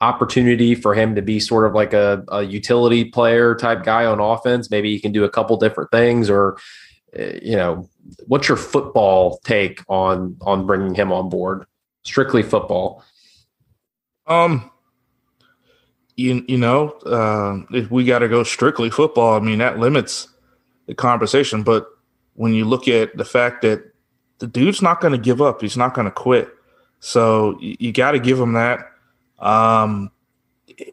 opportunity 0.00 0.74
for 0.74 0.94
him 0.94 1.14
to 1.14 1.22
be 1.22 1.40
sort 1.40 1.66
of 1.66 1.74
like 1.74 1.92
a, 1.92 2.24
a 2.28 2.42
utility 2.42 3.04
player 3.04 3.54
type 3.54 3.82
guy 3.82 4.06
on 4.06 4.20
offense? 4.20 4.70
Maybe 4.70 4.92
he 4.92 5.00
can 5.00 5.12
do 5.12 5.24
a 5.24 5.28
couple 5.28 5.56
different 5.58 5.90
things, 5.90 6.30
or 6.30 6.56
eh, 7.12 7.38
you 7.42 7.56
know, 7.56 7.88
what's 8.26 8.48
your 8.48 8.56
football 8.56 9.38
take 9.44 9.82
on 9.88 10.36
on 10.40 10.64
bringing 10.64 10.94
him 10.94 11.12
on 11.12 11.28
board? 11.28 11.66
Strictly 12.04 12.42
football. 12.42 13.04
Um, 14.26 14.70
you 16.16 16.44
you 16.48 16.56
know, 16.56 16.90
uh, 17.04 17.60
if 17.76 17.90
we 17.90 18.04
got 18.04 18.20
to 18.20 18.28
go 18.28 18.42
strictly 18.42 18.90
football, 18.90 19.34
I 19.34 19.40
mean 19.40 19.58
that 19.58 19.78
limits 19.78 20.28
the 20.86 20.94
conversation. 20.94 21.62
But 21.62 21.86
when 22.34 22.54
you 22.54 22.64
look 22.64 22.88
at 22.88 23.16
the 23.16 23.24
fact 23.24 23.62
that 23.62 23.92
the 24.38 24.46
dude's 24.46 24.82
not 24.82 25.00
going 25.00 25.12
to 25.12 25.18
give 25.18 25.40
up, 25.40 25.60
he's 25.60 25.76
not 25.76 25.94
going 25.94 26.06
to 26.06 26.10
quit. 26.10 26.48
So 27.00 27.58
you, 27.60 27.76
you 27.78 27.92
got 27.92 28.12
to 28.12 28.18
give 28.18 28.40
him 28.40 28.54
that. 28.54 28.90
Um, 29.38 30.10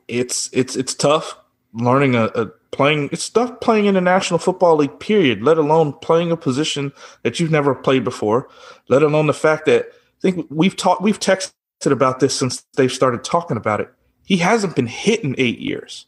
it's 0.08 0.50
it's 0.52 0.76
it's 0.76 0.94
tough 0.94 1.38
learning 1.74 2.16
a, 2.16 2.26
a 2.26 2.48
playing. 2.72 3.10
It's 3.14 3.30
tough 3.30 3.62
playing 3.62 3.86
in 3.86 3.94
the 3.94 4.02
National 4.02 4.40
Football 4.40 4.76
League. 4.76 5.00
Period. 5.00 5.42
Let 5.42 5.58
alone 5.58 5.94
playing 5.94 6.32
a 6.32 6.38
position 6.38 6.92
that 7.24 7.40
you've 7.40 7.52
never 7.52 7.74
played 7.74 8.04
before. 8.04 8.50
Let 8.90 9.04
alone 9.04 9.28
the 9.28 9.34
fact 9.34 9.66
that 9.68 9.86
I 9.88 10.22
think 10.22 10.48
we've 10.50 10.76
talked 10.76 11.02
we've 11.02 11.20
texted 11.20 11.54
about 11.86 12.20
this 12.20 12.38
since 12.38 12.66
they've 12.76 12.92
started 12.92 13.24
talking 13.24 13.56
about 13.56 13.80
it 13.80 13.90
he 14.24 14.38
hasn't 14.38 14.76
been 14.76 14.88
hit 14.88 15.24
in 15.24 15.36
eight 15.38 15.60
years 15.60 16.06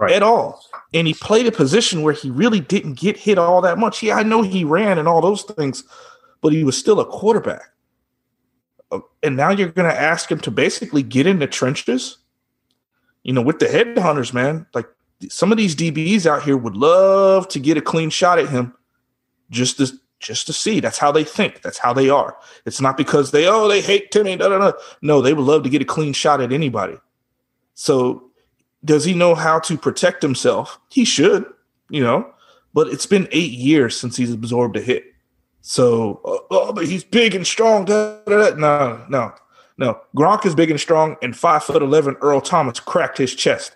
right. 0.00 0.12
at 0.12 0.22
all. 0.22 0.64
And 0.92 1.06
he 1.06 1.14
played 1.14 1.46
a 1.46 1.52
position 1.52 2.02
where 2.02 2.12
he 2.12 2.30
really 2.30 2.60
didn't 2.60 2.94
get 2.94 3.16
hit 3.16 3.38
all 3.38 3.60
that 3.60 3.78
much. 3.78 4.02
Yeah, 4.02 4.16
I 4.16 4.22
know 4.22 4.42
he 4.42 4.64
ran 4.64 4.98
and 4.98 5.06
all 5.06 5.20
those 5.20 5.42
things, 5.42 5.84
but 6.40 6.52
he 6.52 6.64
was 6.64 6.76
still 6.76 6.98
a 6.98 7.06
quarterback. 7.06 7.70
Uh, 8.90 9.00
and 9.22 9.36
now 9.36 9.50
you're 9.50 9.68
going 9.68 9.88
to 9.88 10.00
ask 10.00 10.30
him 10.30 10.40
to 10.40 10.50
basically 10.50 11.02
get 11.02 11.26
in 11.26 11.38
the 11.38 11.46
trenches. 11.46 12.18
You 13.22 13.34
know, 13.34 13.42
with 13.42 13.58
the 13.58 13.66
headhunters, 13.66 14.32
man, 14.32 14.66
like 14.74 14.88
some 15.28 15.52
of 15.52 15.58
these 15.58 15.76
DBs 15.76 16.26
out 16.26 16.42
here 16.42 16.56
would 16.56 16.76
love 16.76 17.46
to 17.48 17.60
get 17.60 17.76
a 17.76 17.82
clean 17.82 18.10
shot 18.10 18.38
at 18.38 18.48
him 18.48 18.74
just 19.50 19.76
to 19.76 19.92
just 20.18 20.46
to 20.46 20.52
see. 20.52 20.80
That's 20.80 20.98
how 20.98 21.12
they 21.12 21.24
think. 21.24 21.62
That's 21.62 21.78
how 21.78 21.92
they 21.92 22.08
are. 22.08 22.36
It's 22.64 22.80
not 22.80 22.96
because 22.96 23.30
they 23.30 23.46
oh 23.46 23.68
they 23.68 23.82
hate 23.82 24.10
Timmy. 24.10 24.36
No, 24.36 24.48
no, 24.48 24.58
da. 24.58 24.72
No, 25.02 25.20
they 25.20 25.34
would 25.34 25.44
love 25.44 25.62
to 25.64 25.68
get 25.68 25.82
a 25.82 25.84
clean 25.84 26.14
shot 26.14 26.40
at 26.40 26.52
anybody. 26.52 26.96
So 27.80 28.24
does 28.84 29.06
he 29.06 29.14
know 29.14 29.34
how 29.34 29.58
to 29.60 29.78
protect 29.78 30.20
himself? 30.20 30.78
He 30.90 31.06
should, 31.06 31.46
you 31.88 32.02
know, 32.02 32.30
but 32.74 32.88
it's 32.88 33.06
been 33.06 33.26
eight 33.32 33.52
years 33.52 33.98
since 33.98 34.18
he's 34.18 34.34
absorbed 34.34 34.76
a 34.76 34.82
hit. 34.82 35.04
So, 35.62 36.20
uh, 36.26 36.44
oh, 36.50 36.72
but 36.74 36.86
he's 36.86 37.04
big 37.04 37.34
and 37.34 37.46
strong. 37.46 37.86
Da, 37.86 38.18
da, 38.26 38.50
da. 38.50 38.56
No, 38.56 39.06
no, 39.08 39.32
no. 39.78 39.98
Gronk 40.14 40.44
is 40.44 40.54
big 40.54 40.70
and 40.70 40.78
strong, 40.78 41.16
and 41.22 41.34
five 41.34 41.64
foot 41.64 41.80
eleven. 41.80 42.16
Earl 42.20 42.42
Thomas 42.42 42.80
cracked 42.80 43.16
his 43.16 43.34
chest, 43.34 43.74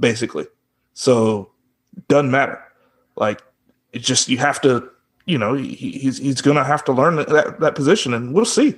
basically. 0.00 0.48
So, 0.94 1.52
doesn't 2.08 2.32
matter. 2.32 2.60
Like, 3.14 3.42
it's 3.92 4.04
just 4.04 4.28
you 4.28 4.38
have 4.38 4.60
to, 4.62 4.90
you 5.24 5.38
know, 5.38 5.54
he, 5.54 5.72
he's 5.72 6.18
he's 6.18 6.40
gonna 6.40 6.64
have 6.64 6.82
to 6.86 6.92
learn 6.92 7.14
that 7.14 7.60
that 7.60 7.76
position, 7.76 8.12
and 8.12 8.34
we'll 8.34 8.44
see. 8.44 8.74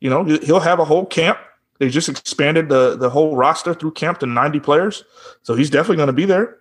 You 0.00 0.08
know, 0.08 0.24
he'll 0.24 0.60
have 0.60 0.78
a 0.78 0.86
whole 0.86 1.04
camp 1.04 1.38
they 1.78 1.88
just 1.88 2.08
expanded 2.08 2.68
the 2.68 2.96
the 2.96 3.10
whole 3.10 3.36
roster 3.36 3.74
through 3.74 3.92
camp 3.92 4.18
to 4.20 4.26
90 4.26 4.60
players. 4.60 5.04
So 5.42 5.54
he's 5.54 5.70
definitely 5.70 5.96
going 5.96 6.06
to 6.08 6.12
be 6.12 6.24
there. 6.24 6.58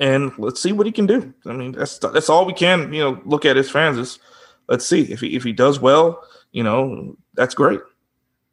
And 0.00 0.32
let's 0.38 0.60
see 0.60 0.72
what 0.72 0.86
he 0.86 0.92
can 0.92 1.06
do. 1.06 1.32
I 1.46 1.52
mean, 1.52 1.72
that's 1.72 1.98
that's 1.98 2.28
all 2.28 2.46
we 2.46 2.52
can, 2.52 2.92
you 2.92 3.00
know, 3.00 3.20
look 3.24 3.44
at 3.44 3.56
as 3.56 3.70
fans 3.70 3.98
is 3.98 4.18
let's 4.68 4.86
see 4.86 5.02
if 5.02 5.20
he 5.20 5.36
if 5.36 5.44
he 5.44 5.52
does 5.52 5.78
well, 5.78 6.22
you 6.52 6.62
know, 6.62 7.16
that's 7.34 7.54
great. 7.54 7.80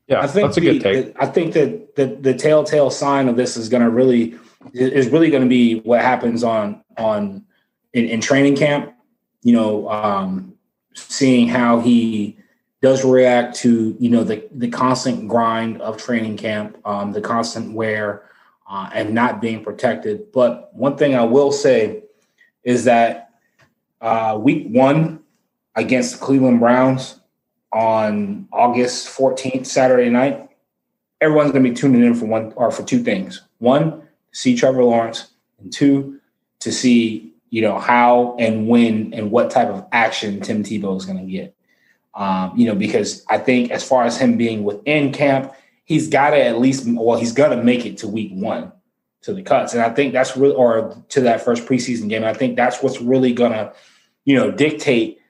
Yeah, 0.08 0.22
I 0.22 0.28
think 0.28 0.48
that's 0.48 0.58
a 0.58 0.62
good 0.62 0.82
take. 0.82 1.16
I 1.20 1.26
think 1.26 1.54
that 1.54 1.96
the 1.96 2.18
the 2.20 2.34
telltale 2.34 2.92
sign 2.92 3.28
of 3.28 3.38
this 3.38 3.58
is 3.58 3.70
going 3.70 3.84
to 3.84 3.90
really 3.90 4.38
is 4.74 5.08
really 5.10 5.30
going 5.30 5.44
to 5.44 5.50
be 5.50 5.80
what 5.80 6.02
happens 6.02 6.44
on 6.44 6.84
on 6.98 7.46
in, 7.94 8.06
in 8.06 8.22
training 8.22 8.56
camp. 8.56 8.94
You 9.42 9.54
know, 9.54 9.90
um, 9.90 10.54
seeing 10.94 11.48
how 11.48 11.80
he 11.80 12.38
does 12.82 13.06
react 13.06 13.56
to 13.58 13.96
you 14.00 14.10
know 14.10 14.24
the 14.24 14.48
the 14.52 14.70
constant 14.70 15.28
grind 15.28 15.82
of 15.82 15.98
training 15.98 16.38
camp, 16.38 16.78
um, 16.86 17.12
the 17.12 17.22
constant 17.22 17.74
wear, 17.74 18.30
uh, 18.70 18.90
and 18.94 19.14
not 19.14 19.40
being 19.40 19.64
protected. 19.64 20.32
But 20.32 20.74
one 20.74 20.98
thing 20.98 21.16
I 21.16 21.24
will 21.24 21.52
say 21.52 22.04
is 22.64 22.86
that 22.86 23.32
uh, 24.02 24.38
week 24.42 24.68
one 24.68 25.20
against 25.76 26.20
the 26.20 26.26
Cleveland 26.26 26.60
Browns 26.60 27.20
on 27.72 28.48
August 28.52 29.08
14th, 29.16 29.66
Saturday 29.66 30.10
night, 30.10 30.50
everyone's 31.22 31.52
going 31.52 31.64
to 31.64 31.70
be 31.70 31.76
tuning 31.76 32.04
in 32.04 32.14
for 32.14 32.26
one 32.26 32.52
or 32.56 32.72
for 32.72 32.84
two 32.84 33.04
things. 33.04 33.42
One, 33.60 34.02
see 34.32 34.56
Trevor 34.56 34.84
Lawrence, 34.84 35.32
and 35.60 35.72
two, 35.72 36.20
to 36.60 36.72
see 36.72 37.34
you 37.52 37.62
know 37.62 37.78
how 37.78 38.36
and 38.40 38.68
when 38.68 39.14
and 39.14 39.30
what 39.30 39.52
type 39.52 39.68
of 39.68 39.86
action 39.92 40.42
Tim 40.42 40.64
Tebow 40.64 40.98
is 40.98 41.06
going 41.06 41.24
to 41.24 41.32
get. 41.32 41.56
Um, 42.14 42.52
you 42.58 42.66
know, 42.66 42.76
because 42.76 43.26
I 43.30 43.38
think 43.38 43.72
as 43.72 43.88
far 43.88 44.04
as 44.04 44.18
him 44.18 44.38
being 44.38 44.66
within 44.66 45.14
camp, 45.14 45.54
he's 45.86 46.10
got 46.10 46.32
to 46.32 46.44
at 46.44 46.60
least, 46.60 46.86
well, 46.86 47.18
he's 47.18 47.32
going 47.32 47.58
to 47.58 47.64
make 47.64 47.86
it 47.86 47.98
to 48.00 48.08
week 48.08 48.32
one 48.34 48.74
to 49.22 49.34
the 49.34 49.42
cuts. 49.42 49.74
And 49.74 49.82
I 49.82 49.90
think 49.92 50.12
that's 50.12 50.36
really, 50.36 50.56
or 50.56 51.02
to 51.10 51.22
that 51.22 51.42
first 51.42 51.66
preseason 51.66 52.10
game. 52.10 52.26
I 52.26 52.34
think 52.34 52.58
that's 52.58 52.84
what's 52.84 53.00
really 53.00 53.32
going 53.34 53.54
to, 53.54 53.72
you 54.26 54.36
know, 54.36 54.52
dictate 54.52 55.22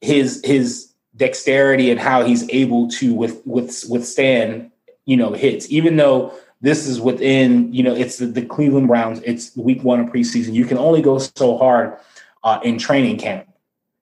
his, 0.00 0.40
his 0.44 0.92
dexterity 1.14 1.90
and 1.90 2.00
how 2.00 2.24
he's 2.24 2.48
able 2.48 2.88
to 2.88 3.12
with, 3.12 3.42
with, 3.44 3.84
withstand, 3.90 4.70
you 5.04 5.16
know, 5.16 5.34
hits, 5.34 5.70
even 5.70 5.96
though 5.96 6.32
this 6.62 6.86
is 6.86 7.00
within, 7.00 7.70
you 7.72 7.82
know, 7.82 7.94
it's 7.94 8.16
the, 8.16 8.26
the 8.26 8.46
Cleveland 8.46 8.88
Browns, 8.88 9.20
it's 9.24 9.54
week 9.56 9.84
one 9.84 10.00
of 10.00 10.06
preseason. 10.06 10.54
You 10.54 10.64
can 10.64 10.78
only 10.78 11.02
go 11.02 11.18
so 11.18 11.58
hard 11.58 11.98
uh, 12.42 12.60
in 12.64 12.78
training 12.78 13.18
camp. 13.18 13.46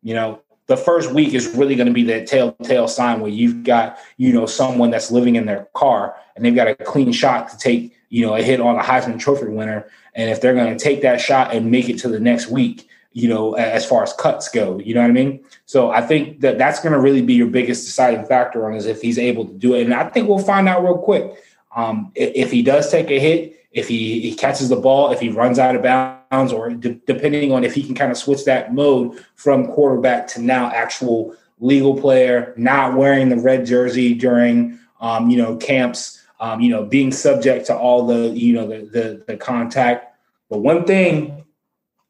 You 0.03 0.15
know, 0.15 0.41
the 0.67 0.77
first 0.77 1.13
week 1.13 1.35
is 1.35 1.49
really 1.49 1.75
going 1.75 1.89
to 1.89 1.93
be 1.93 2.05
that 2.05 2.27
telltale 2.27 2.89
sign 2.89 3.21
where 3.21 3.31
you've 3.31 3.65
got 3.65 3.99
you 4.17 4.33
know 4.33 4.47
someone 4.47 4.91
that's 4.91 5.11
living 5.11 5.37
in 5.37 5.47
their 5.47 5.69
car 5.75 6.17
and 6.37 6.45
they've 6.45 6.55
got 6.55 6.69
a 6.69 6.75
clean 6.75 7.13
shot 7.13 7.49
to 7.51 7.59
take 7.59 7.97
you 8.09 8.25
know 8.25 8.35
a 8.35 8.43
hit 8.43 8.61
on 8.61 8.77
a 8.77 8.83
Heisman 8.83 9.19
Trophy 9.19 9.47
winner, 9.47 9.89
and 10.15 10.31
if 10.31 10.41
they're 10.41 10.55
going 10.55 10.77
to 10.77 10.83
take 10.83 11.03
that 11.03 11.21
shot 11.21 11.55
and 11.55 11.71
make 11.71 11.89
it 11.89 11.99
to 11.99 12.09
the 12.09 12.21
next 12.21 12.49
week, 12.49 12.89
you 13.13 13.29
know 13.29 13.55
as 13.55 13.85
far 13.85 14.03
as 14.03 14.13
cuts 14.15 14.49
go, 14.49 14.79
you 14.79 14.95
know 14.95 15.01
what 15.01 15.11
I 15.11 15.15
mean. 15.15 15.45
So 15.67 15.91
I 15.91 16.01
think 16.01 16.41
that 16.41 16.59
that's 16.59 16.81
going 16.81 16.93
to 16.93 17.01
really 17.01 17.23
be 17.23 17.35
your 17.35 17.49
biggest 17.49 17.85
deciding 17.85 18.27
factor 18.27 18.67
on 18.67 18.75
is 18.75 18.87
if 18.87 19.03
he's 19.03 19.19
able 19.19 19.47
to 19.47 19.55
do 19.55 19.75
it, 19.75 19.85
and 19.85 19.95
I 19.95 20.09
think 20.09 20.29
we'll 20.29 20.39
find 20.39 20.69
out 20.69 20.83
real 20.83 20.99
quick. 20.99 21.35
Um, 21.77 22.13
if 22.15 22.53
he 22.53 22.63
does 22.63 22.89
take 22.89 23.11
a 23.11 23.19
hit, 23.19 23.67
if 23.73 23.89
he, 23.89 24.21
he 24.21 24.37
catches 24.37 24.69
the 24.69 24.77
ball, 24.77 25.11
if 25.11 25.19
he 25.19 25.31
runs 25.31 25.59
out 25.59 25.75
of 25.75 25.83
bounds, 25.83 26.14
or 26.31 26.71
de- 26.71 27.01
depending 27.07 27.53
on 27.53 27.65
if 27.65 27.75
he 27.75 27.83
can 27.83 27.95
kind 27.95 28.11
of 28.11 28.19
switch 28.19 28.45
that 28.45 28.75
mode 28.75 29.25
from 29.35 29.67
quarterback 29.69 30.27
to 30.29 30.43
now 30.43 30.71
actual 30.71 31.37
legal 31.61 31.99
player, 31.99 32.53
not 32.57 32.97
wearing 32.97 33.29
the 33.29 33.37
red 33.37 33.67
jersey 33.67 34.15
during 34.15 34.79
um, 35.01 35.31
you 35.31 35.37
know 35.37 35.57
camps, 35.57 36.23
um, 36.41 36.61
you 36.61 36.71
know 36.71 36.85
being 36.85 37.13
subject 37.13 37.67
to 37.67 37.77
all 37.77 38.07
the 38.07 38.29
you 38.31 38.53
know 38.53 38.67
the, 38.67 38.87
the 38.87 39.25
the 39.27 39.37
contact. 39.37 40.17
But 40.51 40.59
one 40.59 40.85
thing 40.85 41.45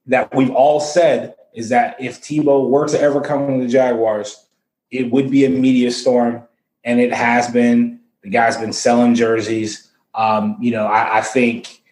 that 0.07 0.35
we've 0.35 0.51
all 0.51 0.81
said 0.81 1.35
is 1.55 1.69
that 1.69 1.97
if 2.01 2.21
Tebow 2.21 2.69
were 2.69 2.89
to 2.89 3.01
ever 3.01 3.21
come 3.21 3.47
to 3.47 3.65
the 3.65 3.71
Jaguars, 3.71 4.47
it 4.91 5.11
would 5.11 5.31
be 5.31 5.45
a 5.45 5.51
media 5.51 5.91
storm, 5.91 6.43
and 6.83 7.01
it 7.01 7.13
has 7.13 7.51
been. 7.51 8.01
The 8.23 8.31
guy's 8.31 8.57
been 8.57 8.73
selling 8.73 9.15
jerseys. 9.15 9.91
Um, 10.15 10.57
you 10.59 10.71
know, 10.71 10.87
I, 10.87 11.19
I 11.19 11.21
think, 11.21 11.83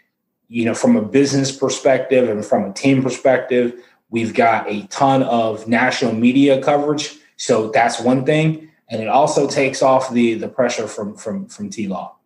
you 0.53 0.67
know, 0.67 0.75
from 0.75 0.97
a 0.97 1.03
business 1.03 1.51
perspective 1.51 2.29
and 2.29 2.45
from 2.45 2.65
a 2.65 2.73
team 2.75 3.03
perspective, 3.03 3.83
we've 4.11 4.35
got 4.35 4.69
a 4.69 4.87
ton 4.89 5.23
of 5.23 5.67
national 5.67 6.13
media 6.13 6.63
coverage. 6.63 7.17
So 7.39 7.71
that's 7.71 7.99
one 7.99 8.27
thing. 8.27 8.69
And 8.91 9.01
it 9.01 9.09
also 9.09 9.49
takes 9.49 9.81
off 9.81 10.13
the 10.13 10.35
the 10.35 10.49
pressure 10.49 10.87
from 10.87 11.17
from 11.17 11.47
from 11.47 11.71
T 11.71 11.89
Law. 11.89 12.17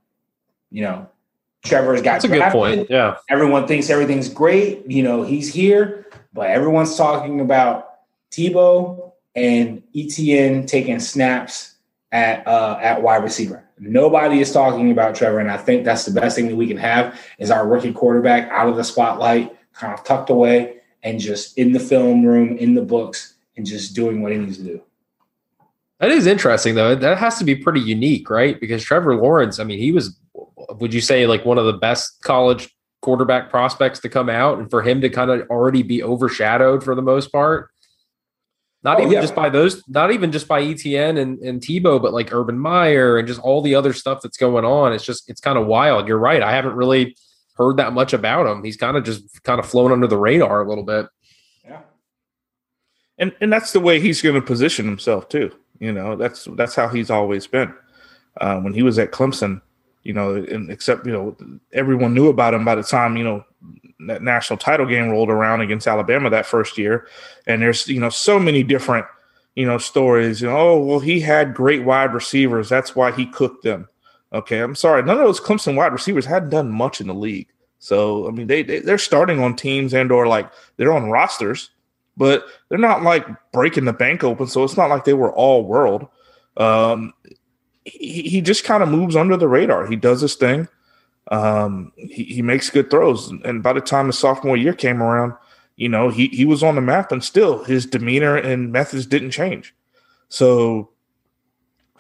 You 0.73 0.83
know, 0.83 1.09
Trevor's 1.65 2.03
got 2.03 2.15
That's 2.15 2.25
a 2.25 2.29
good 2.29 2.51
point. 2.51 2.91
Yeah. 2.91 3.19
Everyone 3.31 3.69
thinks 3.69 3.91
everything's 3.91 4.29
great. 4.29 4.91
You 4.91 5.05
know, 5.05 5.23
he's 5.23 5.55
here, 5.55 6.07
but 6.33 6.51
everyone's 6.51 6.97
talking 6.97 7.41
about 7.41 8.01
Tebow 8.33 9.13
and 9.37 9.85
ETN 9.95 10.67
taking 10.67 10.99
snaps 10.99 11.77
at 12.11 12.45
uh, 12.49 12.77
at 12.83 13.03
wide 13.03 13.23
receiver. 13.23 13.66
Nobody 13.79 14.41
is 14.41 14.53
talking 14.53 14.91
about 14.91 15.15
Trevor, 15.15 15.39
and 15.39 15.51
I 15.51 15.59
think 15.59 15.85
that's 15.85 16.07
the 16.07 16.19
best 16.19 16.37
thing 16.37 16.49
that 16.49 16.57
we 16.57 16.67
can 16.67 16.79
have 16.79 17.21
is 17.39 17.51
our 17.51 17.67
rookie 17.67 17.93
quarterback 17.93 18.51
out 18.51 18.69
of 18.69 18.77
the 18.77 18.85
spotlight, 18.85 19.55
kind 19.75 19.93
of 19.93 20.03
tucked 20.03 20.31
away, 20.31 20.79
and 21.03 21.21
just 21.21 21.59
in 21.59 21.73
the 21.73 21.81
film 21.81 22.25
room, 22.25 22.57
in 22.57 22.75
the 22.75 22.83
books, 22.83 23.35
and 23.57 23.67
just 23.67 23.95
doing 23.95 24.23
what 24.23 24.33
he 24.33 24.39
needs 24.39 24.57
to 24.59 24.65
do. 24.65 24.83
That 25.99 26.11
is 26.11 26.27
interesting 26.27 26.75
though. 26.75 26.95
That 26.95 27.19
has 27.19 27.39
to 27.39 27.45
be 27.45 27.57
pretty 27.57 27.81
unique, 27.81 28.29
right? 28.29 28.61
Because 28.61 28.83
Trevor 28.83 29.17
Lawrence, 29.17 29.59
I 29.59 29.65
mean, 29.65 29.79
he 29.79 29.93
was 29.93 30.19
would 30.79 30.93
you 30.93 31.01
say 31.01 31.27
like 31.27 31.45
one 31.45 31.59
of 31.59 31.67
the 31.67 31.73
best 31.73 32.23
college 32.23 32.75
quarterback 33.03 33.51
prospects 33.51 34.01
to 34.01 34.09
come 34.09 34.29
out 34.29 34.59
and 34.59 34.69
for 34.71 34.83
him 34.83 35.01
to 35.01 35.09
kind 35.09 35.31
of 35.31 35.49
already 35.49 35.83
be 35.83 36.03
overshadowed 36.03 36.83
for 36.83 36.95
the 36.95 37.03
most 37.03 37.33
part? 37.33 37.71
Not 38.87 38.99
Oh, 38.99 39.03
even 39.03 39.15
yeah. 39.15 39.21
just 39.21 39.35
by 39.35 39.51
those, 39.51 39.83
not 39.89 40.13
even 40.13 40.31
just 40.31 40.47
by 40.47 40.63
ETN 40.63 41.21
and, 41.21 41.41
and 41.41 41.61
Tebow, 41.61 42.01
but 42.01 42.13
like 42.15 42.33
Urban 42.33 42.57
Meyer 42.57 43.19
and 43.19 43.27
just 43.27 43.41
all 43.41 43.61
the 43.61 43.75
other 43.75 43.93
stuff 43.93 44.21
that's 44.23 44.37
going 44.39 44.65
on. 44.65 44.93
It's 44.93 45.05
just 45.05 45.29
it's 45.29 45.41
kind 45.41 45.59
of 45.59 45.67
wild. 45.67 46.07
You're 46.07 46.19
right. 46.21 46.41
I 46.41 46.53
haven't 46.53 46.77
really 46.77 47.17
heard 47.57 47.79
that 47.79 47.93
much 47.93 48.13
about 48.13 48.47
him. 48.47 48.63
He's 48.63 48.77
kind 48.77 48.97
of 48.97 49.03
just 49.03 49.43
kind 49.43 49.59
of 49.59 49.67
flown 49.67 49.91
under 49.91 50.07
the 50.07 50.17
radar 50.17 50.63
a 50.63 50.69
little 50.69 50.85
bit. 50.85 51.07
Yeah. 51.65 51.81
and 53.19 53.35
and 53.41 53.53
that's 53.53 53.73
the 53.73 53.81
way 53.81 53.99
he's 53.99 54.23
going 54.23 54.37
to 54.37 54.41
position 54.41 54.87
himself 54.87 55.29
too. 55.29 55.51
You 55.81 55.93
know, 55.93 56.15
that's 56.15 56.47
that's 56.55 56.77
how 56.77 56.87
he's 56.89 57.11
always 57.11 57.47
been. 57.49 57.75
Uh, 58.41 58.61
when 58.61 58.73
he 58.73 58.85
was 58.85 59.01
at 59.01 59.11
Clemson, 59.11 59.63
you 60.05 60.13
know, 60.13 60.35
and 60.37 60.71
except 60.71 61.07
you 61.07 61.13
know, 61.13 61.37
everyone 61.73 62.15
knew 62.15 62.29
about 62.29 62.55
him 62.55 62.65
by 62.65 62.77
the 62.77 62.85
time 62.85 63.17
you 63.17 63.25
know 63.25 63.45
that 64.01 64.23
national 64.23 64.59
title 64.59 64.87
game 64.87 65.11
rolled 65.11 65.31
around 65.31 65.61
against 65.61 65.87
Alabama 65.87 66.31
that 66.31 66.47
first 66.47 66.79
year. 66.79 67.09
And 67.47 67.63
there's 67.63 67.89
you 67.89 68.01
know 68.01 68.11
so 68.11 68.39
many 68.39 68.63
different 68.63 69.07
you 69.55 69.67
know 69.67 69.79
stories. 69.79 70.41
You 70.41 70.49
know, 70.49 70.57
oh 70.57 70.81
well, 70.81 71.01
he 71.01 71.21
had 71.21 71.55
great 71.55 71.85
wide 71.85 72.13
receivers. 72.15 72.69
That's 72.69 72.95
why 72.95 73.13
he 73.13 73.27
cooked 73.27 73.63
them. 73.65 73.89
Okay, 74.33 74.59
I'm 74.59 74.75
sorry, 74.75 75.03
none 75.03 75.19
of 75.19 75.25
those 75.25 75.41
Clemson 75.41 75.77
wide 75.77 75.93
receivers 75.93 76.27
hadn't 76.27 76.51
done 76.51 76.71
much 76.71 77.01
in 77.01 77.07
the 77.07 77.15
league. 77.15 77.49
So 77.79 78.29
I 78.29 78.31
mean, 78.31 78.47
they, 78.47 78.63
they 78.63 78.81
they're 78.81 78.99
starting 78.99 79.41
on 79.41 79.57
teams 79.57 79.95
and 79.95 80.11
or 80.11 80.27
like 80.27 80.51
they're 80.77 80.93
on 80.93 81.11
rosters 81.11 81.71
but 82.17 82.47
they're 82.69 82.79
not 82.79 83.03
like 83.03 83.27
breaking 83.53 83.85
the 83.85 83.93
bank 83.93 84.25
open. 84.25 84.47
So 84.47 84.65
it's 84.65 84.77
not 84.77 84.91
like 84.91 85.05
they 85.05 85.15
were 85.15 85.33
all 85.33 85.65
world. 85.65 86.09
Um, 86.57 87.13
he, 87.85 88.23
he 88.23 88.41
just 88.41 88.65
kind 88.65 88.83
of 88.83 88.89
moves 88.89 89.17
under 89.17 89.37
the 89.37 89.49
radar. 89.49 89.87
He 89.87 89.97
does 89.97 90.21
his 90.23 90.35
thing. 90.35 90.69
Um, 91.31 91.93
he, 91.97 92.25
he 92.25 92.43
makes 92.43 92.71
good 92.71 92.91
throws. 92.91 93.31
And 93.45 93.63
by 93.63 93.73
the 93.73 93.81
time 93.81 94.07
the 94.07 94.13
sophomore 94.13 94.57
year 94.57 94.73
came 94.73 95.03
around, 95.03 95.35
you 95.77 95.89
know, 95.89 96.09
he, 96.09 96.29
he 96.29 96.45
was 96.45 96.63
on 96.63 96.75
the 96.75 96.81
map 96.81 97.13
and 97.13 97.23
still 97.23 97.65
his 97.65 97.85
demeanor 97.87 98.37
and 98.37 98.73
methods 98.73 99.07
didn't 99.07 99.31
change. 99.31 99.75
So, 100.29 100.91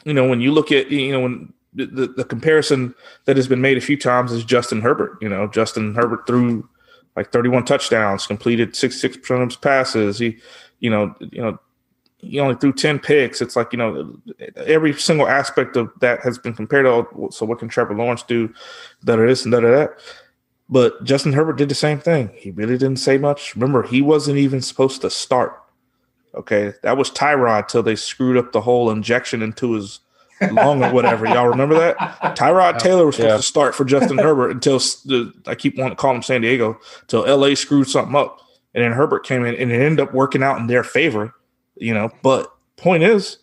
you 0.05 0.14
know, 0.14 0.29
when 0.29 0.41
you 0.41 0.53
look 0.53 0.72
at, 0.72 0.91
you 0.91 1.12
know, 1.12 1.20
when 1.20 1.53
the, 1.74 2.07
the 2.16 2.24
comparison 2.24 2.95
that 3.27 3.37
has 3.37 3.49
been 3.49 3.61
made 3.61 3.77
a 3.77 3.83
few 3.83 3.99
times 3.99 4.33
is 4.33 4.45
Justin 4.45 4.81
Herbert, 4.81 5.18
you 5.20 5.29
know, 5.29 5.47
Justin 5.47 5.95
Herbert 5.95 6.27
threw 6.27 6.68
like 7.16 7.33
31 7.33 7.64
touchdowns, 7.64 8.27
completed 8.27 8.72
66% 8.72 9.43
of 9.43 9.49
his 9.49 9.57
passes. 9.57 10.18
He, 10.18 10.39
you 10.81 10.91
know, 10.91 11.14
you 11.20 11.43
know, 11.43 11.59
he 12.27 12.41
only 12.41 12.55
threw 12.57 12.72
10 12.72 12.99
picks. 12.99 13.41
It's 13.41 13.57
like, 13.57 13.72
you 13.72 13.79
know, 13.79 14.18
every 14.57 14.93
single 14.95 15.29
aspect 15.29 15.77
of 15.77 15.91
that 16.01 16.20
has 16.20 16.39
been 16.39 16.55
compared 16.55 16.85
to, 16.85 17.29
so 17.31 17.47
what 17.47 17.59
can 17.59 17.68
Trevor 17.68 17.95
Lawrence 17.95 18.22
do? 18.22 18.53
That 19.05 19.18
or 19.18 19.27
this 19.27 19.45
and 19.45 19.53
that 19.55 19.64
or 19.64 19.77
that. 19.77 19.99
But 20.68 21.05
Justin 21.05 21.33
Herbert 21.33 21.59
did 21.59 21.68
the 21.68 21.74
same 21.74 22.01
thing. 22.01 22.31
He 22.35 22.51
really 22.51 22.77
didn't 22.77 22.99
say 22.99 23.18
much. 23.18 23.55
Remember, 23.55 23.83
he 23.83 24.03
wasn't 24.03 24.39
even 24.39 24.61
supposed 24.61 25.01
to 25.03 25.11
start. 25.11 25.62
Okay. 26.35 26.72
That 26.83 26.97
was 26.97 27.11
Tyrod 27.11 27.68
till 27.68 27.83
they 27.83 27.97
screwed 27.97 28.37
up 28.37 28.53
the 28.53 28.61
whole 28.61 28.91
injection 28.91 29.43
into 29.43 29.72
his 29.72 30.01
lung 30.53 30.85
or 30.85 30.93
whatever. 30.93 31.24
Y'all 31.27 31.47
remember 31.49 31.79
that? 31.79 31.97
Tyrod 32.37 32.79
Taylor 32.79 33.07
was 33.07 33.16
supposed 33.16 33.31
Yeah. 33.31 33.37
to 33.37 33.43
start 33.43 33.74
for 33.74 33.85
Justin 33.85 34.18
Herbert 34.18 34.51
until 34.51 34.79
the, 34.79 35.33
I 35.47 35.55
keep 35.55 35.79
wanting 35.79 35.97
to 35.97 36.01
call 36.01 36.14
him 36.14 36.22
San 36.22 36.43
Diego, 36.43 36.79
till 37.07 37.22
LA 37.22 37.55
screwed 37.55 37.89
something 37.89 38.14
up. 38.14 38.41
And 38.74 38.85
then 38.85 38.93
Herbert 38.93 39.24
came 39.24 39.47
in 39.47 39.55
and 39.55 39.72
it 39.72 39.81
ended 39.81 40.01
up 40.07 40.12
working 40.12 40.43
out 40.43 40.59
in 40.59 40.66
their 40.66 40.85
favor, 40.85 41.33
you 41.77 41.95
know. 41.95 42.11
But 42.22 42.53
point 42.77 43.03
is, 43.03 43.39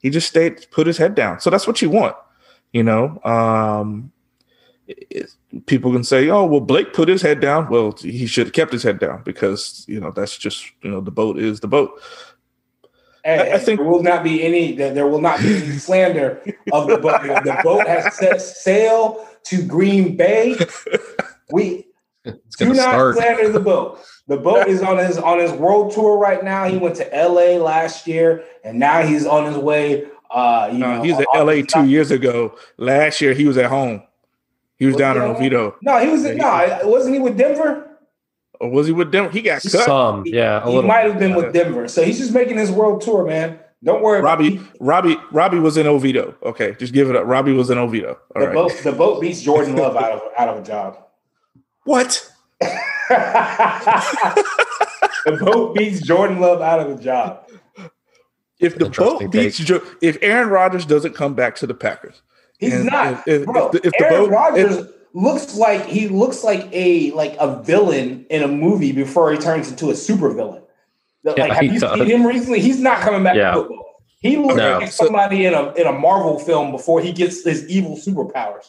he 0.00 0.10
just 0.10 0.28
stayed, 0.28 0.66
put 0.70 0.86
his 0.86 0.96
head 0.98 1.14
down. 1.14 1.40
So 1.40 1.50
that's 1.50 1.66
what 1.66 1.82
you 1.82 1.90
want, 1.90 2.16
you 2.72 2.82
know. 2.82 3.20
Um, 3.24 4.12
it- 4.86 5.30
people 5.66 5.92
can 5.92 6.04
say, 6.04 6.28
"Oh, 6.28 6.44
well, 6.44 6.60
Blake 6.60 6.92
put 6.92 7.08
his 7.08 7.22
head 7.22 7.40
down." 7.40 7.68
Well, 7.70 7.92
he 8.00 8.26
should 8.26 8.46
have 8.46 8.52
kept 8.54 8.72
his 8.72 8.82
head 8.82 8.98
down 8.98 9.22
because 9.24 9.84
you 9.88 10.00
know 10.00 10.10
that's 10.10 10.36
just 10.36 10.64
you 10.82 10.90
know 10.90 11.00
the 11.00 11.10
boat 11.10 11.38
is 11.38 11.60
the 11.60 11.68
boat. 11.68 12.00
Hey, 13.24 13.50
I- 13.52 13.54
I 13.56 13.58
think- 13.58 13.80
there 13.80 13.88
will 13.88 14.02
not 14.02 14.22
be 14.22 14.42
any. 14.44 14.72
There 14.76 14.94
there 14.94 15.06
will 15.06 15.20
not 15.20 15.40
be 15.40 15.56
any 15.56 15.78
slander 15.78 16.40
of 16.72 16.86
the 16.88 16.98
boat. 16.98 17.22
The 17.22 17.60
boat 17.64 17.86
has 17.86 18.14
set 18.16 18.40
sail 18.40 19.26
to 19.44 19.62
Green 19.66 20.16
Bay. 20.16 20.56
We 21.50 21.86
It's 22.24 22.56
do 22.56 22.66
not 22.68 22.76
start. 22.76 23.16
slander 23.16 23.48
the 23.50 23.60
boat. 23.60 23.98
The 24.28 24.36
boat 24.36 24.68
is 24.68 24.82
on 24.82 24.98
his 24.98 25.18
on 25.18 25.38
his 25.38 25.52
world 25.52 25.92
tour 25.92 26.18
right 26.18 26.44
now. 26.44 26.68
He 26.68 26.76
went 26.76 26.96
to 26.96 27.14
L.A. 27.14 27.58
last 27.58 28.06
year, 28.06 28.44
and 28.62 28.78
now 28.78 29.02
he's 29.02 29.26
on 29.26 29.46
his 29.46 29.56
way. 29.56 30.06
Uh, 30.30 30.68
you 30.70 30.78
No, 30.78 30.96
know, 30.96 31.02
he 31.02 31.10
was 31.12 31.20
at 31.20 31.26
LA 31.34 31.62
two 31.62 31.88
years 31.88 32.10
ago. 32.10 32.54
Last 32.76 33.20
year 33.22 33.32
he 33.32 33.46
was 33.46 33.56
at 33.56 33.70
home. 33.70 34.02
He 34.76 34.84
was 34.84 34.94
Was 34.94 35.00
down 35.00 35.16
he 35.16 35.22
in? 35.22 35.28
Oviedo. 35.36 35.76
No, 35.82 35.98
he 35.98 36.08
was. 36.08 36.22
Yeah, 36.24 36.32
he- 36.32 36.36
No, 36.84 36.88
wasn't 36.90 37.14
he 37.14 37.20
with 37.20 37.38
Denver? 37.38 37.84
Or 38.60 38.68
was 38.70 38.86
he 38.86 38.92
with 38.92 39.10
Denver? 39.10 39.30
He 39.30 39.40
got 39.40 39.62
cut. 39.62 39.70
Some, 39.70 40.24
yeah, 40.26 40.62
a 40.62 40.70
he 40.70 40.82
might 40.82 41.06
have 41.06 41.18
been 41.18 41.34
with 41.34 41.54
Denver. 41.54 41.88
So 41.88 42.02
he's 42.04 42.18
just 42.18 42.34
making 42.34 42.58
his 42.58 42.70
world 42.70 43.00
tour, 43.00 43.24
man. 43.24 43.58
Don't 43.82 44.02
worry. 44.02 44.18
about 44.18 44.40
Robbie, 44.40 44.60
Robbie, 44.80 45.16
Robbie 45.30 45.58
was 45.60 45.76
in 45.78 45.86
Oviedo. 45.86 46.34
Okay, 46.42 46.74
just 46.78 46.92
give 46.92 47.08
it 47.08 47.16
up. 47.16 47.24
Robbie 47.26 47.52
was 47.52 47.70
in 47.70 47.78
Oviedo. 47.78 48.18
All 48.36 48.40
The 48.42 48.48
right. 48.48 48.54
boat. 48.54 48.72
The 48.82 48.92
boat 48.92 49.20
beats 49.22 49.40
Jordan 49.40 49.76
Love 49.76 49.96
out 49.96 50.12
of 50.12 50.22
out 50.36 50.48
of 50.48 50.58
a 50.62 50.66
job. 50.66 50.98
What? 51.84 52.30
the 55.24 55.38
boat 55.40 55.74
beats 55.74 56.00
Jordan 56.00 56.40
Love 56.40 56.60
out 56.60 56.80
of 56.80 56.96
the 56.96 57.02
job. 57.02 57.48
If 58.60 58.76
the 58.78 58.86
Interesting 58.86 59.26
boat 59.28 59.32
beats, 59.32 59.58
Jo- 59.58 59.82
if 60.02 60.18
Aaron 60.20 60.48
Rodgers 60.48 60.84
doesn't 60.84 61.14
come 61.14 61.34
back 61.34 61.54
to 61.56 61.66
the 61.66 61.74
Packers, 61.74 62.22
He's 62.58 62.74
And 62.74 62.86
not, 62.86 63.22
if- 63.28 63.42
if- 63.42 63.46
bro. 63.46 63.66
if 63.66 63.72
the- 63.72 63.86
if 63.86 63.92
the 63.98 64.04
Aaron 64.06 64.24
boat- 64.24 64.30
Rodgers 64.32 64.86
looks 65.14 65.54
like 65.56 65.84
he 65.86 66.08
looks 66.08 66.42
like 66.42 66.68
a 66.72 67.12
like 67.12 67.36
a 67.38 67.62
villain 67.62 68.26
in 68.30 68.42
a 68.42 68.48
movie 68.48 68.90
before 68.90 69.30
he 69.30 69.38
turns 69.38 69.70
into 69.70 69.90
a 69.90 69.92
supervillain. 69.92 70.62
Like, 71.22 71.36
Yeah, 71.36 71.54
have 71.54 71.62
you 71.62 71.78
does. 71.78 71.94
seen 71.94 72.06
him 72.06 72.26
recently? 72.26 72.58
He's 72.58 72.80
not 72.80 73.00
coming 73.00 73.22
back 73.22 73.36
Yeah. 73.36 73.52
to 73.52 73.60
football. 73.60 73.84
He 74.20 74.36
looks 74.36 74.56
No. 74.56 74.78
like 74.78 74.90
somebody 74.90 75.46
in 75.46 75.54
a 75.54 75.72
in 75.74 75.86
a 75.86 75.92
Marvel 75.92 76.40
film 76.40 76.72
before 76.72 77.00
he 77.00 77.12
gets 77.12 77.44
his 77.44 77.64
evil 77.68 77.96
superpowers. 77.96 78.64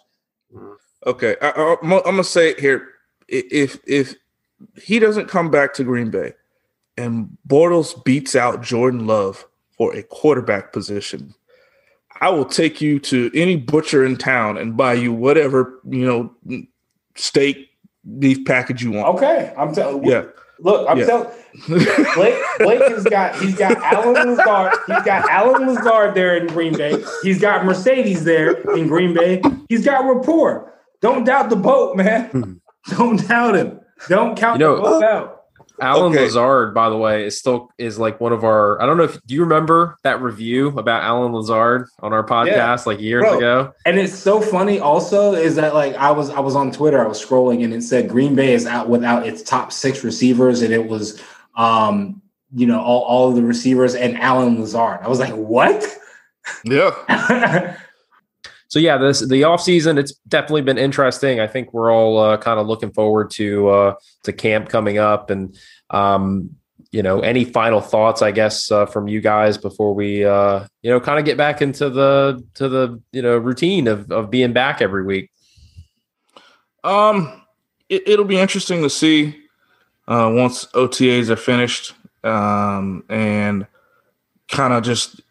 okay, 1.07 1.35
I, 1.41 1.49
I, 1.49 1.75
I'm, 1.81 1.91
I'm 1.93 2.01
gonna 2.03 2.23
say 2.23 2.49
it 2.51 2.59
here: 2.59 2.83
I- 2.83 2.98
if 3.29 3.79
if 3.87 4.15
he 4.81 4.99
doesn't 4.99 5.27
come 5.27 5.49
back 5.51 5.73
to 5.75 5.83
Green 5.83 6.09
Bay, 6.09 6.33
and 6.97 7.29
Bortles 7.47 8.03
beats 8.03 8.35
out 8.35 8.61
Jordan 8.63 9.07
Love 9.07 9.45
for 9.77 9.95
a 9.95 10.03
quarterback 10.03 10.73
position, 10.73 11.33
I 12.21 12.29
will 12.29 12.45
take 12.45 12.81
you 12.81 12.99
to 12.99 13.31
any 13.33 13.55
butcher 13.55 14.05
in 14.05 14.17
town 14.17 14.57
and 14.57 14.75
buy 14.75 14.93
you 14.93 15.13
whatever 15.13 15.79
you 15.87 16.05
know 16.05 16.65
steak 17.15 17.69
beef 18.19 18.45
package 18.45 18.83
you 18.83 18.91
want. 18.91 19.15
Okay, 19.15 19.53
I'm 19.57 19.73
telling. 19.73 20.03
Yeah. 20.03 20.23
Look, 20.61 20.89
I'm 20.89 20.97
Yeah. 20.99 21.05
telling. 21.05 21.29
Blake, 22.15 22.35
Blake 22.59 22.81
has 22.91 23.03
got 23.05 23.35
he's 23.39 23.55
got 23.55 23.77
Allen 23.77 24.35
Lazard. 24.35 24.73
He's 24.87 25.03
got 25.03 25.29
Allen 25.29 25.67
Lazard 25.67 26.15
there 26.15 26.35
in 26.35 26.47
Green 26.47 26.77
Bay. 26.77 27.01
He's 27.23 27.39
got 27.39 27.61
Marcedes 27.61 28.19
there 28.23 28.51
in 28.75 28.87
Green 28.87 29.13
Bay. 29.13 29.41
He's 29.69 29.85
got 29.85 30.03
rapport. 30.05 30.73
Don't 31.01 31.23
doubt 31.23 31.49
the 31.49 31.55
boat, 31.55 31.95
man. 31.95 32.25
Hmm. 32.29 32.53
Don't 32.97 33.27
doubt 33.27 33.55
him. 33.55 33.79
Don't 34.07 34.37
count 34.37 34.59
You 34.59 34.65
know- 34.65 34.75
the 34.77 34.81
boat 34.81 35.03
out. 35.03 35.35
Alan 35.81 36.11
Okay. 36.11 36.23
Lazard, 36.25 36.73
by 36.73 36.89
the 36.89 36.97
way, 36.97 37.25
is 37.25 37.39
still 37.39 37.69
is 37.77 37.97
like 37.97 38.19
one 38.19 38.33
of 38.33 38.43
our. 38.43 38.81
I 38.81 38.85
don't 38.85 38.97
know 38.97 39.03
if 39.03 39.17
do 39.25 39.33
you 39.33 39.41
remember 39.43 39.97
that 40.03 40.21
review 40.21 40.77
about 40.77 41.03
Allen 41.03 41.31
Lazard 41.31 41.87
on 41.99 42.11
our 42.11 42.25
podcast 42.25 42.85
like 42.85 42.99
years 42.99 43.21
Bro. 43.23 43.37
ago. 43.37 43.73
And 43.85 43.97
it's 43.97 44.13
so 44.13 44.41
funny. 44.41 44.81
Also, 44.81 45.31
is 45.33 45.55
that 45.55 45.73
like 45.73 45.95
I 45.95 46.11
was 46.11 46.31
I 46.31 46.41
was 46.41 46.53
on 46.53 46.71
Twitter. 46.73 47.01
I 47.01 47.07
was 47.07 47.23
scrolling 47.25 47.63
and 47.63 47.73
it 47.73 47.81
said 47.83 48.09
Green 48.09 48.35
Bay 48.35 48.53
is 48.53 48.65
out 48.65 48.89
without 48.89 49.25
its 49.25 49.41
top 49.41 49.71
six 49.71 50.03
receivers, 50.03 50.61
and 50.63 50.73
it 50.73 50.85
was 50.89 51.21
um 51.55 52.21
you 52.53 52.65
know 52.67 52.81
all, 52.81 53.03
all 53.03 53.29
of 53.29 53.35
the 53.37 53.43
receivers 53.43 53.95
and 53.95 54.17
Allen 54.17 54.59
Lazard. 54.59 54.99
I 55.01 55.07
was 55.07 55.19
like, 55.19 55.33
what? 55.33 55.87
yeah. 56.65 57.77
So 58.69 58.79
yeah, 58.79 58.97
this 58.97 59.27
the 59.27 59.43
off 59.43 59.61
season. 59.61 59.97
It's 59.97 60.13
definitely 60.27 60.61
been 60.61 60.77
interesting. 60.77 61.39
I 61.39 61.47
think 61.47 61.73
we're 61.73 61.91
all 61.91 62.19
uh, 62.19 62.37
kind 62.37 62.59
of 62.59 62.67
looking 62.67 62.91
forward 62.91 63.31
to 63.31 63.67
uh, 63.67 63.95
to 64.23 64.31
camp 64.31 64.69
coming 64.69 64.99
up, 64.99 65.31
and 65.31 65.57
um, 65.89 66.51
you 66.91 67.03
know, 67.03 67.19
any 67.19 67.45
final 67.45 67.81
thoughts, 67.81 68.21
I 68.21 68.31
guess, 68.31 68.71
uh, 68.71 68.85
from 68.85 69.07
you 69.07 69.21
guys 69.21 69.57
before 69.57 69.93
we 69.93 70.23
uh, 70.23 70.67
you 70.83 70.91
know 70.91 70.99
kind 70.99 71.17
of 71.17 71.25
get 71.25 71.35
back 71.35 71.63
into 71.63 71.89
the 71.89 72.43
to 72.53 72.69
the 72.69 73.01
you 73.11 73.23
know 73.23 73.37
routine 73.37 73.87
of 73.87 74.11
of 74.11 74.29
being 74.29 74.53
back 74.53 74.81
every 74.81 75.03
week. 75.03 75.31
Um, 76.83 77.41
it, 77.89 78.17
will 78.17 78.25
be 78.25 78.39
interesting 78.39 78.83
to 78.83 78.89
see 78.89 79.35
uh, 80.07 80.31
once 80.33 80.65
OTAs 80.67 81.29
are 81.29 81.35
finished 81.35 81.93
um, 82.23 83.03
and 83.09 83.67
kind 84.47 84.73
of 84.73 84.83
just 84.83 85.21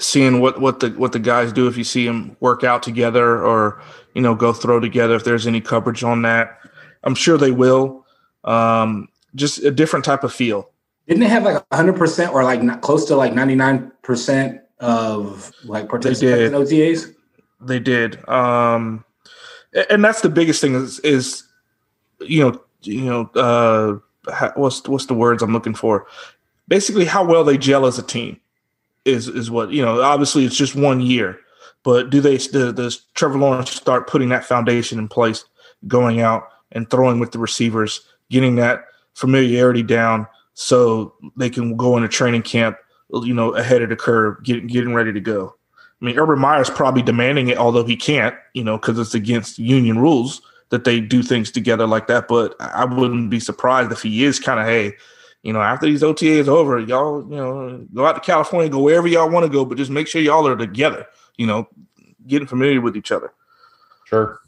seeing 0.00 0.40
what 0.40 0.60
what 0.60 0.80
the 0.80 0.90
what 0.90 1.12
the 1.12 1.18
guys 1.18 1.52
do 1.52 1.68
if 1.68 1.76
you 1.76 1.84
see 1.84 2.06
them 2.06 2.36
work 2.40 2.64
out 2.64 2.82
together 2.82 3.44
or 3.44 3.80
you 4.14 4.22
know 4.22 4.34
go 4.34 4.52
throw 4.52 4.80
together 4.80 5.14
if 5.14 5.24
there's 5.24 5.46
any 5.46 5.60
coverage 5.60 6.02
on 6.02 6.22
that. 6.22 6.58
I'm 7.04 7.14
sure 7.14 7.38
they 7.38 7.50
will. 7.50 8.06
Um, 8.44 9.08
just 9.34 9.58
a 9.62 9.70
different 9.70 10.04
type 10.04 10.24
of 10.24 10.32
feel. 10.32 10.70
Didn't 11.06 11.20
they 11.20 11.28
have 11.28 11.44
like 11.44 11.64
100 11.70 11.96
percent 11.96 12.32
or 12.32 12.42
like 12.42 12.62
not 12.62 12.80
close 12.80 13.04
to 13.06 13.16
like 13.16 13.34
99 13.34 13.92
percent 14.02 14.60
of 14.80 15.52
like 15.64 15.88
participants 15.88 16.42
in 16.42 16.52
OTAs? 16.52 17.14
They 17.60 17.78
did. 17.78 18.26
Um, 18.28 19.04
and 19.90 20.02
that's 20.02 20.22
the 20.22 20.30
biggest 20.30 20.60
thing 20.60 20.74
is, 20.74 20.98
is 21.00 21.44
you 22.20 22.42
know, 22.42 22.62
you 22.82 23.04
know, 23.04 23.30
uh, 23.34 24.50
what's 24.54 24.86
what's 24.88 25.06
the 25.06 25.14
words 25.14 25.42
I'm 25.42 25.52
looking 25.52 25.74
for? 25.74 26.06
Basically, 26.68 27.04
how 27.04 27.24
well 27.24 27.44
they 27.44 27.58
gel 27.58 27.86
as 27.86 27.98
a 27.98 28.02
team 28.02 28.40
is 29.04 29.28
is 29.28 29.50
what 29.50 29.70
you 29.70 29.82
know. 29.82 30.02
Obviously, 30.02 30.44
it's 30.44 30.56
just 30.56 30.74
one 30.74 31.00
year, 31.00 31.38
but 31.82 32.10
do 32.10 32.20
they 32.20 32.36
does 32.36 33.06
Trevor 33.14 33.38
Lawrence 33.38 33.70
start 33.70 34.06
putting 34.06 34.28
that 34.30 34.44
foundation 34.44 34.98
in 34.98 35.08
place, 35.08 35.44
going 35.86 36.20
out 36.20 36.48
and 36.72 36.88
throwing 36.88 37.18
with 37.18 37.32
the 37.32 37.38
receivers, 37.38 38.00
getting 38.30 38.56
that 38.56 38.84
familiarity 39.14 39.82
down, 39.82 40.26
so 40.54 41.14
they 41.36 41.50
can 41.50 41.76
go 41.76 41.96
into 41.96 42.08
training 42.08 42.42
camp, 42.42 42.76
you 43.12 43.34
know, 43.34 43.54
ahead 43.54 43.82
of 43.82 43.88
the 43.88 43.96
curve, 43.96 44.42
getting 44.44 44.66
getting 44.66 44.94
ready 44.94 45.12
to 45.12 45.20
go. 45.20 45.54
I 46.00 46.04
mean, 46.04 46.18
Urban 46.18 46.38
Meyer's 46.38 46.70
probably 46.70 47.02
demanding 47.02 47.48
it, 47.48 47.58
although 47.58 47.84
he 47.84 47.96
can't, 47.96 48.34
you 48.54 48.64
know, 48.64 48.78
because 48.78 48.98
it's 48.98 49.14
against 49.14 49.58
union 49.58 49.98
rules 49.98 50.40
that 50.70 50.84
they 50.84 51.00
do 51.00 51.22
things 51.22 51.50
together 51.50 51.86
like 51.86 52.06
that. 52.06 52.26
But 52.26 52.54
I 52.60 52.86
wouldn't 52.86 53.28
be 53.28 53.40
surprised 53.40 53.92
if 53.92 54.02
he 54.02 54.24
is 54.24 54.40
kind 54.40 54.60
of, 54.60 54.66
hey, 54.66 54.94
you 55.42 55.52
know, 55.52 55.60
after 55.60 55.86
these 55.86 56.02
OTAs 56.02 56.48
over, 56.48 56.78
y'all, 56.80 57.22
you 57.22 57.36
know, 57.36 57.86
go 57.94 58.06
out 58.06 58.14
to 58.14 58.20
California, 58.20 58.68
go 58.68 58.80
wherever 58.80 59.08
y'all 59.08 59.30
want 59.30 59.44
to 59.46 59.52
go, 59.52 59.64
but 59.64 59.78
just 59.78 59.90
make 59.90 60.06
sure 60.06 60.20
y'all 60.20 60.46
are 60.46 60.56
together, 60.56 61.06
you 61.36 61.46
know, 61.46 61.68
getting 62.26 62.46
familiar 62.46 62.80
with 62.80 62.96
each 62.96 63.10
other. 63.10 63.32
Sure. 64.04 64.40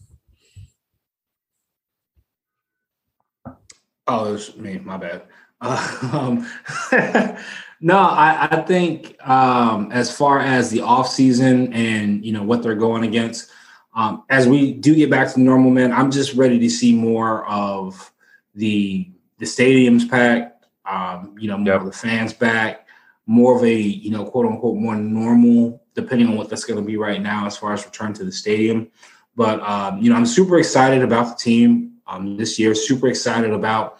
Oh, 4.06 4.28
it 4.28 4.32
was 4.32 4.56
me. 4.56 4.78
My 4.78 4.96
bad. 4.96 5.22
Uh, 5.60 6.08
um, 6.12 6.46
no, 7.80 7.96
I, 7.96 8.48
I 8.50 8.62
think 8.62 9.16
um, 9.26 9.90
as 9.92 10.14
far 10.14 10.40
as 10.40 10.70
the 10.70 10.82
off 10.82 11.08
season 11.08 11.72
and 11.72 12.24
you 12.24 12.32
know 12.32 12.42
what 12.42 12.62
they're 12.62 12.74
going 12.74 13.04
against, 13.04 13.50
um, 13.94 14.24
as 14.28 14.46
we 14.46 14.72
do 14.72 14.94
get 14.94 15.10
back 15.10 15.32
to 15.32 15.40
normal, 15.40 15.70
man, 15.70 15.92
I'm 15.92 16.10
just 16.10 16.34
ready 16.34 16.58
to 16.58 16.68
see 16.68 16.94
more 16.94 17.46
of 17.46 18.12
the 18.54 19.08
the 19.38 19.46
stadiums 19.46 20.08
packed. 20.08 20.51
Um, 20.84 21.36
you 21.38 21.48
know, 21.48 21.56
more 21.56 21.74
yep. 21.74 21.80
of 21.80 21.86
the 21.86 21.92
fans 21.92 22.32
back, 22.32 22.86
more 23.26 23.56
of 23.56 23.64
a 23.64 23.74
you 23.74 24.10
know 24.10 24.24
quote 24.24 24.46
unquote 24.46 24.76
more 24.76 24.96
normal, 24.96 25.82
depending 25.94 26.28
on 26.28 26.36
what 26.36 26.48
that's 26.48 26.64
going 26.64 26.80
to 26.80 26.86
be 26.86 26.96
right 26.96 27.20
now 27.20 27.46
as 27.46 27.56
far 27.56 27.72
as 27.72 27.84
return 27.84 28.12
to 28.14 28.24
the 28.24 28.32
stadium. 28.32 28.90
But 29.36 29.60
um, 29.60 30.00
you 30.02 30.10
know, 30.10 30.16
I'm 30.16 30.26
super 30.26 30.58
excited 30.58 31.02
about 31.02 31.28
the 31.30 31.42
team 31.42 31.92
um, 32.06 32.36
this 32.36 32.58
year. 32.58 32.74
Super 32.74 33.08
excited 33.08 33.52
about 33.52 33.98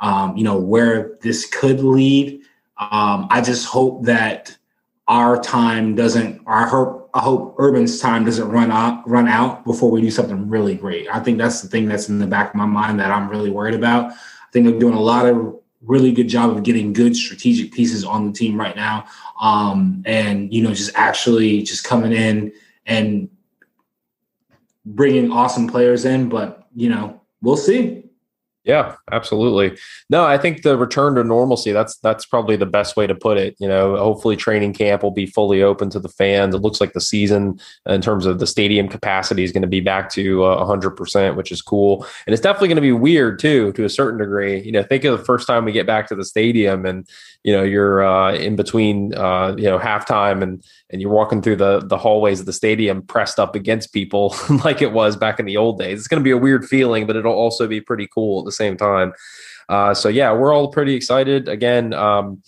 um, 0.00 0.36
you 0.36 0.44
know 0.44 0.58
where 0.58 1.16
this 1.22 1.46
could 1.46 1.80
lead. 1.80 2.42
Um, 2.78 3.26
I 3.30 3.40
just 3.40 3.66
hope 3.66 4.04
that 4.04 4.56
our 5.08 5.40
time 5.40 5.94
doesn't, 5.94 6.42
or 6.46 6.52
I 6.52 6.68
hope, 6.68 7.10
I 7.14 7.20
hope 7.20 7.56
Urban's 7.58 7.98
time 7.98 8.24
doesn't 8.26 8.48
run 8.48 8.70
out, 8.70 9.08
run 9.08 9.26
out 9.26 9.64
before 9.64 9.90
we 9.90 10.02
do 10.02 10.10
something 10.10 10.48
really 10.48 10.74
great. 10.74 11.08
I 11.08 11.18
think 11.18 11.38
that's 11.38 11.62
the 11.62 11.68
thing 11.68 11.88
that's 11.88 12.10
in 12.10 12.18
the 12.18 12.26
back 12.26 12.50
of 12.50 12.54
my 12.54 12.66
mind 12.66 13.00
that 13.00 13.10
I'm 13.10 13.28
really 13.28 13.50
worried 13.50 13.74
about. 13.74 14.12
I 14.12 14.50
think 14.52 14.66
they're 14.66 14.78
doing 14.78 14.94
a 14.94 15.00
lot 15.00 15.26
of 15.26 15.58
really 15.82 16.12
good 16.12 16.28
job 16.28 16.50
of 16.50 16.62
getting 16.62 16.92
good 16.92 17.14
strategic 17.16 17.72
pieces 17.72 18.04
on 18.04 18.26
the 18.26 18.32
team 18.32 18.58
right 18.58 18.76
now. 18.76 19.06
Um, 19.40 20.02
and, 20.06 20.52
you 20.52 20.62
know, 20.62 20.74
just 20.74 20.90
actually 20.94 21.62
just 21.62 21.84
coming 21.84 22.12
in 22.12 22.52
and 22.86 23.28
bringing 24.84 25.30
awesome 25.30 25.68
players 25.68 26.04
in, 26.04 26.28
but, 26.28 26.66
you 26.74 26.88
know, 26.88 27.20
we'll 27.42 27.56
see. 27.56 28.07
Yeah, 28.68 28.96
absolutely. 29.10 29.78
No, 30.10 30.26
I 30.26 30.36
think 30.36 30.60
the 30.60 30.76
return 30.76 31.14
to 31.14 31.24
normalcy, 31.24 31.72
that's 31.72 31.96
that's 32.00 32.26
probably 32.26 32.54
the 32.54 32.66
best 32.66 32.98
way 32.98 33.06
to 33.06 33.14
put 33.14 33.38
it. 33.38 33.56
You 33.58 33.66
know, 33.66 33.96
hopefully 33.96 34.36
training 34.36 34.74
camp 34.74 35.02
will 35.02 35.10
be 35.10 35.24
fully 35.24 35.62
open 35.62 35.88
to 35.88 35.98
the 35.98 36.10
fans. 36.10 36.54
It 36.54 36.58
looks 36.58 36.78
like 36.78 36.92
the 36.92 37.00
season 37.00 37.58
in 37.86 38.02
terms 38.02 38.26
of 38.26 38.40
the 38.40 38.46
stadium 38.46 38.86
capacity 38.86 39.42
is 39.42 39.52
going 39.52 39.62
to 39.62 39.68
be 39.68 39.80
back 39.80 40.10
to 40.10 40.44
uh, 40.44 40.62
100%, 40.66 41.34
which 41.34 41.50
is 41.50 41.62
cool. 41.62 42.06
And 42.26 42.34
it's 42.34 42.42
definitely 42.42 42.68
going 42.68 42.76
to 42.76 42.82
be 42.82 42.92
weird 42.92 43.38
too 43.38 43.72
to 43.72 43.84
a 43.84 43.88
certain 43.88 44.18
degree. 44.18 44.60
You 44.60 44.72
know, 44.72 44.82
think 44.82 45.02
of 45.04 45.18
the 45.18 45.24
first 45.24 45.46
time 45.46 45.64
we 45.64 45.72
get 45.72 45.86
back 45.86 46.06
to 46.08 46.14
the 46.14 46.24
stadium 46.24 46.84
and 46.84 47.08
you 47.44 47.52
know, 47.52 47.62
you're 47.62 48.04
uh, 48.04 48.34
in 48.34 48.56
between 48.56 49.14
uh, 49.14 49.54
you 49.56 49.64
know, 49.64 49.78
halftime 49.78 50.42
and 50.42 50.62
and 50.90 51.00
you're 51.00 51.10
walking 51.10 51.40
through 51.40 51.56
the 51.56 51.80
the 51.80 51.96
hallways 51.96 52.40
of 52.40 52.46
the 52.46 52.52
stadium 52.52 53.02
pressed 53.02 53.38
up 53.38 53.54
against 53.54 53.92
people 53.92 54.34
like 54.64 54.82
it 54.82 54.92
was 54.92 55.16
back 55.16 55.38
in 55.38 55.46
the 55.46 55.56
old 55.56 55.78
days. 55.78 55.98
It's 55.98 56.08
going 56.08 56.20
to 56.20 56.24
be 56.24 56.32
a 56.32 56.36
weird 56.38 56.66
feeling, 56.66 57.06
but 57.06 57.16
it'll 57.16 57.32
also 57.32 57.66
be 57.66 57.80
pretty 57.80 58.08
cool 58.12 58.40
at 58.40 58.44
the 58.44 58.52
same 58.52 58.76
time. 58.76 59.12
Uh, 59.68 59.94
so 59.94 60.08
yeah, 60.08 60.32
we're 60.32 60.52
all 60.52 60.68
pretty 60.68 60.94
excited. 60.94 61.48
Again, 61.48 61.92
um, 61.92 62.42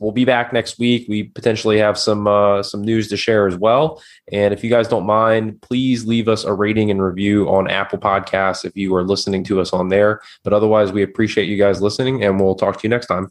we'll 0.00 0.12
be 0.12 0.24
back 0.24 0.52
next 0.52 0.78
week. 0.78 1.06
We 1.08 1.24
potentially 1.24 1.78
have 1.78 1.98
some 1.98 2.26
uh, 2.26 2.62
some 2.62 2.82
news 2.82 3.08
to 3.08 3.16
share 3.16 3.46
as 3.46 3.56
well. 3.56 4.02
And 4.30 4.52
if 4.52 4.62
you 4.62 4.70
guys 4.70 4.88
don't 4.88 5.06
mind, 5.06 5.62
please 5.62 6.04
leave 6.04 6.28
us 6.28 6.44
a 6.44 6.52
rating 6.52 6.90
and 6.90 7.02
review 7.02 7.48
on 7.48 7.70
Apple 7.70 7.98
Podcasts 7.98 8.64
if 8.64 8.76
you 8.76 8.94
are 8.94 9.04
listening 9.04 9.44
to 9.44 9.60
us 9.60 9.72
on 9.72 9.88
there. 9.88 10.20
But 10.42 10.52
otherwise, 10.52 10.92
we 10.92 11.02
appreciate 11.02 11.48
you 11.48 11.56
guys 11.56 11.80
listening, 11.80 12.22
and 12.22 12.38
we'll 12.38 12.54
talk 12.54 12.76
to 12.78 12.80
you 12.82 12.90
next 12.90 13.06
time. 13.06 13.30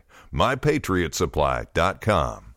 mypatriotsupply.com. 0.33 2.50